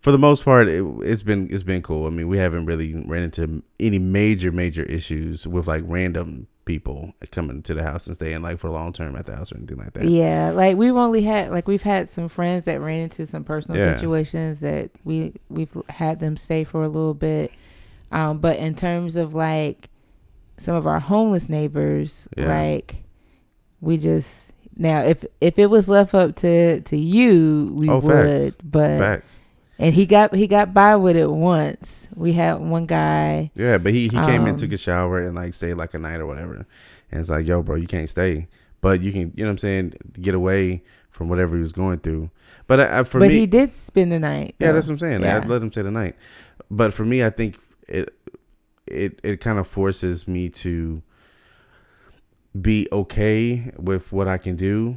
for 0.00 0.10
the 0.12 0.18
most 0.18 0.44
part, 0.44 0.68
it, 0.68 0.84
it's 1.02 1.22
been, 1.22 1.48
it's 1.50 1.62
been 1.62 1.82
cool. 1.82 2.06
I 2.06 2.10
mean, 2.10 2.28
we 2.28 2.38
haven't 2.38 2.66
really 2.66 2.94
ran 3.06 3.22
into 3.22 3.62
any 3.80 3.98
major, 3.98 4.52
major 4.52 4.84
issues 4.84 5.46
with 5.46 5.66
like 5.66 5.82
random 5.86 6.46
people 6.68 7.12
coming 7.32 7.62
to 7.62 7.74
the 7.74 7.82
house 7.82 8.06
and 8.06 8.14
staying 8.14 8.42
like 8.42 8.58
for 8.58 8.70
long 8.70 8.92
term 8.92 9.16
at 9.16 9.26
the 9.26 9.34
house 9.34 9.50
or 9.50 9.56
anything 9.56 9.78
like 9.78 9.94
that. 9.94 10.04
Yeah, 10.04 10.52
like 10.54 10.76
we've 10.76 10.94
only 10.94 11.22
had 11.22 11.50
like 11.50 11.66
we've 11.66 11.82
had 11.82 12.10
some 12.10 12.28
friends 12.28 12.64
that 12.66 12.80
ran 12.80 13.00
into 13.00 13.26
some 13.26 13.42
personal 13.42 13.80
Yeah. 13.80 13.94
situations 13.96 14.60
that 14.60 14.90
we 15.04 15.32
we've 15.48 15.76
had 15.88 16.20
them 16.20 16.36
stay 16.36 16.62
for 16.64 16.84
a 16.84 16.88
little 16.88 17.14
bit. 17.14 17.50
Um, 18.12 18.38
but 18.38 18.58
in 18.58 18.74
terms 18.74 19.16
of 19.16 19.34
like 19.34 19.88
some 20.58 20.74
of 20.76 20.86
our 20.86 21.00
homeless 21.00 21.48
neighbors, 21.48 22.28
Yeah. 22.36 22.46
like 22.48 23.02
we 23.80 23.96
just 23.96 24.52
now 24.76 25.00
if 25.02 25.24
if 25.40 25.58
it 25.58 25.70
was 25.70 25.88
left 25.88 26.14
up 26.14 26.36
to 26.36 26.80
to 26.82 26.96
you, 26.96 27.72
we 27.74 27.88
Oh, 27.88 27.98
would. 28.00 28.52
facts. 28.52 28.56
But 28.62 28.98
Facts. 28.98 29.40
and 29.78 29.94
he 29.94 30.04
got 30.04 30.34
he 30.34 30.46
got 30.46 30.74
by 30.74 30.96
with 30.96 31.16
it 31.16 31.30
once. 31.30 32.07
We 32.18 32.32
had 32.32 32.54
one 32.60 32.86
guy. 32.86 33.50
Yeah, 33.54 33.78
but 33.78 33.92
he, 33.92 34.04
he 34.04 34.10
came 34.10 34.42
in, 34.42 34.50
Um, 34.50 34.56
took 34.56 34.72
a 34.72 34.78
shower, 34.78 35.20
and 35.20 35.34
like 35.34 35.54
stayed 35.54 35.74
like 35.74 35.94
a 35.94 35.98
night 35.98 36.20
or 36.20 36.26
whatever. 36.26 36.66
And 37.10 37.20
it's 37.20 37.30
like, 37.30 37.46
yo, 37.46 37.62
bro, 37.62 37.76
you 37.76 37.86
can't 37.86 38.08
stay, 38.08 38.48
but 38.80 39.00
you 39.00 39.12
can, 39.12 39.32
you 39.36 39.44
know 39.44 39.46
what 39.46 39.52
I'm 39.52 39.58
saying, 39.58 39.94
get 40.20 40.34
away 40.34 40.82
from 41.10 41.28
whatever 41.28 41.56
he 41.56 41.60
was 41.60 41.72
going 41.72 41.98
through. 42.00 42.30
But 42.66 42.80
I, 42.80 43.00
I, 43.00 43.02
for 43.04 43.18
but 43.18 43.28
me, 43.28 43.38
he 43.38 43.46
did 43.46 43.74
spend 43.74 44.12
the 44.12 44.18
night. 44.18 44.54
yeah, 44.58 44.68
though. 44.68 44.74
that's 44.74 44.88
what 44.88 44.94
I'm 44.94 44.98
saying. 44.98 45.22
Yeah. 45.22 45.38
I'd 45.38 45.48
let 45.48 45.62
him 45.62 45.70
stay 45.70 45.82
the 45.82 45.90
night. 45.90 46.16
But 46.70 46.92
for 46.92 47.04
me, 47.04 47.24
I 47.24 47.30
think 47.30 47.58
it 47.88 48.14
it 48.86 49.20
it 49.22 49.40
kind 49.40 49.58
of 49.58 49.66
forces 49.66 50.28
me 50.28 50.48
to 50.50 51.02
be 52.60 52.88
okay 52.92 53.70
with 53.78 54.12
what 54.12 54.28
I 54.28 54.38
can 54.38 54.56
do 54.56 54.96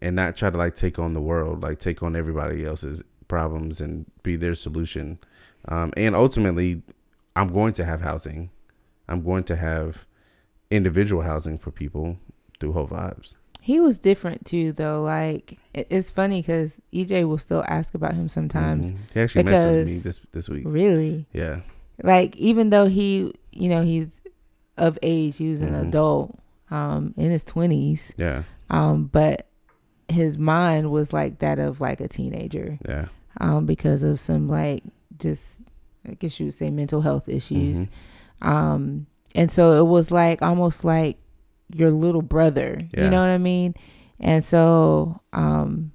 and 0.00 0.16
not 0.16 0.36
try 0.36 0.50
to 0.50 0.56
like 0.56 0.74
take 0.74 0.98
on 0.98 1.12
the 1.12 1.20
world, 1.20 1.62
like 1.62 1.78
take 1.78 2.02
on 2.02 2.16
everybody 2.16 2.64
else's 2.64 3.02
problems 3.30 3.80
and 3.80 4.04
be 4.22 4.36
their 4.36 4.54
solution. 4.54 5.18
Um, 5.68 5.92
and 5.96 6.14
ultimately, 6.14 6.82
I'm 7.36 7.48
going 7.48 7.72
to 7.74 7.84
have 7.84 8.00
housing. 8.02 8.50
I'm 9.08 9.22
going 9.22 9.44
to 9.44 9.56
have 9.56 10.04
individual 10.70 11.22
housing 11.22 11.58
for 11.58 11.70
people 11.70 12.18
through 12.58 12.72
Hope 12.74 12.90
Vibes. 12.90 13.34
He 13.62 13.78
was 13.78 13.98
different 13.98 14.46
too, 14.46 14.72
though. 14.72 15.02
Like 15.02 15.58
it's 15.74 16.10
funny 16.10 16.40
because 16.40 16.80
EJ 16.92 17.28
will 17.28 17.38
still 17.38 17.62
ask 17.68 17.94
about 17.94 18.14
him 18.14 18.28
sometimes. 18.28 18.90
Mhm. 18.90 18.96
He 19.14 19.20
actually 19.20 19.44
messaged 19.44 19.86
me 19.86 19.98
this 19.98 20.20
this 20.32 20.48
week. 20.48 20.62
Really, 20.66 21.26
Yeah, 21.34 21.60
like 22.02 22.34
even 22.36 22.70
though 22.70 22.86
he, 22.86 23.34
you 23.52 23.68
know, 23.68 23.82
he's 23.82 24.22
of 24.78 24.98
age, 25.02 25.36
he 25.36 25.50
was 25.50 25.60
an 25.60 25.74
Mhm. 25.74 25.88
adult, 25.88 26.38
um, 26.70 27.12
in 27.18 27.30
his 27.30 27.44
twenties, 27.44 28.14
yeah, 28.16 28.44
um, 28.70 29.10
but 29.12 29.46
his 30.08 30.38
mind 30.38 30.90
was 30.90 31.12
like 31.12 31.38
that 31.40 31.58
of 31.58 31.80
like 31.82 32.00
a 32.00 32.08
teenager, 32.08 32.78
yeah. 32.88 33.08
Um, 33.38 33.66
because 33.66 34.02
of 34.02 34.18
some 34.20 34.48
like 34.48 34.82
just 35.18 35.60
I 36.08 36.14
guess 36.14 36.40
you 36.40 36.46
would 36.46 36.54
say 36.54 36.70
mental 36.70 37.02
health 37.02 37.28
issues. 37.28 37.86
Mhm. 37.86 37.88
um 38.46 39.06
and 39.34 39.50
so 39.52 39.78
it 39.78 39.86
was 39.86 40.10
like 40.10 40.40
almost 40.42 40.82
like 40.84 41.18
your 41.72 41.90
little 41.90 42.22
brother 42.22 42.80
Yeah. 42.94 43.04
you 43.04 43.10
know 43.10 43.20
what 43.20 43.30
i 43.30 43.38
mean 43.38 43.74
and 44.18 44.42
so 44.44 45.20
um 45.32 45.92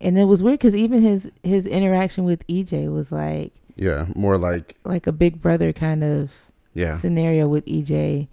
and 0.00 0.18
it 0.18 0.24
was 0.24 0.42
weird 0.42 0.58
because 0.58 0.74
even 0.74 1.02
his 1.02 1.30
his 1.44 1.66
interaction 1.66 2.24
with 2.24 2.44
ej 2.48 2.90
was 2.90 3.12
like 3.12 3.52
Yeah, 3.76 4.06
more 4.16 4.38
like 4.38 4.76
like 4.84 5.06
a 5.06 5.12
big 5.12 5.40
brother 5.42 5.72
kind 5.72 6.02
of 6.02 6.30
yeah, 6.72 6.96
scenario 6.96 7.46
with 7.46 7.64
ej 7.66 8.26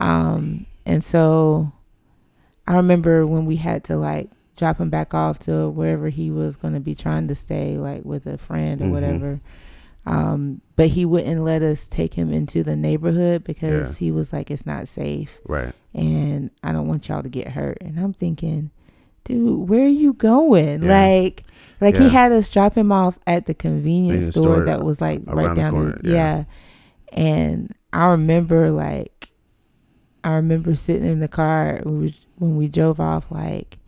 um 0.00 0.66
and 0.86 1.04
so 1.04 1.70
i 2.66 2.74
remember 2.74 3.26
when 3.26 3.44
we 3.46 3.56
had 3.56 3.84
to 3.84 3.96
like 3.96 4.30
drop 4.58 4.78
him 4.80 4.90
back 4.90 5.14
off 5.14 5.38
to 5.38 5.70
wherever 5.70 6.08
he 6.10 6.30
was 6.30 6.56
going 6.56 6.74
to 6.74 6.80
be 6.80 6.94
trying 6.94 7.26
to 7.28 7.34
stay 7.34 7.78
like 7.78 8.04
with 8.04 8.26
a 8.26 8.36
friend 8.36 8.82
or 8.82 8.86
Mhm. 8.86 8.90
whatever 8.92 9.40
um 10.06 10.60
but 10.76 10.88
he 10.88 11.04
wouldn't 11.04 11.42
let 11.42 11.60
us 11.62 11.86
take 11.86 12.14
him 12.14 12.32
into 12.32 12.62
the 12.62 12.74
neighborhood 12.76 13.44
because 13.44 13.98
he 13.98 14.10
was 14.10 14.32
like 14.32 14.50
it's 14.50 14.64
not 14.66 14.88
safe 14.88 15.38
right. 15.46 15.74
and 15.94 16.50
i 16.62 16.72
don't 16.72 16.88
want 16.88 17.08
y'all 17.08 17.22
to 17.22 17.28
get 17.28 17.48
hurt 17.48 17.76
and 17.80 17.98
i'm 18.00 18.12
thinking 18.12 18.70
dude 19.24 19.68
where 19.68 19.84
are 19.84 19.88
you 19.88 20.12
going 20.14 20.82
Yeah. 20.82 20.98
like 21.16 21.44
like 21.80 21.96
he 21.96 22.08
had 22.08 22.32
us 22.32 22.48
drop 22.48 22.74
him 22.74 22.90
off 22.90 23.18
at 23.26 23.46
the 23.46 23.54
convenience 23.54 24.28
store, 24.28 24.42
store 24.42 24.64
that 24.64 24.82
was 24.82 25.00
like 25.00 25.20
right 25.26 25.48
the 25.50 25.54
down 25.54 25.70
corner, 25.72 25.98
the 26.02 26.08
yeah. 26.10 26.14
yeah 26.14 26.44
and 27.12 27.74
i 27.92 28.06
remember 28.06 28.70
like 28.70 29.30
i 30.24 30.32
remember 30.34 30.74
sitting 30.74 31.06
in 31.08 31.20
the 31.20 31.28
car 31.28 31.80
when 31.84 32.00
we, 32.00 32.14
when 32.38 32.56
we 32.56 32.68
drove 32.68 32.98
off 33.00 33.30
like 33.30 33.78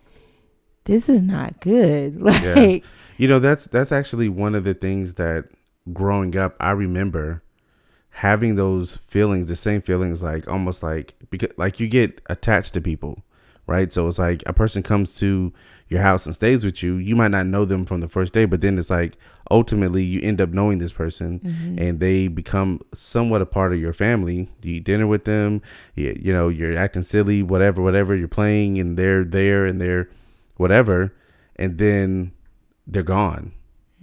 this 0.90 1.08
is 1.08 1.22
not 1.22 1.60
good 1.60 2.20
like 2.20 2.84
You 3.20 3.28
know, 3.28 3.38
that's 3.38 3.66
that's 3.66 3.92
actually 3.92 4.30
one 4.30 4.54
of 4.54 4.64
the 4.64 4.72
things 4.72 5.14
that 5.14 5.44
growing 5.92 6.38
up 6.38 6.56
I 6.58 6.70
remember 6.70 7.42
having 8.08 8.56
those 8.56 8.96
feelings, 8.96 9.48
the 9.48 9.56
same 9.56 9.82
feelings 9.82 10.22
like 10.22 10.48
almost 10.48 10.82
like 10.82 11.14
because 11.28 11.50
like 11.58 11.78
you 11.80 11.86
get 11.86 12.22
attached 12.30 12.72
to 12.74 12.80
people, 12.80 13.22
right? 13.66 13.92
So 13.92 14.08
it's 14.08 14.18
like 14.18 14.42
a 14.46 14.54
person 14.54 14.82
comes 14.82 15.18
to 15.18 15.52
your 15.88 16.00
house 16.00 16.24
and 16.24 16.34
stays 16.34 16.64
with 16.64 16.82
you, 16.82 16.94
you 16.94 17.14
might 17.14 17.30
not 17.30 17.44
know 17.44 17.66
them 17.66 17.84
from 17.84 18.00
the 18.00 18.08
first 18.08 18.32
day, 18.32 18.46
but 18.46 18.62
then 18.62 18.78
it's 18.78 18.88
like 18.88 19.18
ultimately 19.50 20.02
you 20.02 20.22
end 20.22 20.40
up 20.40 20.48
knowing 20.48 20.78
this 20.78 20.92
person 20.92 21.40
mhm. 21.40 21.78
and 21.78 22.00
they 22.00 22.26
become 22.26 22.80
somewhat 22.94 23.42
a 23.42 23.46
part 23.46 23.74
of 23.74 23.80
your 23.80 23.92
family. 23.92 24.48
You 24.62 24.76
eat 24.76 24.84
dinner 24.84 25.06
with 25.06 25.26
them, 25.26 25.60
you, 25.94 26.18
you 26.18 26.32
know, 26.32 26.48
you're 26.48 26.74
acting 26.74 27.02
silly, 27.02 27.42
whatever, 27.42 27.82
whatever, 27.82 28.16
you're 28.16 28.28
playing 28.28 28.78
and 28.78 28.96
they're 28.96 29.26
there 29.26 29.66
and 29.66 29.78
they're 29.78 30.08
whatever, 30.60 31.12
and 31.56 31.78
then 31.78 32.32
they're 32.86 33.02
gone. 33.02 33.52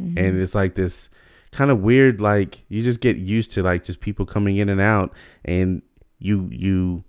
Mhm. 0.01 0.20
And 0.20 0.41
it's 0.41 0.55
like 0.55 0.76
this 0.76 1.10
kind 1.51 1.72
of 1.72 1.80
weird, 1.82 2.20
like 2.20 2.64
you 2.70 2.84
just 2.84 2.99
get 2.99 3.18
used 3.18 3.51
to 3.53 3.64
like 3.64 3.84
just 3.84 3.99
people 4.01 4.26
coming 4.26 4.58
in 4.58 4.70
and 4.70 4.82
out 4.82 5.14
and 5.45 5.82
you 6.20 6.49
you 6.51 7.03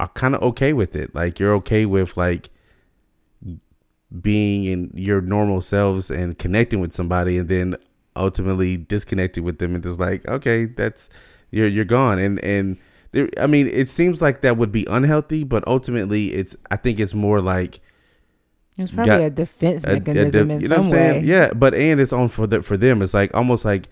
are 0.00 0.08
kind 0.08 0.34
of 0.34 0.42
okay 0.42 0.72
with 0.72 0.96
it. 0.96 1.14
Like 1.14 1.38
you're 1.38 1.54
okay 1.56 1.86
with 1.86 2.16
like 2.16 2.50
being 4.22 4.64
in 4.64 4.90
your 4.94 5.20
normal 5.20 5.60
selves 5.60 6.10
and 6.10 6.38
connecting 6.38 6.80
with 6.80 6.92
somebody 6.92 7.36
and 7.36 7.48
then 7.48 7.76
ultimately 8.16 8.76
disconnecting 8.76 9.44
with 9.44 9.58
them 9.58 9.74
and 9.74 9.84
just 9.84 10.00
like 10.00 10.26
okay 10.28 10.64
that's 10.64 11.10
you're 11.50 11.68
you're 11.68 11.84
gone 11.84 12.18
and 12.18 12.42
and 12.42 12.78
there 13.12 13.28
i 13.38 13.46
mean 13.46 13.68
it 13.68 13.86
seems 13.88 14.22
like 14.22 14.40
that 14.40 14.56
would 14.56 14.72
be 14.72 14.86
unhealthy 14.88 15.44
but 15.44 15.62
ultimately 15.68 16.32
it's 16.32 16.56
i 16.70 16.76
think 16.76 16.98
it's 16.98 17.14
more 17.14 17.40
like 17.40 17.80
it's 18.78 18.92
probably 18.92 19.10
got 19.10 19.20
a 19.20 19.30
defense 19.30 19.84
a- 19.84 19.90
a 19.90 19.92
mechanism 19.94 20.48
de- 20.48 20.54
in 20.54 20.60
you 20.60 20.68
know 20.68 20.76
some 20.76 20.84
what 20.84 20.92
I'm 20.92 20.98
saying? 20.98 21.22
way. 21.22 21.28
Yeah, 21.28 21.52
but 21.54 21.74
and 21.74 22.00
it's 22.00 22.12
on 22.12 22.28
for 22.28 22.46
the 22.46 22.62
for 22.62 22.76
them. 22.76 23.02
It's 23.02 23.14
like 23.14 23.34
almost 23.34 23.64
like 23.64 23.88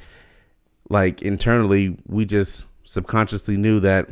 like 0.89 1.23
internally 1.23 1.99
we 2.07 2.25
just 2.25 2.67
subconsciously 2.85 3.57
knew 3.57 3.81
that 3.81 4.09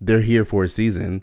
they're 0.00 0.20
here 0.20 0.44
for 0.44 0.64
a 0.64 0.68
season 0.68 1.22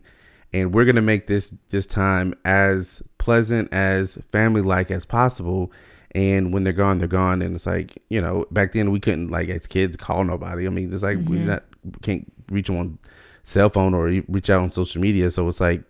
and 0.54 0.74
we're 0.74 0.86
gonna 0.86 1.02
make 1.02 1.28
this 1.28 1.54
this 1.70 1.86
time 1.86 2.34
as 2.44 3.02
pleasant 3.18 3.74
as 3.74 4.18
family 4.32 4.62
like 4.62 4.92
as 4.92 5.06
possible. 5.06 5.72
And 6.12 6.54
when 6.54 6.64
they're 6.64 6.74
gone 6.74 6.98
they're 6.98 7.08
gone. 7.08 7.42
And 7.42 7.56
it's 7.56 7.66
like 7.66 8.02
you 8.10 8.20
know 8.20 8.46
back 8.52 8.74
then 8.74 8.92
we 8.92 9.00
couldn't 9.00 9.30
like 9.30 9.50
as 9.50 9.68
kids 9.68 9.96
call 9.96 10.24
nobody. 10.24 10.68
I 10.68 10.70
mean 10.70 10.92
it's 10.94 11.04
like 11.04 11.18
mm-hmm. 11.18 11.32
we 11.32 11.40
not 11.40 11.64
can't 12.02 12.32
reach 12.52 12.68
them 12.68 12.78
on 12.78 13.00
cell 13.44 13.70
phone 13.70 13.94
or 13.94 14.08
reach 14.28 14.50
out 14.50 14.60
on 14.60 14.72
social 14.72 15.02
media. 15.02 15.32
So 15.32 15.48
it's 15.48 15.62
like 15.62 15.84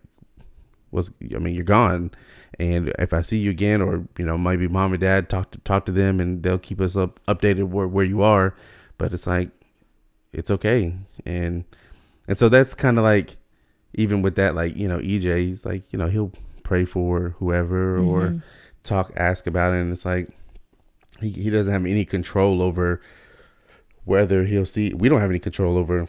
what's 0.90 1.12
i 1.36 1.38
mean 1.38 1.54
you're 1.54 1.64
gone 1.64 2.12
and 2.60 2.93
if 3.00 3.14
i 3.14 3.22
see 3.22 3.38
you 3.38 3.50
again 3.50 3.82
or 3.82 4.08
you 4.18 4.26
know 4.26 4.38
maybe 4.38 4.68
mom 4.68 4.93
or 4.93 4.98
dad 4.98 5.30
talk 5.30 5.52
to 5.52 5.60
talk 5.60 5.86
to 5.86 5.91
them 5.91 6.20
and 6.20 6.43
they'll 6.43 6.58
keep 6.58 6.82
us 6.82 6.95
up 6.95 7.20
updated 7.28 7.70
where, 7.70 7.88
where 7.88 8.06
you 8.06 8.22
are. 8.22 8.56
But 8.98 9.14
it's 9.14 9.28
like 9.28 9.52
it's 10.34 10.52
okay. 10.52 10.95
And 11.26 11.66
and 12.28 12.38
so 12.38 12.50
that's 12.50 12.76
kind 12.76 12.98
of 12.98 13.04
like 13.04 13.38
even 13.93 14.22
with 14.22 14.36
that 14.36 14.56
like 14.56 14.76
you 14.76 14.88
know 14.88 15.00
ej 15.00 15.38
he's 15.38 15.66
like 15.66 15.84
you 15.91 16.00
know 16.00 16.08
he'll 16.08 16.32
pray 16.64 16.86
for 16.86 17.36
whoever 17.39 17.98
or 17.98 18.22
mm-hmm. 18.22 18.38
talk 18.84 19.12
ask 19.16 19.48
about 19.48 19.74
it. 19.74 19.78
And 19.78 19.91
it's 19.91 20.06
like 20.06 20.30
he, 21.20 21.30
he 21.32 21.50
doesn't 21.50 21.72
have 21.72 21.86
any 21.86 22.06
control 22.06 22.62
over 22.62 23.02
whether 24.06 24.45
he'll 24.45 24.66
see 24.66 24.93
we 24.93 25.10
don't 25.10 25.20
have 25.20 25.30
any 25.30 25.39
control 25.39 25.78
over 25.78 26.08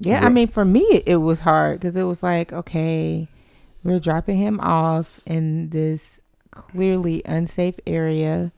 Yeah, 0.00 0.24
I 0.24 0.28
mean, 0.28 0.48
for 0.48 0.64
me, 0.64 1.02
it 1.06 1.16
was 1.16 1.40
hard 1.40 1.80
because 1.80 1.96
it 1.96 2.04
was 2.04 2.22
like, 2.22 2.52
okay, 2.52 3.28
we're 3.88 4.00
dropping 4.00 4.36
him 4.38 4.60
off 4.60 5.20
in 5.26 5.70
this 5.70 6.20
clearly 6.50 7.22
unsafe 7.24 7.78
area, 7.86 8.52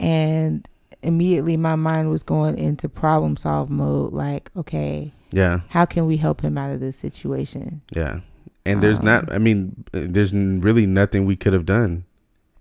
and 0.00 0.66
immediately 1.02 1.56
my 1.56 1.74
mind 1.76 2.10
was 2.10 2.22
going 2.22 2.58
into 2.58 2.88
problem 2.88 3.36
solve 3.36 3.70
mode. 3.70 4.12
Like, 4.12 4.50
okay, 4.56 5.12
yeah 5.32 5.60
how 5.68 5.84
can 5.86 6.06
we 6.06 6.16
help 6.18 6.42
him 6.42 6.56
out 6.58 6.70
of 6.70 6.80
this 6.80 6.96
situation? 6.96 7.80
yeah 7.96 8.20
and 8.64 8.80
there's 8.82 9.00
Um, 9.00 9.06
not 9.06 9.32
i 9.32 9.38
mean 9.38 9.84
there's 9.92 10.32
really 10.32 10.86
nothing 10.86 11.24
we 11.24 11.34
could 11.36 11.52
have 11.52 11.64
done 11.66 12.04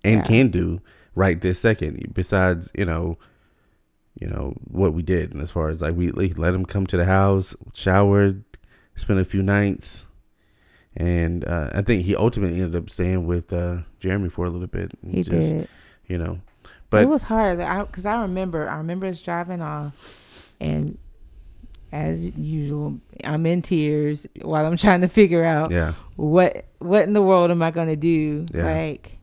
and 0.03 0.15
Yeah. 0.19 0.23
can 0.23 0.47
do 0.49 0.79
right 1.13 1.39
this 1.39 1.59
second 1.59 2.11
besides 2.13 2.71
you 2.75 2.85
know 2.85 3.17
you 4.19 4.25
know 4.27 4.55
what 4.65 4.93
we 4.95 5.03
did 5.03 5.31
and 5.33 5.41
as 5.41 5.51
far 5.51 5.67
as 5.69 5.81
like 5.81 5.95
we 5.95 6.09
we 6.11 6.29
let 6.33 6.55
him 6.55 6.65
come 6.65 6.87
to 6.87 6.97
the 6.97 7.05
house 7.05 7.55
showered 7.73 8.43
spent 8.95 9.19
a 9.19 9.25
few 9.25 9.43
nights 9.43 10.05
and 10.97 11.45
uh, 11.45 11.69
i 11.73 11.81
think 11.81 12.03
he 12.03 12.15
ultimately 12.15 12.59
ended 12.61 12.75
up 12.75 12.89
staying 12.89 13.25
with 13.25 13.51
uh, 13.53 13.77
jeremy 13.99 14.29
for 14.29 14.45
a 14.45 14.49
little 14.49 14.67
bit 14.67 14.91
He 15.09 15.23
just, 15.23 15.49
did. 15.49 15.67
you 16.07 16.17
know 16.17 16.39
But 16.89 17.03
it 17.03 17.07
was 17.09 17.23
hard 17.23 17.59
because 17.87 18.05
I, 18.05 18.21
remember 18.21 18.67
I 18.69 18.75
remember 18.77 19.05
us 19.07 19.21
driving 19.21 19.61
off, 19.61 20.53
and 20.59 20.97
as 21.93 22.31
usual, 22.37 22.99
I'm 23.25 23.45
in 23.45 23.61
tears 23.61 24.25
while 24.41 24.65
I'm 24.65 24.77
trying 24.77 25.01
to 25.01 25.07
figure 25.07 25.43
out 25.43 25.71
yeah 25.71 25.93
what 26.15 26.65
what 26.79 27.03
in 27.03 27.13
the 27.13 27.21
world 27.21 27.51
am 27.51 27.61
I 27.61 27.71
gonna 27.71 27.95
do? 27.95 28.45
Yeah. 28.53 28.63
Like, 28.65 29.17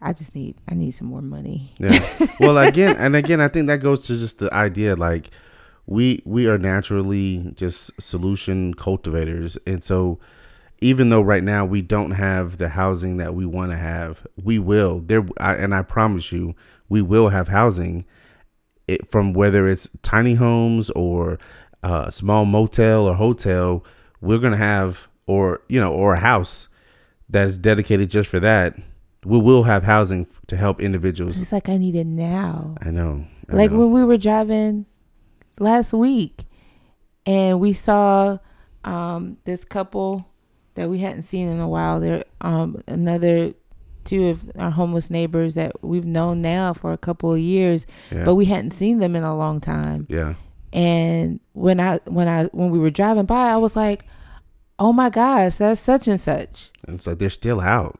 I 0.00 0.12
just 0.12 0.34
need 0.34 0.56
I 0.68 0.74
need 0.74 0.92
some 0.92 1.08
more 1.08 1.22
money. 1.22 1.72
Yeah. 1.78 2.06
Well, 2.40 2.56
again, 2.68 2.96
and 2.98 3.16
again, 3.16 3.40
I 3.40 3.48
think 3.48 3.66
that 3.66 3.78
goes 3.78 4.06
to 4.06 4.16
just 4.16 4.38
the 4.38 4.52
idea 4.54 4.94
like 4.96 5.30
we 5.88 6.22
we 6.26 6.46
are 6.46 6.58
naturally 6.58 7.50
just 7.54 7.90
solution 8.00 8.74
cultivators, 8.74 9.56
and 9.66 9.82
so 9.82 10.20
even 10.82 11.08
though 11.08 11.22
right 11.22 11.42
now 11.42 11.64
we 11.64 11.80
don't 11.80 12.10
have 12.10 12.58
the 12.58 12.68
housing 12.68 13.16
that 13.16 13.34
we 13.34 13.46
want 13.46 13.72
to 13.72 13.76
have, 13.76 14.26
we 14.36 14.58
will 14.58 15.00
there. 15.00 15.26
I, 15.40 15.54
and 15.54 15.74
I 15.74 15.80
promise 15.80 16.30
you, 16.30 16.54
we 16.90 17.00
will 17.00 17.30
have 17.30 17.48
housing. 17.48 18.04
It, 18.86 19.08
from 19.08 19.32
whether 19.32 19.66
it's 19.66 19.88
tiny 20.02 20.34
homes 20.34 20.90
or 20.90 21.38
uh, 21.82 22.04
a 22.08 22.12
small 22.12 22.44
motel 22.44 23.06
or 23.06 23.14
hotel, 23.14 23.82
we're 24.20 24.38
gonna 24.38 24.58
have 24.58 25.08
or 25.26 25.62
you 25.70 25.80
know 25.80 25.92
or 25.92 26.14
a 26.14 26.20
house 26.20 26.68
that 27.30 27.48
is 27.48 27.56
dedicated 27.56 28.10
just 28.10 28.28
for 28.28 28.40
that. 28.40 28.76
We 29.24 29.40
will 29.40 29.62
have 29.62 29.84
housing 29.84 30.26
to 30.48 30.56
help 30.56 30.82
individuals 30.82 31.40
It's 31.40 31.50
like 31.50 31.70
I 31.70 31.78
need 31.78 31.96
it 31.96 32.06
now. 32.06 32.76
I 32.82 32.90
know. 32.90 33.24
I 33.48 33.56
like 33.56 33.72
know. 33.72 33.78
when 33.78 33.92
we 33.92 34.04
were 34.04 34.18
driving 34.18 34.84
last 35.60 35.92
week, 35.92 36.44
and 37.26 37.60
we 37.60 37.72
saw 37.72 38.38
um, 38.84 39.38
this 39.44 39.64
couple 39.64 40.28
that 40.74 40.88
we 40.88 40.98
hadn't 40.98 41.22
seen 41.22 41.48
in 41.48 41.60
a 41.60 41.68
while. 41.68 42.00
There, 42.00 42.24
um, 42.40 42.82
another 42.86 43.54
two 44.04 44.28
of 44.28 44.50
our 44.58 44.70
homeless 44.70 45.10
neighbors 45.10 45.54
that 45.54 45.72
we've 45.84 46.06
known 46.06 46.40
now 46.40 46.72
for 46.72 46.92
a 46.92 46.98
couple 46.98 47.32
of 47.32 47.38
years, 47.38 47.86
yeah. 48.10 48.24
but 48.24 48.36
we 48.36 48.46
hadn't 48.46 48.70
seen 48.70 48.98
them 48.98 49.14
in 49.14 49.22
a 49.22 49.36
long 49.36 49.60
time. 49.60 50.06
yeah. 50.08 50.34
And 50.70 51.40
when 51.52 51.80
I 51.80 51.98
when 52.04 52.28
I 52.28 52.44
when 52.46 52.70
we 52.70 52.78
were 52.78 52.90
driving 52.90 53.24
by, 53.24 53.48
I 53.48 53.56
was 53.56 53.74
like, 53.74 54.04
"Oh 54.78 54.92
my 54.92 55.08
gosh, 55.08 55.56
that's 55.56 55.80
such 55.80 56.06
and 56.06 56.20
such." 56.20 56.72
And 56.86 56.96
it's 56.96 57.06
like 57.06 57.18
they're 57.18 57.30
still 57.30 57.58
out. 57.60 57.98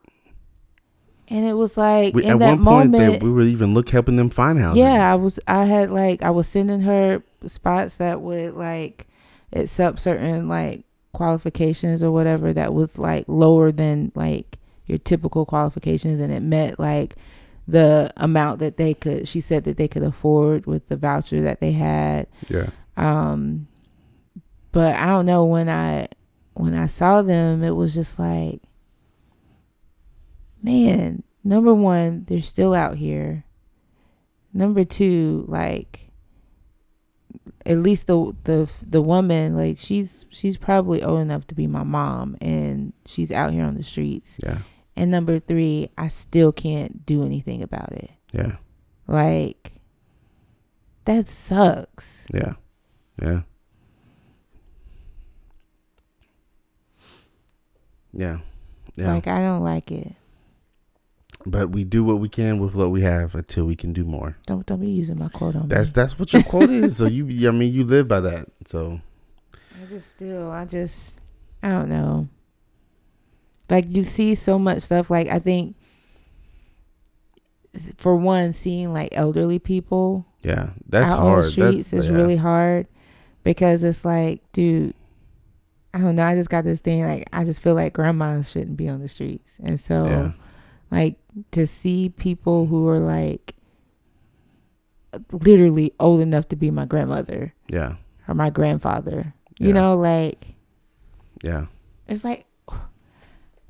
And 1.29 1.47
it 1.47 1.53
was 1.53 1.77
like 1.77 2.13
We, 2.13 2.25
in 2.25 2.33
at 2.33 2.39
that 2.39 2.49
one 2.59 2.63
point, 2.63 2.91
moment, 2.91 3.19
they, 3.21 3.25
we 3.25 3.31
were 3.31 3.41
even 3.41 3.73
look 3.73 3.89
helping 3.89 4.17
them 4.17 4.29
find 4.29 4.59
housing. 4.59 4.83
yeah, 4.83 5.11
I 5.11 5.15
was. 5.15 5.39
I 5.47 5.65
had 5.65 5.89
like 5.89 6.21
I 6.21 6.29
was 6.29 6.47
sending 6.47 6.81
her 6.81 7.23
spots 7.45 7.97
that 7.97 8.21
would 8.21 8.53
like 8.53 9.07
accept 9.53 9.99
certain 9.99 10.47
like 10.47 10.83
qualifications 11.13 12.03
or 12.03 12.11
whatever 12.11 12.53
that 12.53 12.73
was 12.73 12.99
like 12.99 13.25
lower 13.27 13.71
than 13.71 14.11
like 14.15 14.57
your 14.85 14.97
typical 14.97 15.45
qualifications, 15.45 16.19
and 16.19 16.33
it 16.33 16.41
met 16.41 16.79
like 16.79 17.15
the 17.67 18.11
amount 18.17 18.59
that 18.59 18.77
they 18.77 18.93
could. 18.93 19.27
She 19.27 19.41
said 19.41 19.63
that 19.65 19.77
they 19.77 19.87
could 19.87 20.03
afford 20.03 20.65
with 20.65 20.87
the 20.89 20.97
voucher 20.97 21.41
that 21.41 21.61
they 21.61 21.71
had. 21.73 22.27
Yeah. 22.47 22.69
Um, 22.97 23.67
but 24.71 24.95
I 24.95 25.05
don't 25.05 25.25
know 25.25 25.45
when 25.45 25.69
I 25.69 26.07
when 26.53 26.73
I 26.73 26.87
saw 26.87 27.21
them, 27.21 27.63
it 27.63 27.75
was 27.75 27.93
just 27.93 28.19
like, 28.19 28.61
man. 30.61 31.23
Number 31.41 31.73
one, 31.73 32.25
they're 32.27 32.41
still 32.41 32.73
out 32.73 32.97
here. 32.97 33.45
Number 34.53 34.83
two, 34.83 35.45
like, 35.47 36.08
at 37.69 37.77
least 37.77 38.07
the 38.07 38.35
the 38.43 38.69
the 38.85 39.01
woman, 39.01 39.55
like 39.55 39.77
she's 39.79 40.25
she's 40.29 40.57
probably 40.57 41.03
old 41.03 41.21
enough 41.21 41.45
to 41.47 41.55
be 41.55 41.67
my 41.67 41.83
mom, 41.83 42.35
and 42.41 42.93
she's 43.05 43.31
out 43.31 43.53
here 43.53 43.63
on 43.63 43.75
the 43.75 43.83
streets. 43.83 44.39
Yeah. 44.43 44.59
And 44.95 45.11
number 45.11 45.39
three, 45.39 45.91
I 45.97 46.09
still 46.09 46.51
can't 46.51 47.05
do 47.05 47.23
anything 47.23 47.61
about 47.61 47.93
it. 47.93 48.11
Yeah. 48.33 48.57
Like, 49.07 49.73
that 51.05 51.29
sucks. 51.29 52.25
Yeah. 52.33 52.55
Yeah. 53.21 53.41
Yeah. 58.11 58.39
Yeah. 58.95 59.13
Like, 59.13 59.27
I 59.27 59.41
don't 59.41 59.63
like 59.63 59.89
it. 59.91 60.15
But 61.49 61.71
we 61.71 61.83
do 61.83 62.03
what 62.03 62.19
we 62.19 62.29
can 62.29 62.59
with 62.59 62.75
what 62.75 62.91
we 62.91 63.01
have 63.01 63.35
until 63.35 63.65
we 63.65 63.75
can 63.75 63.93
do 63.93 64.05
more. 64.05 64.37
Don't 64.45 64.65
don't 64.65 64.79
be 64.79 64.89
using 64.89 65.19
my 65.19 65.29
quote 65.29 65.55
on 65.55 65.67
That's 65.67 65.89
me. 65.89 66.01
that's 66.01 66.19
what 66.19 66.33
your 66.33 66.43
quote 66.43 66.69
is. 66.69 66.97
So 66.97 67.05
you, 67.07 67.47
I 67.47 67.51
mean, 67.51 67.73
you 67.73 67.83
live 67.83 68.07
by 68.07 68.21
that. 68.21 68.47
So 68.65 68.99
I 69.81 69.85
just 69.85 70.09
still, 70.11 70.51
I 70.51 70.65
just, 70.65 71.17
I 71.63 71.69
don't 71.69 71.89
know. 71.89 72.27
Like 73.69 73.85
you 73.89 74.03
see 74.03 74.35
so 74.35 74.57
much 74.57 74.81
stuff. 74.81 75.09
Like 75.09 75.27
I 75.27 75.39
think, 75.39 75.75
for 77.97 78.15
one, 78.15 78.53
seeing 78.53 78.93
like 78.93 79.09
elderly 79.11 79.59
people 79.59 80.25
yeah, 80.41 80.71
that's 80.87 81.11
out 81.11 81.19
hard. 81.19 81.39
on 81.39 81.41
the 81.41 81.51
streets 81.51 81.91
that's, 81.91 82.05
is 82.05 82.09
yeah. 82.09 82.15
really 82.15 82.37
hard 82.37 82.87
because 83.43 83.83
it's 83.83 84.03
like, 84.05 84.41
dude, 84.53 84.93
I 85.93 85.99
don't 85.99 86.15
know. 86.15 86.23
I 86.23 86.35
just 86.35 86.49
got 86.49 86.63
this 86.63 86.79
thing. 86.79 87.05
Like 87.05 87.27
I 87.33 87.43
just 87.43 87.61
feel 87.61 87.75
like 87.75 87.93
grandmas 87.93 88.51
shouldn't 88.51 88.77
be 88.77 88.87
on 88.89 89.01
the 89.01 89.07
streets, 89.07 89.59
and 89.63 89.79
so 89.79 90.05
Yeah. 90.05 90.31
Like 90.91 91.17
to 91.51 91.65
see 91.67 92.09
people 92.09 92.65
who 92.67 92.87
are 92.87 92.99
like 92.99 93.55
literally 95.31 95.93
old 95.99 96.21
enough 96.21 96.47
to 96.49 96.55
be 96.55 96.69
my 96.71 96.85
grandmother 96.85 97.53
Yeah. 97.67 97.95
or 98.27 98.35
my 98.35 98.49
grandfather. 98.49 99.33
You 99.57 99.73
know, 99.73 99.95
like 99.95 100.55
Yeah. 101.43 101.65
it's 102.07 102.23
like 102.23 102.45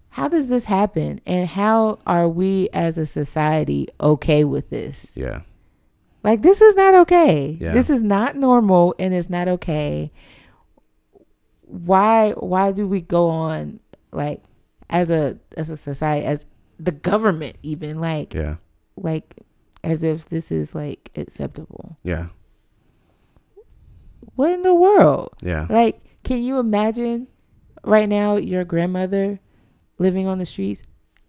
how 0.09 0.27
does 0.27 0.49
this 0.49 0.65
happen 0.65 1.21
and 1.25 1.47
how 1.47 1.99
are 2.05 2.27
we 2.27 2.67
as 2.73 2.97
a 2.97 3.05
society 3.05 3.87
okay 4.01 4.43
with 4.43 4.69
this? 4.69 5.11
Yeah. 5.15 5.41
Like 6.23 6.41
this 6.41 6.61
is 6.61 6.75
not 6.75 6.93
okay. 6.95 7.57
Yeah. 7.59 7.71
This 7.73 7.89
is 7.89 8.01
not 8.01 8.35
normal 8.35 8.93
and 8.99 9.13
it's 9.13 9.29
not 9.29 9.47
okay. 9.47 10.09
Why 11.61 12.31
why 12.31 12.71
do 12.71 12.87
we 12.87 13.01
go 13.01 13.29
on 13.29 13.79
like 14.11 14.41
as 14.89 15.09
a 15.09 15.37
as 15.55 15.69
a 15.69 15.77
society 15.77 16.25
as 16.25 16.45
the 16.79 16.91
government 16.91 17.57
even 17.61 17.99
like 17.99 18.33
Yeah. 18.33 18.55
like 18.95 19.35
as 19.83 20.03
if 20.03 20.27
this 20.29 20.51
is 20.51 20.73
like 20.73 21.11
acceptable. 21.15 21.97
Yeah. 22.03 22.27
What 24.35 24.51
in 24.53 24.61
the 24.61 24.73
world? 24.73 25.29
Yeah. 25.41 25.67
Like, 25.69 26.01
can 26.23 26.41
you 26.41 26.59
imagine 26.59 27.27
right 27.83 28.07
now 28.07 28.35
your 28.37 28.63
grandmother 28.63 29.39
living 29.97 30.27
on 30.27 30.39
the 30.39 30.45
streets? 30.45 30.83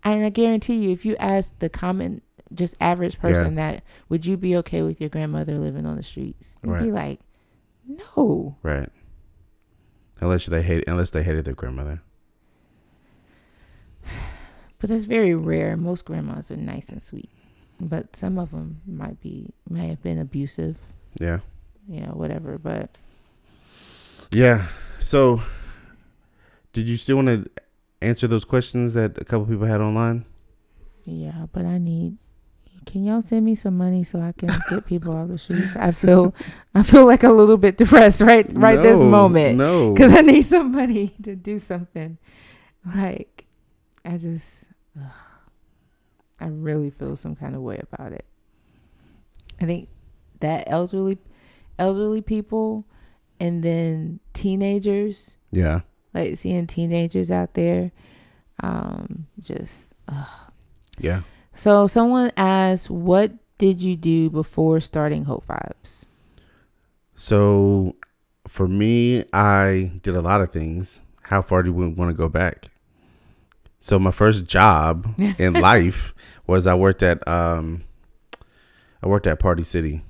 And 0.04 0.24
I 0.24 0.30
guarantee 0.30 0.76
you, 0.76 0.90
if 0.90 1.04
you 1.04 1.16
ask 1.16 1.58
the 1.58 1.68
common, 1.68 2.22
just 2.54 2.74
average 2.80 3.18
person 3.18 3.54
that, 3.56 3.82
would 4.08 4.26
you 4.26 4.36
be 4.36 4.56
okay 4.56 4.82
with 4.82 5.00
your 5.00 5.10
grandmother 5.10 5.58
living 5.58 5.86
on 5.86 5.96
the 5.96 6.02
streets? 6.02 6.58
You'd 6.64 6.80
be 6.80 6.92
like, 6.92 7.20
No. 7.86 8.56
Right. 8.62 8.88
Unless 10.20 10.46
they 10.46 10.62
hate 10.62 10.84
unless 10.86 11.10
they 11.10 11.22
hated 11.22 11.44
their 11.44 11.54
grandmother. 11.54 12.02
But 14.80 14.90
that's 14.90 15.04
very 15.04 15.34
rare. 15.34 15.76
Most 15.76 16.04
grandmas 16.04 16.50
are 16.50 16.56
nice 16.56 16.88
and 16.88 17.02
sweet, 17.02 17.30
but 17.80 18.16
some 18.16 18.38
of 18.38 18.50
them 18.50 18.80
might 18.86 19.20
be 19.20 19.50
may 19.68 19.88
have 19.88 20.02
been 20.02 20.18
abusive. 20.18 20.76
Yeah. 21.20 21.40
You 21.88 22.00
know, 22.00 22.12
whatever. 22.12 22.58
But 22.58 22.96
Yeah. 24.32 24.66
So, 24.98 25.42
did 26.72 26.88
you 26.88 26.96
still 26.96 27.16
want 27.16 27.28
to 27.28 27.50
answer 28.02 28.26
those 28.26 28.44
questions 28.44 28.94
that 28.94 29.18
a 29.18 29.24
couple 29.24 29.46
people 29.46 29.66
had 29.66 29.80
online? 29.80 30.24
yeah, 31.04 31.46
but 31.52 31.64
I 31.64 31.78
need. 31.78 32.16
Can 32.86 33.04
y'all 33.04 33.20
send 33.20 33.44
me 33.44 33.54
some 33.54 33.76
money 33.76 34.02
so 34.04 34.20
I 34.20 34.32
can 34.32 34.48
get 34.70 34.86
people 34.86 35.14
off 35.14 35.28
the 35.28 35.36
streets? 35.38 35.76
I 35.76 35.92
feel, 35.92 36.34
I 36.74 36.82
feel 36.82 37.04
like 37.06 37.22
a 37.22 37.30
little 37.30 37.56
bit 37.58 37.76
depressed 37.76 38.20
right 38.22 38.46
right 38.52 38.76
this 38.76 38.98
moment 38.98 39.58
No. 39.58 39.92
because 39.92 40.12
I 40.14 40.22
need 40.22 40.46
some 40.46 40.72
money 40.72 41.14
to 41.22 41.36
do 41.36 41.58
something. 41.58 42.16
Like, 42.96 43.44
I 44.04 44.16
just, 44.16 44.64
ugh, 44.98 45.10
I 46.40 46.46
really 46.46 46.90
feel 46.90 47.16
some 47.16 47.36
kind 47.36 47.54
of 47.54 47.62
way 47.62 47.80
about 47.92 48.12
it. 48.12 48.24
I 49.60 49.66
think 49.66 49.88
that 50.40 50.64
elderly, 50.68 51.18
elderly 51.78 52.22
people, 52.22 52.86
and 53.38 53.62
then 53.62 54.20
teenagers, 54.32 55.36
Yeah. 55.50 55.80
like 56.14 56.36
seeing 56.36 56.66
teenagers 56.66 57.30
out 57.30 57.54
there, 57.54 57.92
um, 58.62 59.26
just. 59.38 59.92
Yeah. 60.98 61.22
So 61.54 61.86
someone 61.86 62.30
asked, 62.36 62.90
"What 62.90 63.32
did 63.58 63.82
you 63.82 63.96
do 63.96 64.28
before 64.30 64.80
starting 64.80 65.24
Hope 65.24 65.46
Vibes?" 65.46 66.04
So, 67.16 67.96
for 68.48 68.66
me, 68.66 69.24
I 69.32 69.92
did 70.02 70.16
a 70.16 70.22
lot 70.22 70.40
of 70.40 70.50
things. 70.50 71.00
How 71.22 71.42
far 71.42 71.62
do 71.62 71.72
we 71.72 71.86
want 71.86 72.08
to 72.10 72.14
go 72.14 72.28
back? 72.28 72.69
So, 73.80 73.98
my 73.98 74.10
first 74.10 74.46
job 74.46 75.14
in 75.38 75.54
life 75.54 76.14
was 76.46 76.66
I 76.66 76.74
worked 76.74 77.02
at 77.02 77.26
um, 77.26 77.82
I 79.02 79.06
worked 79.08 79.26
at 79.26 79.38
Party 79.38 79.62
City. 79.62 80.02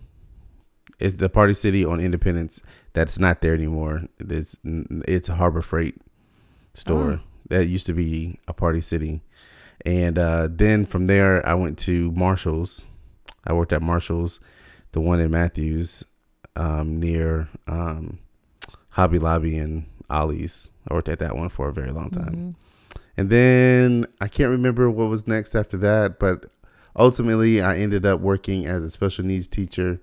It's 0.98 1.16
the 1.16 1.28
Party 1.28 1.54
City 1.54 1.84
on 1.84 2.00
Independence 2.00 2.62
that's 2.92 3.18
not 3.18 3.40
there 3.40 3.54
anymore. 3.54 4.02
It's 4.18 4.58
it's 4.64 5.28
a 5.28 5.34
Harbor 5.34 5.62
Freight 5.62 5.96
store 6.74 7.12
Oh. 7.12 7.20
that 7.48 7.66
used 7.66 7.86
to 7.86 7.92
be 7.94 8.38
a 8.48 8.52
Party 8.52 8.80
City, 8.80 9.22
and 9.86 10.18
uh, 10.18 10.48
then 10.50 10.84
from 10.84 11.06
there 11.06 11.46
I 11.46 11.54
went 11.54 11.78
to 11.80 12.10
Marshalls. 12.12 12.84
I 13.46 13.54
worked 13.54 13.72
at 13.72 13.80
Marshalls, 13.82 14.40
the 14.92 15.00
one 15.00 15.20
in 15.20 15.30
Matthews, 15.30 16.04
um, 16.56 17.00
near 17.00 17.48
um, 17.66 18.18
Hobby 18.90 19.18
Lobby 19.18 19.56
and 19.56 19.86
Ollie's. 20.10 20.68
I 20.88 20.92
worked 20.94 21.08
at 21.08 21.20
that 21.20 21.36
one 21.36 21.48
for 21.48 21.68
a 21.68 21.72
very 21.72 21.90
long 21.92 22.10
time. 22.10 22.34
Mhm. 22.34 22.54
And 23.16 23.30
then 23.30 24.06
I 24.20 24.28
can't 24.28 24.50
remember 24.50 24.90
what 24.90 25.08
was 25.08 25.26
next 25.26 25.54
after 25.54 25.76
that, 25.78 26.18
but 26.18 26.46
ultimately 26.96 27.60
I 27.60 27.76
ended 27.78 28.06
up 28.06 28.20
working 28.20 28.66
as 28.66 28.84
a 28.84 28.90
special 28.90 29.24
needs 29.24 29.48
teacher. 29.48 30.00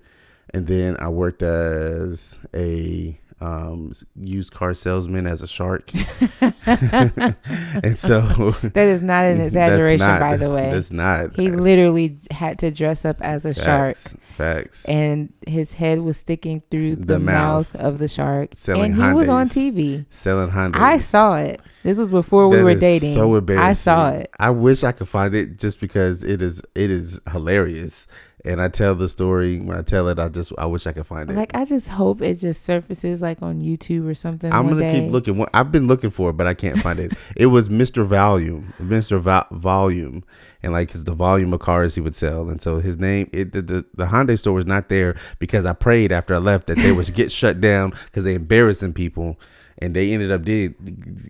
And 0.50 0.66
then 0.66 0.96
I 0.98 1.08
worked 1.08 1.42
as 1.42 2.38
a 2.54 3.20
um, 3.40 3.92
used 4.16 4.52
car 4.52 4.74
salesman 4.74 5.26
as 5.26 5.42
a 5.42 5.46
shark. 5.46 5.90
and 6.66 7.98
so 7.98 8.20
That 8.62 8.88
is 8.88 9.02
not 9.02 9.24
an 9.24 9.40
exaggeration, 9.40 10.06
not- 10.06 10.20
by 10.20 10.36
the 10.36 10.50
way. 10.50 10.70
That's 10.70 10.92
not. 10.92 11.36
He 11.36 11.48
literally 11.48 12.18
had 12.30 12.58
to 12.60 12.70
dress 12.70 13.04
up 13.04 13.20
as 13.20 13.44
a 13.44 13.54
shark, 13.54 13.96
facts, 13.96 14.16
Facts. 14.30 14.88
and 14.88 15.32
his 15.46 15.72
head 15.74 16.00
was 16.00 16.16
sticking 16.16 16.62
through 16.70 16.96
the, 16.96 17.04
The 17.06 17.18
mouth. 17.18 17.74
mouth. 17.74 17.82
of 17.84 17.98
the 17.98 18.08
shark, 18.08 18.50
Selling 18.54 18.92
and 18.92 19.02
he 19.02 19.12
was 19.12 19.28
on 19.28 19.46
TV. 19.46 20.06
Selling 20.10 20.50
Honda. 20.50 20.80
I 20.80 20.98
saw 20.98 21.36
it. 21.38 21.60
This 21.82 21.96
was 21.98 22.10
before 22.10 22.48
we 22.48 22.56
That 22.56 22.64
were 22.64 22.74
dating. 22.74 23.14
So 23.14 23.34
embarrassing. 23.36 23.68
I 23.68 23.72
saw 23.72 24.08
it. 24.10 24.30
I 24.38 24.50
wish 24.50 24.84
I 24.84 24.92
could 24.92 25.08
find 25.08 25.34
it 25.34 25.58
just 25.58 25.80
because 25.80 26.22
it 26.22 26.42
is 26.42 26.60
it 26.74 26.90
is 26.90 27.20
hilarious. 27.30 28.06
And 28.44 28.62
I 28.62 28.68
tell 28.68 28.94
the 28.94 29.08
story 29.08 29.58
when 29.58 29.76
I 29.76 29.82
tell 29.82 30.06
it. 30.08 30.18
I 30.20 30.28
just 30.28 30.52
I 30.56 30.66
wish 30.66 30.86
I 30.86 30.92
could 30.92 31.06
find 31.06 31.28
it. 31.28 31.34
Like 31.34 31.56
I 31.56 31.64
just 31.64 31.88
hope 31.88 32.22
it 32.22 32.36
just 32.36 32.64
surfaces 32.64 33.20
like 33.20 33.42
on 33.42 33.60
YouTube 33.60 34.08
or 34.08 34.14
something. 34.14 34.52
I'm 34.52 34.68
gonna 34.68 34.82
day. 34.82 35.00
keep 35.00 35.10
looking. 35.10 35.44
I've 35.52 35.72
been 35.72 35.88
looking 35.88 36.10
for 36.10 36.30
it, 36.30 36.34
but 36.34 36.46
I 36.46 36.54
can't 36.54 36.78
find 36.78 37.00
it. 37.00 37.12
It 37.36 37.46
was 37.46 37.68
Mr. 37.68 38.04
Volume, 38.04 38.72
Mr. 38.80 39.18
Vo- 39.20 39.46
Volume, 39.50 40.22
and 40.62 40.72
like 40.72 40.90
it's 40.94 41.04
the 41.04 41.14
volume 41.14 41.52
of 41.52 41.60
cars 41.60 41.94
he 41.96 42.00
would 42.00 42.14
sell. 42.14 42.48
And 42.48 42.62
so 42.62 42.78
his 42.78 42.96
name, 42.96 43.28
it, 43.32 43.52
the, 43.52 43.60
the 43.62 43.84
the 43.94 44.06
Hyundai 44.06 44.38
store 44.38 44.54
was 44.54 44.66
not 44.66 44.88
there 44.88 45.16
because 45.40 45.66
I 45.66 45.72
prayed 45.72 46.12
after 46.12 46.34
I 46.34 46.38
left 46.38 46.68
that 46.68 46.76
they 46.78 46.92
would 46.92 47.12
get 47.14 47.32
shut 47.32 47.60
down 47.60 47.90
because 48.06 48.22
they 48.24 48.34
embarrassing 48.34 48.92
people, 48.92 49.38
and 49.78 49.94
they 49.94 50.12
ended 50.12 50.30
up 50.30 50.42
did 50.44 50.74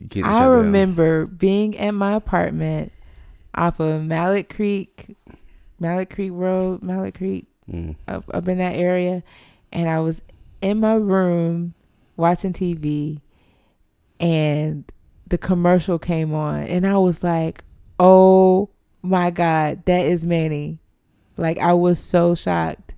getting 0.09 0.25
I 0.25 0.33
shut 0.33 0.41
down. 0.41 0.51
remember 0.51 1.27
being 1.27 1.77
at 1.79 1.93
my 1.93 2.13
apartment 2.15 2.93
off 3.55 3.81
of 3.81 4.05
Mallard 4.05 4.49
Creek, 4.49 5.17
Mallard 5.81 6.11
Creek 6.11 6.33
Road, 6.35 6.83
Mallard 6.83 7.15
Creek, 7.15 7.47
Mm. 7.71 7.97
up, 8.07 8.25
up 8.33 8.49
in 8.49 8.59
that 8.59 8.77
area. 8.77 9.23
And 9.73 9.89
I 9.91 10.01
was 10.01 10.23
in 10.63 10.81
my 10.81 10.95
room 10.95 11.75
watching 12.17 12.53
TV 12.55 13.21
and 14.19 14.91
the 15.27 15.39
commercial 15.39 15.99
came 15.99 16.33
on. 16.35 16.63
And 16.63 16.87
I 16.87 16.97
was 16.97 17.23
like, 17.23 17.63
oh 18.01 18.71
my 19.03 19.31
God, 19.31 19.85
that 19.85 20.07
is 20.07 20.25
Manny. 20.25 20.79
Like, 21.37 21.59
I 21.59 21.73
was 21.75 21.99
so 22.01 22.35
shocked. 22.35 22.95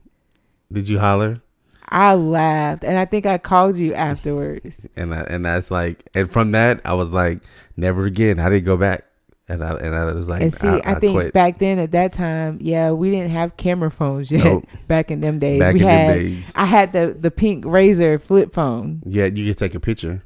Did 0.72 0.89
you 0.89 0.99
holler? 0.99 1.43
I 1.89 2.14
laughed. 2.14 2.85
And 2.85 2.97
I 2.97 3.05
think 3.05 3.26
I 3.26 3.37
called 3.39 3.76
you 3.76 3.93
afterwards. 3.95 4.87
And 4.97 5.12
I, 5.14 5.22
and 5.22 5.45
that's 5.45 5.70
like, 5.72 6.09
and 6.14 6.31
from 6.31 6.53
that 6.53 6.81
I 6.85 6.95
was 6.95 7.12
like, 7.12 7.41
never 7.76 8.05
again. 8.07 8.39
I 8.39 8.49
didn't 8.49 8.66
go 8.66 8.76
back. 8.76 9.05
And 9.51 9.64
I 9.64 9.74
and 9.78 9.94
I 9.96 10.12
was 10.12 10.28
like, 10.28 10.42
And 10.42 10.55
see, 10.55 10.80
I, 10.84 10.94
think 10.94 11.14
quit. 11.14 11.32
back 11.32 11.59
then 11.59 11.78
at 11.80 11.90
that 11.92 12.12
time, 12.12 12.59
yeah, 12.61 12.92
we 12.92 13.11
didn't 13.11 13.30
have 13.30 13.57
camera 13.57 13.90
phones 13.90 14.30
yet. 14.30 14.44
Nope. 14.44 14.66
Back 14.86 15.11
in 15.11 15.20
them 15.20 15.38
days, 15.40 15.59
back 15.59 15.74
we 15.74 15.80
in 15.80 15.86
had. 15.86 16.14
days. 16.14 16.53
I 16.55 16.66
had 16.66 16.92
the 16.92 17.16
the 17.18 17.30
pink 17.30 17.64
Razr 17.64 18.20
flip 18.22 18.53
phone. 18.53 19.03
Yeah, 19.05 19.26
you 19.26 19.46
could 19.48 19.59
take 19.59 19.74
a 19.74 19.80
picture. 19.80 20.22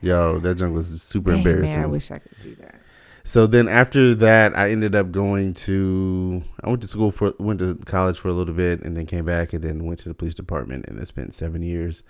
Yo, 0.00 0.38
that 0.38 0.54
junk 0.56 0.74
was 0.74 1.02
super 1.02 1.30
Dang, 1.30 1.38
embarrassing. 1.38 1.80
Man, 1.80 1.84
I 1.88 1.92
wish 1.92 2.10
I 2.10 2.18
could 2.18 2.36
see 2.36 2.54
that. 2.54 2.76
So 3.24 3.46
then 3.46 3.68
after 3.68 4.14
that, 4.14 4.56
I 4.56 4.70
ended 4.70 4.94
up 4.94 5.10
going 5.10 5.54
to 5.54 6.42
I 6.62 6.68
went 6.70 6.80
to 6.82 6.88
school 6.88 7.10
for 7.10 7.34
went 7.38 7.58
to 7.58 7.74
college 7.84 8.18
for 8.18 8.28
a 8.28 8.32
little 8.32 8.54
bit 8.54 8.82
and 8.82 8.96
then 8.96 9.06
came 9.06 9.24
back 9.24 9.52
and 9.52 9.62
then 9.62 9.84
went 9.84 9.98
to 10.00 10.08
the 10.08 10.14
police 10.14 10.34
department 10.34 10.86
and 10.86 10.98
I 11.00 11.04
spent 11.04 11.34
seven 11.34 11.62
years 11.62 12.02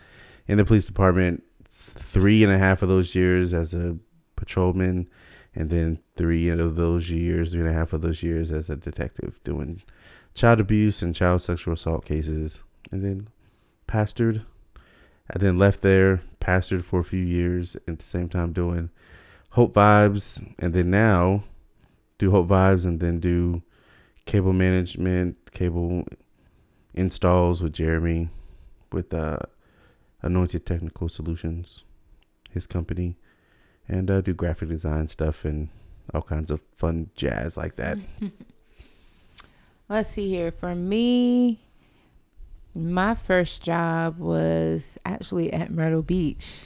in 0.47 0.59
the 0.59 0.64
police 0.64 0.84
department. 0.86 1.43
Three 1.70 2.45
and 2.45 2.53
a 2.53 2.59
half 2.59 2.82
of 2.82 2.89
those 2.89 3.14
years 3.14 3.53
as 3.53 3.74
a 3.74 3.99
patrolman, 4.36 5.09
and 5.59 5.70
then 5.70 5.98
three 6.14 6.48
of 6.50 6.76
those 6.76 7.11
years, 7.11 7.50
three 7.50 7.61
and 7.61 7.68
a 7.68 7.72
half 7.72 7.92
of 7.92 8.00
those 8.00 8.22
years 8.22 8.52
as 8.52 8.70
a 8.70 8.76
detective 8.76 9.40
doing 9.42 9.82
child 10.32 10.61
abuse 10.61 11.02
and 11.02 11.16
child 11.16 11.42
sexual 11.42 11.74
assault 11.74 12.04
cases, 12.04 12.62
and 12.92 13.04
then 13.04 13.28
pastored. 13.88 14.44
I 15.34 15.38
then 15.38 15.59
left 15.59 15.82
there, 15.82 16.22
pastored 16.40 16.82
for 16.82 17.00
a 17.00 17.04
few 17.04 17.20
years 17.20 17.74
at 17.88 17.98
the 17.98 18.04
same 18.04 18.28
time 18.28 18.52
doing 18.52 18.88
Hope 19.50 19.74
Vibes, 19.74 20.46
and 20.61 20.72
then 20.72 20.92
now 20.92 21.42
do 22.18 22.30
Hope 22.30 22.46
Vibes, 22.46 22.86
and 22.86 23.00
then 23.00 23.18
do 23.18 23.61
cable 24.26 24.52
management, 24.52 25.50
cable 25.50 26.06
installs 26.94 27.61
with 27.61 27.72
Jeremy, 27.72 28.28
with 28.92 29.12
uh, 29.12 29.40
Anointed 30.22 30.64
Technical 30.64 31.09
Solutions, 31.09 31.82
his 32.48 32.68
company, 32.68 33.16
and 33.89 34.11
uh, 34.11 34.20
do 34.20 34.34
graphic 34.34 34.68
design 34.68 35.09
stuff 35.09 35.45
and 35.45 35.68
all 36.14 36.22
kinds 36.22 36.51
of 36.51 36.62
fun 36.76 37.11
jazz 37.14 37.57
like 37.57 37.76
that. 37.76 37.99
Let's 39.89 40.11
see 40.11 40.28
here. 40.28 40.51
For 40.51 40.74
me, 40.74 41.61
my 42.74 43.14
first 43.14 43.62
job 43.62 44.18
was 44.18 44.99
actually 45.05 45.53
at 45.53 45.70
Myrtle 45.70 46.03
Beach. 46.03 46.64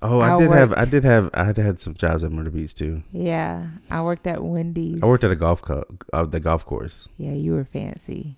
Oh, 0.00 0.20
I, 0.20 0.34
I 0.34 0.36
did 0.36 0.50
have, 0.50 0.72
I 0.72 0.84
did 0.84 1.04
have, 1.04 1.30
I 1.32 1.44
had 1.44 1.56
had 1.56 1.78
some 1.78 1.94
jobs 1.94 2.24
at 2.24 2.32
Myrtle 2.32 2.52
Beach 2.52 2.74
too. 2.74 3.02
Yeah, 3.12 3.68
I 3.90 4.02
worked 4.02 4.26
at 4.26 4.42
Wendy's. 4.42 5.02
I 5.02 5.06
worked 5.06 5.22
at 5.24 5.30
a 5.30 5.36
golf 5.36 5.62
co- 5.62 5.84
uh, 6.12 6.24
the 6.24 6.40
golf 6.40 6.66
course. 6.66 7.08
Yeah, 7.18 7.32
you 7.32 7.52
were 7.52 7.64
fancy, 7.64 8.36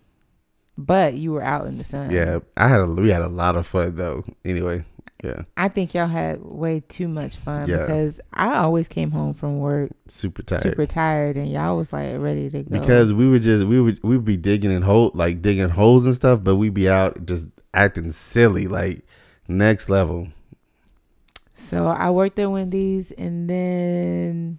but 0.77 1.15
you 1.15 1.33
were 1.33 1.43
out 1.43 1.67
in 1.67 1.79
the 1.79 1.85
sun. 1.85 2.11
Yeah, 2.11 2.41
I 2.57 2.69
had 2.69 2.81
a 2.81 2.87
we 2.87 3.09
had 3.11 3.23
a 3.23 3.29
lot 3.29 3.57
of 3.57 3.67
fun 3.67 3.97
though. 3.97 4.25
Anyway, 4.45 4.85
yeah, 5.25 5.43
I 5.57 5.69
think 5.69 5.95
y'all 5.95 6.07
had 6.07 6.43
way 6.45 6.81
too 6.81 7.09
much 7.09 7.37
fun 7.37 7.69
Yeah. 7.69 7.79
because 7.79 8.21
I 8.33 8.55
always 8.57 8.87
came 8.89 9.11
home 9.11 9.33
from 9.35 9.59
work 9.59 9.91
super 10.07 10.43
tired. 10.43 10.63
super 10.63 10.87
tired, 10.87 11.37
and 11.37 11.51
y'all 11.51 11.77
was 11.77 11.93
like 11.93 12.19
ready 12.19 12.51
to 12.51 12.63
go. 12.63 12.79
because 12.79 13.13
we 13.13 13.29
would 13.31 13.43
just 13.43 13.65
we 13.67 13.81
would 13.81 14.03
we 14.03 14.17
would 14.17 14.25
be 14.25 14.37
digging 14.37 14.71
in 14.71 14.83
hole 14.83 15.11
like 15.15 15.41
digging 15.43 15.71
holes 15.71 16.07
and 16.07 16.15
stuff, 16.15 16.45
but 16.45 16.57
we'd 16.57 16.75
be 16.75 16.89
out 16.89 17.25
just 17.27 17.49
acting 17.73 18.11
silly 18.11 18.67
like 18.69 19.05
next 19.49 19.89
level. 19.89 20.29
so 21.55 21.87
I 21.87 22.11
worked 22.11 22.39
at 22.39 22.51
Wendy's, 22.51 23.11
and 23.13 23.49
then 23.49 24.59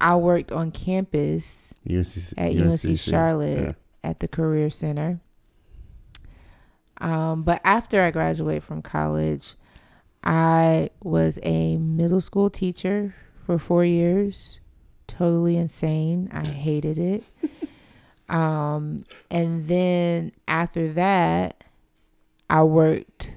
I 0.00 0.16
worked 0.16 0.50
on 0.50 0.70
campus 0.72 1.72
UNC 1.88 2.06
at 2.36 2.56
UNC 2.56 2.98
Charlotte 2.98 3.76
at 4.02 4.20
the 4.20 4.28
Career 4.28 4.70
Center. 4.70 5.20
Um, 7.00 7.42
but 7.44 7.60
after 7.64 8.02
I 8.02 8.10
graduated 8.10 8.62
from 8.62 8.82
college, 8.82 9.54
I 10.22 10.90
was 11.02 11.38
a 11.42 11.76
middle 11.76 12.20
school 12.20 12.50
teacher 12.50 13.14
for 13.46 13.58
four 13.58 13.84
years. 13.84 14.60
Totally 15.06 15.56
insane. 15.56 16.28
I 16.32 16.46
hated 16.46 16.98
it. 16.98 17.24
um, 18.28 18.98
and 19.30 19.66
then 19.66 20.32
after 20.46 20.92
that, 20.92 21.64
I 22.48 22.62
worked 22.64 23.32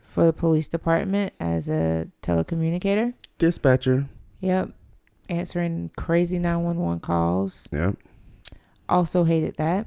for 0.00 0.24
the 0.24 0.32
police 0.32 0.68
department 0.68 1.32
as 1.40 1.68
a 1.68 2.08
telecommunicator. 2.22 3.14
Dispatcher. 3.38 4.08
Yep. 4.40 4.70
Answering 5.28 5.90
crazy 5.96 6.38
911 6.38 7.00
calls. 7.00 7.68
Yep. 7.72 7.96
Also 8.88 9.24
hated 9.24 9.56
that. 9.56 9.86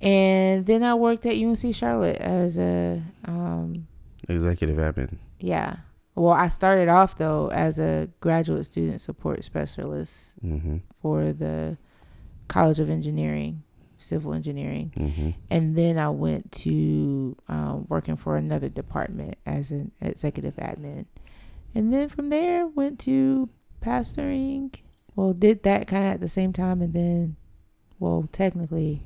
And 0.00 0.66
then 0.66 0.82
I 0.82 0.94
worked 0.94 1.26
at 1.26 1.34
UNC 1.34 1.74
Charlotte 1.74 2.16
as 2.18 2.58
a 2.58 3.02
um, 3.24 3.86
Executive 4.28 4.76
admin. 4.76 5.16
yeah. 5.40 5.76
Well, 6.14 6.32
I 6.32 6.48
started 6.48 6.88
off 6.88 7.18
though 7.18 7.48
as 7.50 7.78
a 7.78 8.08
graduate 8.20 8.64
student 8.66 9.00
support 9.02 9.44
specialist 9.44 10.34
Mm-hmm. 10.44 10.78
for 11.02 11.32
the 11.34 11.76
College 12.48 12.80
of 12.80 12.88
Engineering, 12.88 13.62
Civil 13.98 14.32
Engineering, 14.32 14.92
Mm-hmm. 14.96 15.30
and 15.50 15.76
then 15.76 15.98
I 15.98 16.08
went 16.08 16.52
to 16.52 17.36
um, 17.48 17.86
working 17.90 18.16
for 18.16 18.36
another 18.38 18.68
department 18.70 19.36
as 19.44 19.70
an 19.70 19.92
executive 20.00 20.56
admin, 20.56 21.04
and 21.74 21.92
then 21.92 22.08
from 22.08 22.30
there 22.30 22.66
went 22.66 22.98
to 23.00 23.50
pastoring. 23.82 24.74
Well, 25.14 25.32
did 25.32 25.62
that 25.64 25.86
kind 25.86 26.06
of 26.06 26.12
at 26.14 26.20
the 26.20 26.28
same 26.28 26.52
time, 26.52 26.80
and 26.82 26.92
then, 26.94 27.36
well, 27.98 28.28
technically, 28.32 29.02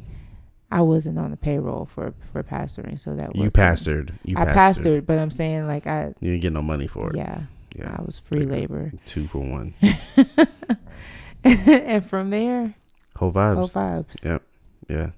I 0.73 0.83
wasn't 0.83 1.19
on 1.19 1.31
the 1.33 1.37
payroll 1.37 1.87
for 1.87 2.15
for 2.33 2.43
pastoring, 2.43 2.99
so 3.01 3.15
that 3.17 3.35
You 3.35 3.51
pastored. 3.51 4.13
You 4.25 4.37
I 4.39 4.45
pastored. 4.45 4.55
pastored, 5.03 5.07
but 5.07 5.19
I'm 5.19 5.31
saying 5.31 5.67
like 5.67 5.87
I 5.87 6.15
You 6.21 6.31
didn't 6.31 6.43
get 6.43 6.53
no 6.53 6.63
money 6.63 6.87
for 6.87 7.11
it. 7.11 7.17
yeah, 7.17 7.43
Yeah. 7.77 7.97
I 7.99 8.03
was 8.03 8.19
free 8.19 8.45
labor, 8.45 8.93
Two 9.05 9.27
for 9.29 9.39
one. 9.41 9.75
and 11.45 12.05
from 12.05 12.31
there, 12.31 12.75
Hope 13.17 13.35
Vibes. 13.35 13.55
Hope 13.57 13.71
Vibes. 13.71 14.25
Yep. 14.25 14.43
Yeah. 14.89 15.11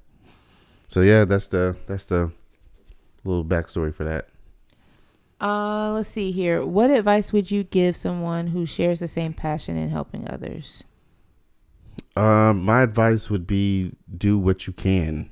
So 0.88 1.00
yeah, 1.00 1.24
that's 1.24 1.48
the 1.48 1.76
that's 1.86 2.06
the 2.06 2.30
little 3.24 3.44
backstory 3.44 3.94
for 3.94 4.04
that. 4.04 4.28
Uh, 5.40 5.92
let's 5.92 6.08
see 6.08 6.30
here. 6.30 6.64
What 6.64 6.90
advice 6.90 7.32
would 7.32 7.50
you 7.50 7.64
give 7.64 7.96
someone 7.96 8.48
who 8.48 8.64
shares 8.64 9.00
the 9.00 9.08
same 9.08 9.32
passion 9.32 9.76
in 9.76 9.88
helping 9.90 10.28
others? 10.30 10.84
Um, 12.14 12.62
my 12.62 12.82
advice 12.82 13.28
would 13.28 13.46
be 13.46 13.92
do 14.16 14.38
what 14.38 14.66
you 14.66 14.72
can 14.72 15.30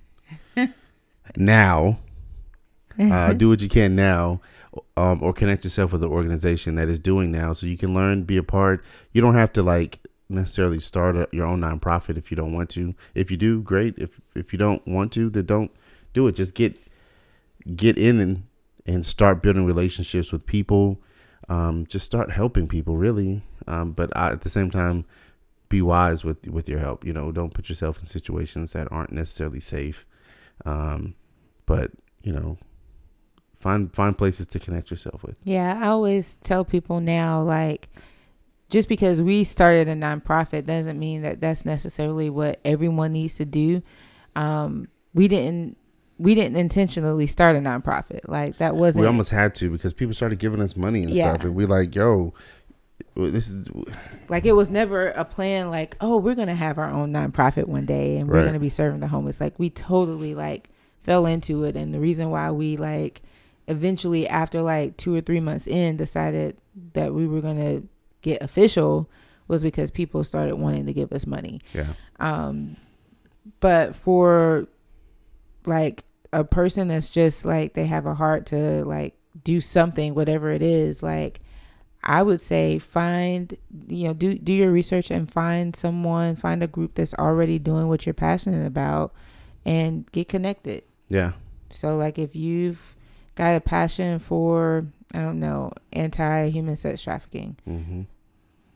now. 1.36 1.98
Uh, 2.98 3.32
do 3.32 3.48
what 3.48 3.62
you 3.62 3.68
can 3.68 3.96
now, 3.96 4.42
um, 4.98 5.22
or 5.22 5.32
connect 5.32 5.64
yourself 5.64 5.92
with 5.92 6.02
an 6.04 6.10
organization 6.10 6.74
that 6.74 6.88
is 6.88 6.98
doing 6.98 7.32
now, 7.32 7.54
so 7.54 7.66
you 7.66 7.78
can 7.78 7.94
learn, 7.94 8.24
be 8.24 8.36
a 8.36 8.42
part. 8.42 8.84
You 9.12 9.22
don't 9.22 9.34
have 9.34 9.52
to 9.54 9.62
like 9.62 10.00
necessarily 10.28 10.78
start 10.78 11.16
a, 11.16 11.28
your 11.32 11.46
own 11.46 11.60
nonprofit 11.60 12.16
if 12.16 12.30
you 12.30 12.36
don't 12.36 12.52
want 12.52 12.68
to. 12.70 12.94
If 13.14 13.30
you 13.30 13.36
do, 13.36 13.62
great. 13.62 13.94
If 13.96 14.20
if 14.34 14.52
you 14.52 14.58
don't 14.58 14.86
want 14.86 15.12
to, 15.12 15.30
then 15.30 15.46
don't 15.46 15.70
do 16.12 16.26
it. 16.26 16.36
Just 16.36 16.54
get 16.54 16.76
get 17.74 17.98
in 17.98 18.20
and 18.20 18.44
and 18.86 19.04
start 19.04 19.42
building 19.42 19.66
relationships 19.66 20.32
with 20.32 20.46
people. 20.46 21.00
Um, 21.48 21.86
just 21.86 22.06
start 22.06 22.30
helping 22.30 22.68
people, 22.68 22.96
really. 22.96 23.42
Um, 23.66 23.92
but 23.92 24.14
I, 24.16 24.32
at 24.32 24.42
the 24.42 24.48
same 24.48 24.70
time, 24.70 25.04
be 25.68 25.82
wise 25.82 26.24
with 26.24 26.46
with 26.48 26.68
your 26.68 26.78
help. 26.78 27.04
You 27.04 27.12
know, 27.12 27.32
don't 27.32 27.52
put 27.54 27.68
yourself 27.68 27.98
in 27.98 28.06
situations 28.06 28.72
that 28.72 28.90
aren't 28.90 29.12
necessarily 29.12 29.60
safe. 29.60 30.06
Um, 30.64 31.14
but 31.70 31.92
you 32.24 32.32
know, 32.32 32.58
find 33.54 33.94
find 33.94 34.18
places 34.18 34.48
to 34.48 34.58
connect 34.58 34.90
yourself 34.90 35.22
with. 35.22 35.40
Yeah, 35.44 35.78
I 35.80 35.86
always 35.86 36.34
tell 36.42 36.64
people 36.64 37.00
now, 37.00 37.40
like, 37.42 37.88
just 38.70 38.88
because 38.88 39.22
we 39.22 39.44
started 39.44 39.86
a 39.86 39.94
nonprofit 39.94 40.66
doesn't 40.66 40.98
mean 40.98 41.22
that 41.22 41.40
that's 41.40 41.64
necessarily 41.64 42.28
what 42.28 42.58
everyone 42.64 43.12
needs 43.12 43.36
to 43.36 43.44
do. 43.44 43.82
Um, 44.34 44.88
we 45.14 45.28
didn't 45.28 45.76
we 46.18 46.34
didn't 46.34 46.56
intentionally 46.56 47.28
start 47.28 47.54
a 47.54 47.60
nonprofit. 47.60 48.26
Like 48.26 48.58
that 48.58 48.74
wasn't 48.74 49.02
We 49.02 49.06
almost 49.06 49.30
had 49.30 49.54
to 49.56 49.70
because 49.70 49.92
people 49.92 50.12
started 50.12 50.40
giving 50.40 50.60
us 50.60 50.76
money 50.76 51.04
and 51.04 51.14
Yeah. 51.14 51.34
stuff, 51.34 51.44
and 51.44 51.54
we 51.54 51.66
like, 51.66 51.94
yo, 51.94 52.34
this 53.14 53.48
is 53.48 53.68
like 54.28 54.44
it 54.44 54.52
was 54.56 54.70
never 54.70 55.08
a 55.10 55.24
plan 55.24 55.70
like 55.70 55.96
oh 56.00 56.16
we're 56.16 56.34
gonna 56.34 56.54
have 56.54 56.78
our 56.78 56.90
own 56.90 57.12
nonprofit 57.12 57.66
one 57.66 57.86
day 57.86 58.16
and 58.18 58.28
we're 58.28 58.38
Right. 58.38 58.44
gonna 58.46 58.58
be 58.58 58.68
serving 58.68 59.00
the 59.00 59.08
homeless 59.08 59.40
like 59.40 59.56
we 59.58 59.70
totally 59.70 60.34
like 60.34 60.68
fell 61.02 61.26
into 61.26 61.64
it. 61.64 61.76
And 61.76 61.94
the 61.94 62.00
reason 62.00 62.30
why 62.30 62.50
we 62.50 62.76
like 62.76 63.22
eventually 63.68 64.26
after 64.26 64.62
like 64.62 64.96
two 64.96 65.14
or 65.14 65.20
three 65.20 65.40
months 65.40 65.66
in 65.66 65.96
decided 65.96 66.56
that 66.94 67.14
we 67.14 67.26
were 67.26 67.40
gonna 67.40 67.82
get 68.22 68.42
official 68.42 69.08
was 69.48 69.62
because 69.62 69.90
people 69.90 70.22
started 70.24 70.56
wanting 70.56 70.86
to 70.86 70.92
give 70.92 71.12
us 71.12 71.26
money. 71.26 71.60
Yeah, 71.72 71.94
um 72.18 72.76
but 73.60 73.94
for 73.96 74.66
like 75.66 76.04
a 76.32 76.44
person 76.44 76.88
that's 76.88 77.10
just 77.10 77.44
like 77.44 77.74
they 77.74 77.86
have 77.86 78.06
a 78.06 78.14
heart 78.14 78.46
to 78.46 78.84
like 78.84 79.14
do 79.44 79.60
something 79.60 80.14
whatever 80.14 80.50
it 80.50 80.62
is 80.62 81.02
like 81.02 81.40
i 82.04 82.22
would 82.22 82.40
say 82.40 82.78
find 82.78 83.56
you 83.88 84.06
know 84.08 84.14
do 84.14 84.34
do 84.34 84.52
your 84.52 84.70
research 84.70 85.10
and 85.10 85.30
find 85.30 85.74
someone 85.74 86.36
find 86.36 86.62
a 86.62 86.66
group 86.66 86.94
that's 86.94 87.14
already 87.14 87.58
doing 87.58 87.88
what 87.88 88.06
you're 88.06 88.14
passionate 88.14 88.66
about 88.66 89.12
and 89.64 90.10
get 90.12 90.28
connected 90.28 90.82
yeah, 91.10 91.32
so 91.70 91.96
like 91.96 92.18
if 92.18 92.34
you've 92.34 92.96
got 93.34 93.54
a 93.56 93.60
passion 93.60 94.18
for 94.18 94.86
i 95.14 95.18
don't 95.18 95.38
know 95.40 95.70
anti-human 95.92 96.76
sex 96.76 97.02
trafficking 97.02 97.56
hmm 97.66 98.02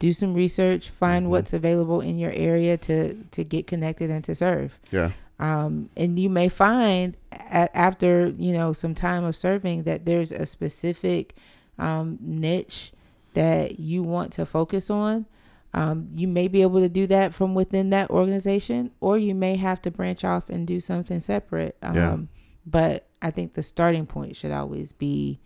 do 0.00 0.12
some 0.12 0.34
research 0.34 0.90
find 0.90 1.26
Mhm. 1.26 1.30
what's 1.30 1.52
available 1.54 2.00
in 2.00 2.18
your 2.18 2.32
area 2.34 2.76
to 2.76 3.14
to 3.30 3.44
get 3.44 3.66
connected 3.66 4.10
and 4.10 4.22
to 4.24 4.34
serve. 4.34 4.78
Yeah, 4.90 5.12
um, 5.38 5.88
and 5.96 6.18
you 6.18 6.28
may 6.28 6.48
find 6.48 7.16
a 7.32 7.74
after 7.74 8.28
you 8.36 8.52
know 8.52 8.72
some 8.74 8.94
time 8.94 9.24
of 9.24 9.34
serving 9.36 9.84
that 9.84 10.04
there's 10.04 10.32
a 10.32 10.44
specific 10.44 11.34
um, 11.78 12.18
niche 12.20 12.92
that 13.34 13.78
you 13.80 14.02
want 14.02 14.32
to 14.34 14.44
focus 14.44 14.90
on 14.90 15.26
um, 15.74 16.08
you 16.12 16.28
may 16.28 16.46
be 16.48 16.62
able 16.62 16.80
to 16.80 16.88
do 16.88 17.06
that 17.08 17.34
from 17.34 17.54
within 17.54 17.90
that 17.90 18.08
organization 18.10 18.90
or 19.00 19.18
you 19.18 19.34
may 19.34 19.56
have 19.56 19.82
to 19.82 19.90
branch 19.90 20.24
off 20.24 20.48
and 20.48 20.66
do 20.66 20.78
something 20.80 21.20
separate. 21.20 21.76
Um, 21.82 21.94
Yeah. 21.96 22.16
but 22.64 23.08
i 23.20 23.30
think 23.30 23.54
the 23.54 23.62
starting 23.62 24.06
point 24.06 24.36
should 24.36 24.52
always 24.52 24.92
be 24.92 25.40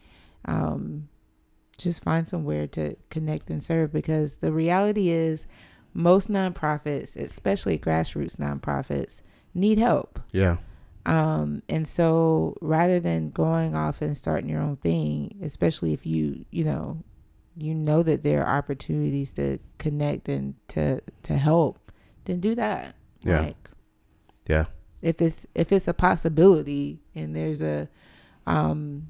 um, 0.45 1.09
just 1.77 2.03
find 2.03 2.29
somewhere 2.29 2.67
to 2.67 2.97
connect 3.11 3.51
and 3.51 3.63
serve 3.63 3.93
because 3.93 4.39
the 4.39 4.53
reality 4.53 5.09
is 5.11 5.47
most 5.95 6.29
nonprofits 6.31 7.17
especially 7.17 7.79
grassroots 7.79 8.37
nonprofits 8.37 9.23
need 9.55 9.79
help. 9.79 10.21
Yeah, 10.33 10.57
um 11.07 11.63
and 11.69 11.89
so 11.89 12.57
rather 12.61 13.01
than 13.01 13.31
going 13.31 13.75
off 13.75 14.03
and 14.03 14.17
starting 14.17 14.49
your 14.51 14.61
own 14.61 14.77
thing 14.77 15.39
especially 15.43 15.93
if 15.93 16.05
you 16.05 16.45
you 16.51 16.65
know 16.65 17.03
you 17.61 17.75
know 17.75 18.03
that 18.03 18.23
there 18.23 18.45
are 18.45 18.57
opportunities 18.59 19.33
to 19.33 19.59
connect 19.79 20.29
and 20.29 20.55
to 20.69 21.01
to 21.23 21.37
help 21.37 21.91
then 22.25 22.41
do 22.41 22.55
that 22.55 22.95
Yeah. 23.23 23.41
like 23.41 23.57
yeah, 24.49 24.65
if 25.03 25.21
it's 25.21 25.47
if 25.55 25.73
it's 25.73 25.89
a 25.89 25.93
possibility 25.95 27.01
and 27.15 27.35
there's 27.37 27.61
a 27.61 27.89
um 28.47 29.09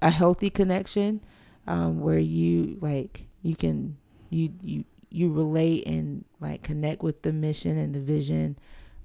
a 0.00 0.10
healthy 0.10 0.50
connection 0.50 1.20
um 1.66 2.00
where 2.00 2.18
you 2.18 2.78
like 2.80 3.26
you 3.42 3.56
can 3.56 3.96
you 4.30 4.52
you 4.62 4.84
you 5.10 5.32
relate 5.32 5.86
and 5.86 6.24
like 6.40 6.62
connect 6.62 7.02
with 7.02 7.22
the 7.22 7.32
mission 7.32 7.76
and 7.78 7.94
the 7.94 8.00
vision 8.00 8.56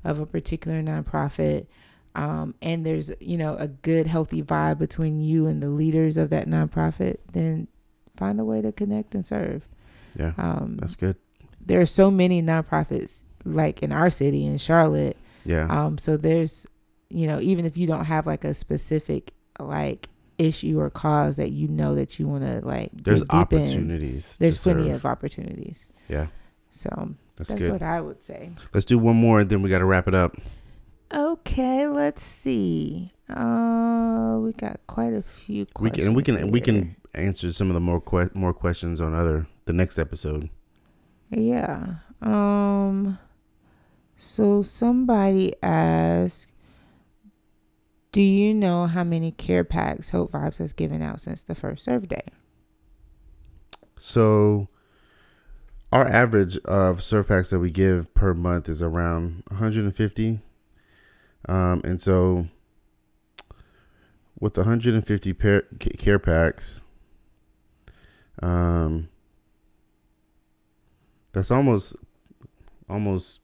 of 0.03 0.19
a 0.19 0.25
particular 0.25 0.83
nonprofit 0.83 1.65
um 2.13 2.53
and 2.61 2.85
there's 2.85 3.11
you 3.19 3.37
know 3.37 3.55
a 3.55 3.67
good 3.67 4.05
healthy 4.05 4.43
vibe 4.43 4.77
between 4.77 5.21
you 5.21 5.47
and 5.47 5.63
the 5.63 5.69
leaders 5.69 6.17
of 6.17 6.29
that 6.29 6.47
nonprofit 6.47 7.17
then 7.31 7.67
find 8.23 8.39
a 8.39 8.45
way 8.45 8.61
to 8.61 8.71
connect 8.71 9.15
and 9.15 9.25
serve 9.25 9.67
yeah. 10.17 10.33
um 10.37 10.77
That's 10.79 10.95
good. 10.95 11.15
there 11.59 11.81
are 11.81 11.85
so 11.85 12.09
many 12.11 12.41
nonprofits 12.41 13.23
like 13.45 13.83
in 13.83 13.91
our 13.91 14.09
city 14.09 14.45
in 14.45 14.57
Charlotte 14.57 15.17
Yeah, 15.45 15.67
um, 15.69 15.97
so 15.97 16.17
there's, 16.17 16.65
you 17.09 17.27
know, 17.27 17.39
even 17.41 17.65
if 17.65 17.75
you 17.77 17.87
don't 17.87 18.05
have 18.05 18.25
like 18.25 18.43
a 18.45 18.53
specific 18.53 19.33
like 19.59 20.09
issue 20.37 20.79
or 20.79 20.89
cause 20.89 21.35
that 21.35 21.51
you 21.51 21.67
know 21.67 21.95
that 21.95 22.17
you 22.19 22.27
want 22.27 22.43
to 22.43 22.65
like, 22.65 22.91
there's 22.93 23.21
dig 23.21 23.29
deep 23.29 23.53
in, 23.53 23.61
opportunities. 23.61 24.37
there's 24.39 24.61
plenty 24.61 24.85
serve. 24.85 24.95
of 24.95 25.05
opportunities. 25.05 25.89
Yeah, 26.09 26.27
So 26.71 27.15
that's, 27.37 27.49
that's, 27.49 27.67
what 27.67 27.81
I 27.81 28.01
would 28.01 28.23
say. 28.23 28.51
Let's 28.73 28.85
do 28.85 28.97
one 28.97 29.15
more, 29.15 29.41
and 29.41 29.49
then 29.49 29.61
we 29.61 29.69
got 29.69 29.79
to 29.79 29.85
wrap 29.85 30.07
it 30.07 30.15
up. 30.15 30.37
Okay, 31.13 31.87
let's 31.87 32.23
see. 32.23 33.12
Uh, 33.29 34.37
we 34.41 34.51
got 34.53 34.79
quite 34.87 35.13
a 35.13 35.21
few. 35.21 35.65
We 35.79 35.89
can 35.89 36.07
and 36.07 36.15
we 36.15 36.23
can 36.23 36.35
questions 36.35 36.51
we 36.51 36.61
can 36.61 36.95
answer 37.13 37.53
some 37.53 37.69
of 37.69 37.73
the 37.73 37.79
more 37.79 38.01
que- 38.01 38.31
more 38.33 38.53
questions 38.53 38.99
on 38.99 39.13
other 39.13 39.47
the 39.65 39.73
next 39.73 39.97
episode. 39.97 40.49
Yeah. 41.29 41.95
Um. 42.21 43.19
So 44.17 44.61
somebody 44.61 45.53
asked, 45.61 46.47
Do 48.11 48.21
you 48.21 48.53
know 48.53 48.87
how 48.87 49.03
many 49.03 49.31
care 49.31 49.63
packs 49.63 50.11
Hope 50.11 50.31
Vibes 50.31 50.57
has 50.57 50.71
given 50.71 51.01
out 51.01 51.19
since 51.19 51.41
the 51.41 51.55
first 51.55 51.83
serve 51.83 52.07
day? 52.07 52.23
So 53.99 54.69
our 55.91 56.07
average 56.07 56.57
of 56.59 57.03
serve 57.03 57.27
packs 57.27 57.49
that 57.49 57.59
we 57.59 57.69
give 57.69 58.13
per 58.13 58.33
month 58.33 58.69
is 58.69 58.81
around 58.81 59.43
150. 59.47 60.39
Um, 61.47 61.81
and 61.83 62.01
so 62.01 62.47
with 64.39 64.57
150 64.57 65.33
pair, 65.33 65.61
care 65.97 66.19
packs, 66.19 66.81
um, 68.41 69.09
that's 71.31 71.51
almost 71.51 71.95
almost 72.89 73.41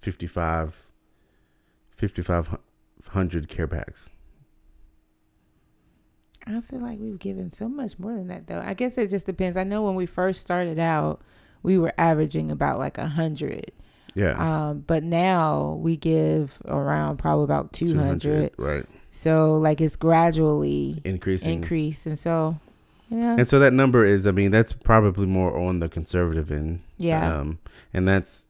55 0.00 0.86
5500 1.90 3.48
care 3.48 3.66
packs. 3.66 4.08
I 6.46 6.60
feel 6.60 6.80
like 6.80 6.98
we've 6.98 7.18
given 7.18 7.52
so 7.52 7.68
much 7.68 7.98
more 7.98 8.14
than 8.14 8.28
that 8.28 8.46
though. 8.46 8.62
I 8.64 8.74
guess 8.74 8.96
it 8.96 9.10
just 9.10 9.26
depends. 9.26 9.56
I 9.56 9.64
know 9.64 9.82
when 9.82 9.94
we 9.94 10.06
first 10.06 10.40
started 10.40 10.78
out, 10.78 11.20
we 11.62 11.76
were 11.76 11.92
averaging 11.98 12.50
about 12.50 12.78
like 12.78 12.96
a 12.96 13.08
hundred. 13.08 13.72
Yeah. 14.14 14.32
Um, 14.70 14.80
but 14.80 15.02
now 15.02 15.78
we 15.80 15.96
give 15.96 16.58
around 16.64 17.18
probably 17.18 17.44
about 17.44 17.72
200. 17.72 18.20
200, 18.20 18.52
right. 18.56 18.86
So 19.10 19.56
like 19.56 19.80
it's 19.80 19.96
gradually 19.96 21.00
Increasing. 21.04 21.52
increase. 21.62 22.06
And 22.06 22.18
so, 22.18 22.58
yeah. 23.10 23.36
And 23.38 23.48
so 23.48 23.58
that 23.58 23.72
number 23.72 24.04
is, 24.04 24.26
I 24.26 24.32
mean, 24.32 24.50
that's 24.50 24.72
probably 24.72 25.26
more 25.26 25.58
on 25.58 25.78
the 25.80 25.88
conservative 25.88 26.50
end. 26.50 26.82
Yeah. 26.98 27.32
Um, 27.32 27.58
and 27.94 28.06
that's 28.06 28.46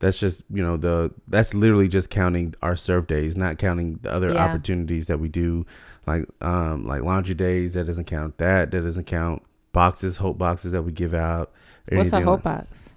that's 0.00 0.18
just 0.20 0.42
you 0.52 0.62
know 0.62 0.76
the 0.76 1.12
that's 1.28 1.54
literally 1.54 1.88
just 1.88 2.10
counting 2.10 2.54
our 2.62 2.76
serve 2.76 3.06
days, 3.06 3.36
not 3.36 3.58
counting 3.58 3.98
the 4.02 4.12
other 4.12 4.32
Yeah. 4.32 4.44
opportunities 4.44 5.06
that 5.08 5.18
we 5.18 5.28
do, 5.28 5.66
like 6.06 6.26
um 6.40 6.86
like 6.86 7.02
laundry 7.02 7.34
days. 7.34 7.74
That 7.74 7.84
doesn't 7.84 8.04
count. 8.04 8.38
That 8.38 8.70
that 8.70 8.82
doesn't 8.82 9.06
count. 9.06 9.42
Boxes, 9.72 10.18
hope 10.18 10.38
boxes 10.38 10.70
that 10.72 10.82
we 10.82 10.92
give 10.92 11.14
out. 11.14 11.50
What's 11.90 12.12
a 12.12 12.20
hope 12.20 12.44
like- 12.44 12.66
box? 12.68 12.90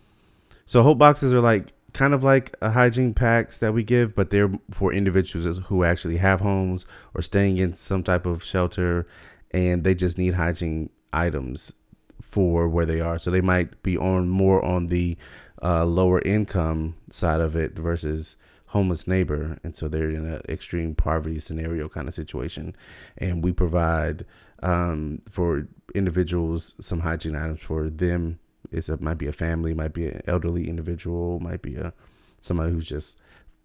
So 0.67 0.83
hope 0.83 0.97
boxes 0.99 1.33
are 1.33 1.39
like 1.39 1.73
kind 1.97 2.13
of 2.13 2.23
like 2.23 2.55
a 2.61 2.69
hygiene 2.69 3.11
packs 3.11 3.57
that 3.59 3.73
we 3.73 3.81
give, 3.81 4.13
but 4.13 4.29
they're 4.29 4.51
for 4.69 4.93
individuals 4.93 5.57
who 5.65 5.83
actually 5.83 6.17
have 6.17 6.39
homes 6.39 6.85
or 7.15 7.23
staying 7.23 7.57
in 7.57 7.73
some 7.73 8.03
type 8.03 8.27
of 8.27 8.43
shelter, 8.43 9.07
and 9.49 9.83
they 9.83 9.95
just 9.95 10.15
need 10.15 10.35
hygiene 10.35 10.91
items 11.11 11.73
for 12.21 12.69
where 12.69 12.85
they 12.85 13.01
are. 13.01 13.17
So 13.17 13.31
they 13.31 13.41
might 13.41 13.81
be 13.81 13.97
on 13.97 14.29
more 14.29 14.63
on 14.63 14.87
the 14.87 15.17
uh, 15.63 15.85
lower 15.85 16.21
income 16.21 16.95
side 17.11 17.41
of 17.41 17.55
it 17.55 17.73
versus 17.73 18.37
homeless 18.67 19.07
neighbor, 19.07 19.57
and 19.63 19.75
so 19.75 19.87
they're 19.87 20.11
in 20.11 20.27
an 20.27 20.41
extreme 20.47 20.93
poverty 20.93 21.39
scenario 21.39 21.89
kind 21.89 22.07
of 22.07 22.13
situation, 22.13 22.75
and 23.17 23.43
we 23.43 23.51
provide 23.51 24.23
um, 24.61 25.19
for 25.27 25.67
individuals 25.95 26.75
some 26.79 26.99
hygiene 26.99 27.35
items 27.35 27.59
for 27.59 27.89
them 27.89 28.37
it's 28.71 28.89
a 28.89 28.97
might 28.97 29.17
be 29.17 29.27
a 29.27 29.31
family, 29.31 29.73
might 29.73 29.93
be 29.93 30.07
an 30.07 30.21
elderly 30.27 30.69
individual, 30.69 31.39
might 31.39 31.61
be 31.61 31.75
a 31.75 31.93
somebody 32.41 32.71
who's 32.71 32.87
just 32.87 33.19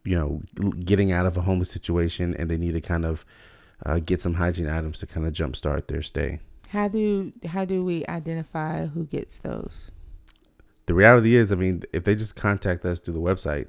you 0.04 0.16
know 0.16 0.42
getting 0.84 1.12
out 1.12 1.26
of 1.26 1.36
a 1.36 1.42
homeless 1.42 1.70
situation 1.70 2.34
and 2.38 2.50
they 2.50 2.56
need 2.56 2.72
to 2.72 2.80
kind 2.80 3.04
of 3.04 3.24
uh, 3.86 3.98
get 3.98 4.20
some 4.20 4.34
hygiene 4.34 4.68
items 4.68 5.00
to 5.00 5.06
kind 5.06 5.26
of 5.26 5.32
jumpstart 5.32 5.86
their 5.88 6.02
stay. 6.02 6.40
How 6.68 6.88
do 6.88 7.32
how 7.46 7.64
do 7.64 7.84
we 7.84 8.04
identify 8.06 8.86
who 8.86 9.04
gets 9.04 9.38
those? 9.38 9.90
The 10.86 10.94
reality 10.94 11.36
is, 11.36 11.52
I 11.52 11.54
mean, 11.54 11.84
if 11.92 12.04
they 12.04 12.14
just 12.14 12.34
contact 12.34 12.84
us 12.84 13.00
through 13.00 13.14
the 13.14 13.20
website, 13.20 13.68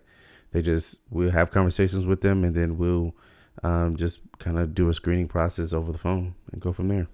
they 0.52 0.62
just 0.62 1.00
we'll 1.10 1.32
have 1.32 1.52
conversations 1.52 2.06
with 2.06 2.22
them 2.22 2.44
and 2.44 2.56
then 2.56 2.78
we'll 2.78 3.14
um, 3.64 3.96
just 3.98 4.22
kind 4.40 4.58
of 4.58 4.74
do 4.74 4.90
a 4.90 4.94
screening 4.94 5.28
process 5.28 5.74
over 5.74 5.92
the 5.92 5.98
phone 5.98 6.36
and 6.52 6.62
go 6.62 6.72
from 6.72 6.88
there. 6.88 7.08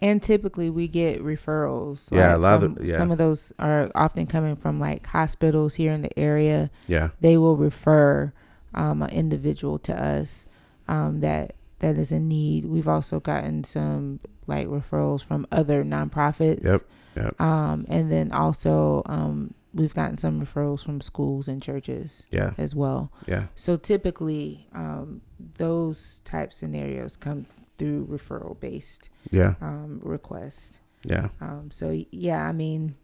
And 0.00 0.22
typically 0.22 0.68
we 0.70 0.88
get 0.88 1.22
referrals. 1.22 2.10
Yeah, 2.12 2.32
a 2.34 2.36
like, 2.36 2.40
lot 2.40 2.54
of 2.56 2.62
from- 2.62 2.74
the- 2.84 2.88
yeah. 2.90 2.96
Some 2.98 3.10
of 3.10 3.18
those 3.18 3.52
are 3.58 3.90
often 3.94 4.26
coming 4.26 4.56
from 4.56 4.78
like 4.78 5.06
hospitals 5.06 5.76
here 5.76 5.92
in 5.92 6.02
the 6.02 6.18
area. 6.18 6.70
Yeah, 6.86 7.10
They 7.20 7.36
will 7.38 7.56
refer 7.56 8.32
um, 8.74 9.02
an 9.02 9.10
individual 9.10 9.78
to 9.80 9.94
us 10.02 10.44
um, 10.88 11.20
that 11.20 11.54
that 11.78 11.96
is 11.96 12.12
in 12.12 12.28
need. 12.28 12.64
We've 12.66 12.88
also 12.88 13.20
gotten 13.20 13.64
some 13.64 14.20
like 14.46 14.66
referrals 14.66 15.24
from 15.24 15.46
other 15.50 15.82
nonprofits. 15.84 16.64
Yep, 16.64 16.82
yep. 17.16 17.40
Um, 17.40 17.84
and 17.88 18.10
then 18.12 18.32
also 18.32 19.02
um, 19.06 19.54
we've 19.74 19.94
gotten 19.94 20.16
some 20.18 20.40
referrals 20.40 20.84
from 20.84 21.00
schools 21.00 21.48
and 21.48 21.62
churches 21.62 22.26
yeah, 22.30 22.52
as 22.58 22.74
well. 22.74 23.10
yeah, 23.26 23.46
So 23.54 23.76
typically, 23.76 24.68
um, 24.74 25.20
those 25.58 26.20
type 26.24 26.52
scenarios 26.52 27.16
come 27.16 27.46
through 27.78 28.06
referral 28.06 28.58
based 28.58 29.08
yeah, 29.30 29.54
um, 29.60 30.00
requests. 30.02 30.80
yeah. 31.04 31.28
Um, 31.40 31.70
so 31.70 32.02
yeah, 32.10 32.46
I 32.46 32.52
mean, 32.52 32.96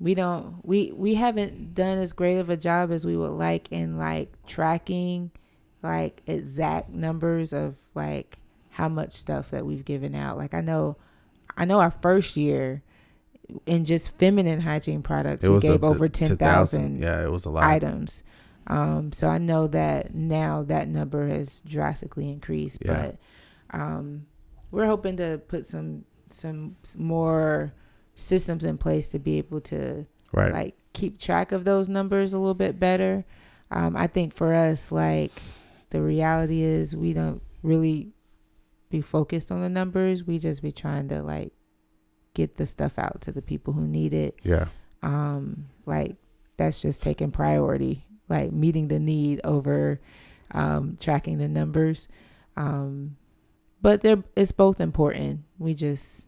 we 0.00 0.14
don't 0.14 0.60
we 0.64 0.92
we 0.92 1.14
haven't 1.14 1.74
done 1.74 1.98
as 1.98 2.12
great 2.12 2.38
of 2.38 2.48
a 2.50 2.56
job 2.56 2.90
as 2.90 3.04
we 3.06 3.16
would 3.16 3.32
like 3.32 3.70
in 3.70 3.98
like 3.98 4.32
tracking 4.46 5.30
like 5.82 6.22
exact 6.26 6.90
numbers 6.90 7.52
of 7.52 7.76
like 7.94 8.38
how 8.70 8.88
much 8.88 9.12
stuff 9.12 9.50
that 9.50 9.66
we've 9.66 9.84
given 9.84 10.14
out. 10.14 10.38
Like 10.38 10.54
I 10.54 10.60
know, 10.60 10.96
I 11.56 11.64
know 11.64 11.80
our 11.80 11.90
first 11.90 12.36
year 12.36 12.82
in 13.66 13.84
just 13.84 14.16
feminine 14.18 14.60
hygiene 14.60 15.02
products, 15.02 15.46
we 15.46 15.58
gave 15.60 15.84
over 15.84 16.08
ten 16.08 16.36
thousand 16.36 17.00
Yeah, 17.00 17.24
it 17.24 17.30
was 17.30 17.44
a 17.44 17.50
lot. 17.50 17.64
items. 17.64 18.22
Um, 18.68 19.12
so 19.12 19.26
I 19.28 19.38
know 19.38 19.66
that 19.66 20.14
now 20.14 20.62
that 20.62 20.88
number 20.88 21.26
has 21.26 21.60
drastically 21.66 22.30
increased, 22.30 22.78
Yeah. 22.84 23.02
but 23.02 23.16
um, 23.72 24.26
we're 24.70 24.86
hoping 24.86 25.16
to 25.18 25.40
put 25.48 25.66
some 25.66 26.04
some 26.26 26.76
more 26.96 27.74
systems 28.14 28.64
in 28.64 28.78
place 28.78 29.08
to 29.10 29.18
be 29.18 29.38
able 29.38 29.60
to 29.60 30.06
right. 30.32 30.52
like 30.52 30.76
keep 30.92 31.18
track 31.18 31.52
of 31.52 31.64
those 31.64 31.88
numbers 31.88 32.32
a 32.32 32.38
little 32.38 32.54
bit 32.54 32.78
better. 32.78 33.24
Um, 33.70 33.96
I 33.96 34.06
think 34.06 34.34
for 34.34 34.54
us, 34.54 34.92
like 34.92 35.32
the 35.90 36.02
reality 36.02 36.62
is 36.62 36.94
we 36.96 37.12
don't 37.12 37.42
really 37.62 38.12
be 38.90 39.00
focused 39.00 39.50
on 39.50 39.60
the 39.60 39.68
numbers. 39.68 40.24
We 40.24 40.38
just 40.38 40.62
be 40.62 40.72
trying 40.72 41.08
to 41.08 41.22
like 41.22 41.52
get 42.34 42.56
the 42.56 42.66
stuff 42.66 42.98
out 42.98 43.20
to 43.22 43.32
the 43.32 43.42
people 43.42 43.72
who 43.72 43.86
need 43.86 44.14
it 44.14 44.38
yeah, 44.42 44.66
um 45.02 45.64
like 45.86 46.16
that's 46.56 46.80
just 46.80 47.02
taking 47.02 47.30
priority 47.30 48.06
like 48.28 48.52
meeting 48.52 48.88
the 48.88 48.98
need 48.98 49.40
over 49.44 50.00
um 50.52 50.96
tracking 51.00 51.38
the 51.38 51.48
numbers 51.48 52.08
um 52.56 53.16
but 53.82 54.00
they're 54.00 54.22
it's 54.36 54.52
both 54.52 54.80
important 54.80 55.40
we 55.58 55.74
just 55.74 56.24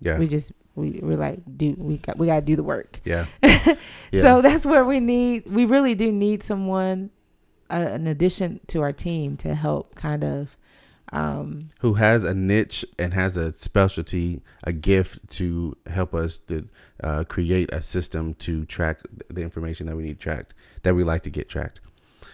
yeah, 0.00 0.18
we 0.18 0.28
just 0.28 0.52
we 0.74 1.00
we're 1.02 1.16
like 1.16 1.40
do 1.56 1.74
we 1.78 1.98
got 1.98 2.18
we 2.18 2.26
got 2.26 2.36
to 2.36 2.42
do 2.42 2.56
the 2.56 2.62
work 2.62 3.00
yeah. 3.04 3.26
yeah. 3.42 3.74
so 4.12 4.42
that's 4.42 4.66
where 4.66 4.84
we 4.84 5.00
need 5.00 5.46
we 5.50 5.64
really 5.64 5.94
do 5.94 6.12
need 6.12 6.42
someone 6.42 7.10
uh, 7.70 7.88
an 7.92 8.06
addition 8.06 8.60
to 8.66 8.80
our 8.82 8.92
team 8.92 9.36
to 9.36 9.54
help 9.54 9.94
kind 9.94 10.24
of 10.24 10.56
um 11.12 11.70
who 11.80 11.94
has 11.94 12.24
a 12.24 12.34
niche 12.34 12.84
and 12.98 13.14
has 13.14 13.36
a 13.36 13.52
specialty, 13.52 14.42
a 14.64 14.72
gift 14.72 15.28
to 15.30 15.74
help 15.86 16.14
us 16.14 16.38
to 16.38 16.68
uh, 17.02 17.24
create 17.24 17.72
a 17.72 17.80
system 17.80 18.34
to 18.34 18.64
track 18.66 19.00
the 19.28 19.42
information 19.42 19.86
that 19.86 19.96
we 19.96 20.02
need 20.02 20.20
tracked, 20.20 20.54
that 20.82 20.94
we 20.94 21.04
like 21.04 21.22
to 21.22 21.30
get 21.30 21.48
tracked. 21.48 21.80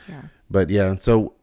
yeah 0.08 0.22
But 0.50 0.70
yeah, 0.70 0.96
so 0.96 1.34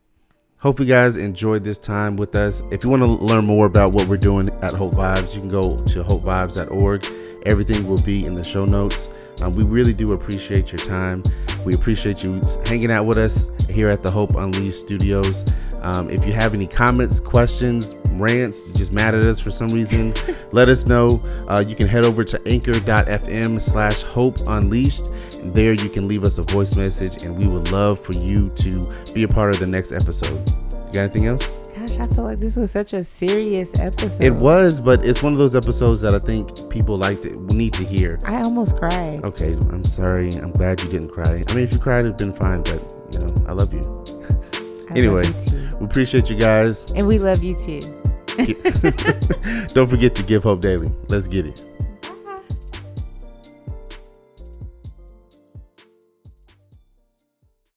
hopefully, 0.61 0.87
you 0.87 0.93
guys 0.93 1.17
enjoyed 1.17 1.63
this 1.63 1.77
time 1.77 2.15
with 2.15 2.35
us. 2.35 2.63
If 2.71 2.83
you 2.83 2.89
want 2.89 3.01
to 3.01 3.07
learn 3.07 3.45
more 3.45 3.65
about 3.65 3.93
what 3.93 4.07
we're 4.07 4.17
doing 4.17 4.49
at 4.61 4.73
Hope 4.73 4.93
Vibes, 4.93 5.33
you 5.33 5.41
can 5.41 5.49
go 5.49 5.75
to 5.75 6.03
hopevibes.org. 6.03 7.05
Everything 7.45 7.87
will 7.87 8.01
be 8.01 8.25
in 8.25 8.35
the 8.35 8.43
show 8.43 8.65
notes. 8.65 9.09
Um, 9.41 9.51
we 9.53 9.63
really 9.63 9.93
do 9.93 10.13
appreciate 10.13 10.71
your 10.71 10.79
time. 10.79 11.23
We 11.65 11.73
appreciate 11.73 12.23
you 12.23 12.41
hanging 12.65 12.91
out 12.91 13.05
with 13.05 13.17
us 13.17 13.49
here 13.69 13.89
at 13.89 14.03
the 14.03 14.11
Hope 14.11 14.35
Unleashed 14.35 14.79
Studios. 14.79 15.43
Um, 15.81 16.09
if 16.09 16.25
you 16.25 16.33
have 16.33 16.53
any 16.53 16.67
comments, 16.67 17.19
questions, 17.19 17.95
rants, 18.11 18.69
just 18.69 18.93
mad 18.93 19.15
at 19.15 19.25
us 19.25 19.39
for 19.39 19.49
some 19.49 19.69
reason, 19.69 20.13
let 20.51 20.69
us 20.69 20.85
know. 20.85 21.23
Uh, 21.47 21.63
you 21.65 21.75
can 21.75 21.87
head 21.87 22.03
over 22.03 22.23
to 22.23 22.41
anchor.fm 22.47 23.59
slash 23.59 24.01
hope 24.03 24.37
unleashed. 24.47 25.05
There 25.53 25.73
you 25.73 25.89
can 25.89 26.07
leave 26.07 26.23
us 26.23 26.37
a 26.37 26.43
voice 26.43 26.75
message, 26.75 27.23
and 27.23 27.35
we 27.35 27.47
would 27.47 27.71
love 27.71 27.99
for 27.99 28.13
you 28.13 28.49
to 28.49 28.81
be 29.13 29.23
a 29.23 29.27
part 29.27 29.53
of 29.53 29.59
the 29.59 29.67
next 29.67 29.91
episode. 29.91 30.47
You 30.71 30.93
got 30.93 31.01
anything 31.01 31.25
else? 31.25 31.57
Gosh 31.81 31.99
i 31.99 32.07
feel 32.13 32.23
like 32.23 32.39
this 32.39 32.55
was 32.55 32.71
such 32.71 32.93
a 32.93 33.03
serious 33.03 33.69
episode 33.79 34.23
It 34.23 34.33
was, 34.33 34.79
but 34.79 35.03
it's 35.05 35.21
one 35.23 35.33
of 35.33 35.39
those 35.39 35.55
episodes 35.55 36.01
that 36.01 36.13
I 36.13 36.19
think 36.19 36.69
people 36.69 36.97
like 36.97 37.21
to 37.23 37.31
need 37.53 37.73
to 37.73 37.83
hear. 37.83 38.19
i 38.25 38.41
almost 38.41 38.77
cried 38.77 39.23
Okay, 39.23 39.53
I'm 39.71 39.83
sorry. 39.85 40.29
I'm 40.35 40.51
glad 40.51 40.81
you 40.81 40.89
didn't 40.89 41.09
cry. 41.09 41.41
I 41.47 41.53
mean, 41.53 41.63
if 41.63 41.73
you 41.73 41.79
cried, 41.79 42.05
it'd 42.05 42.17
been 42.17 42.33
fine, 42.33 42.61
but 42.63 42.79
you 43.11 43.19
know, 43.19 43.45
I 43.47 43.53
love 43.53 43.73
you. 43.73 43.81
I 44.91 44.93
love 44.93 44.97
Anyway. 44.97 45.27
you 45.27 45.33
too. 45.33 45.77
We 45.79 45.85
appreciate 45.85 46.29
you 46.29 46.35
guys. 46.35 46.91
and 46.91 47.07
we 47.07 47.17
love 47.19 47.43
you 47.43 47.55
too 47.55 47.79
Don't 49.75 49.87
forget 49.89 50.15
to 50.15 50.23
give 50.23 50.43
hope 50.43 50.61
daily. 50.61 50.91
Let's 51.09 51.27
get 51.27 51.45
it. 51.45 51.65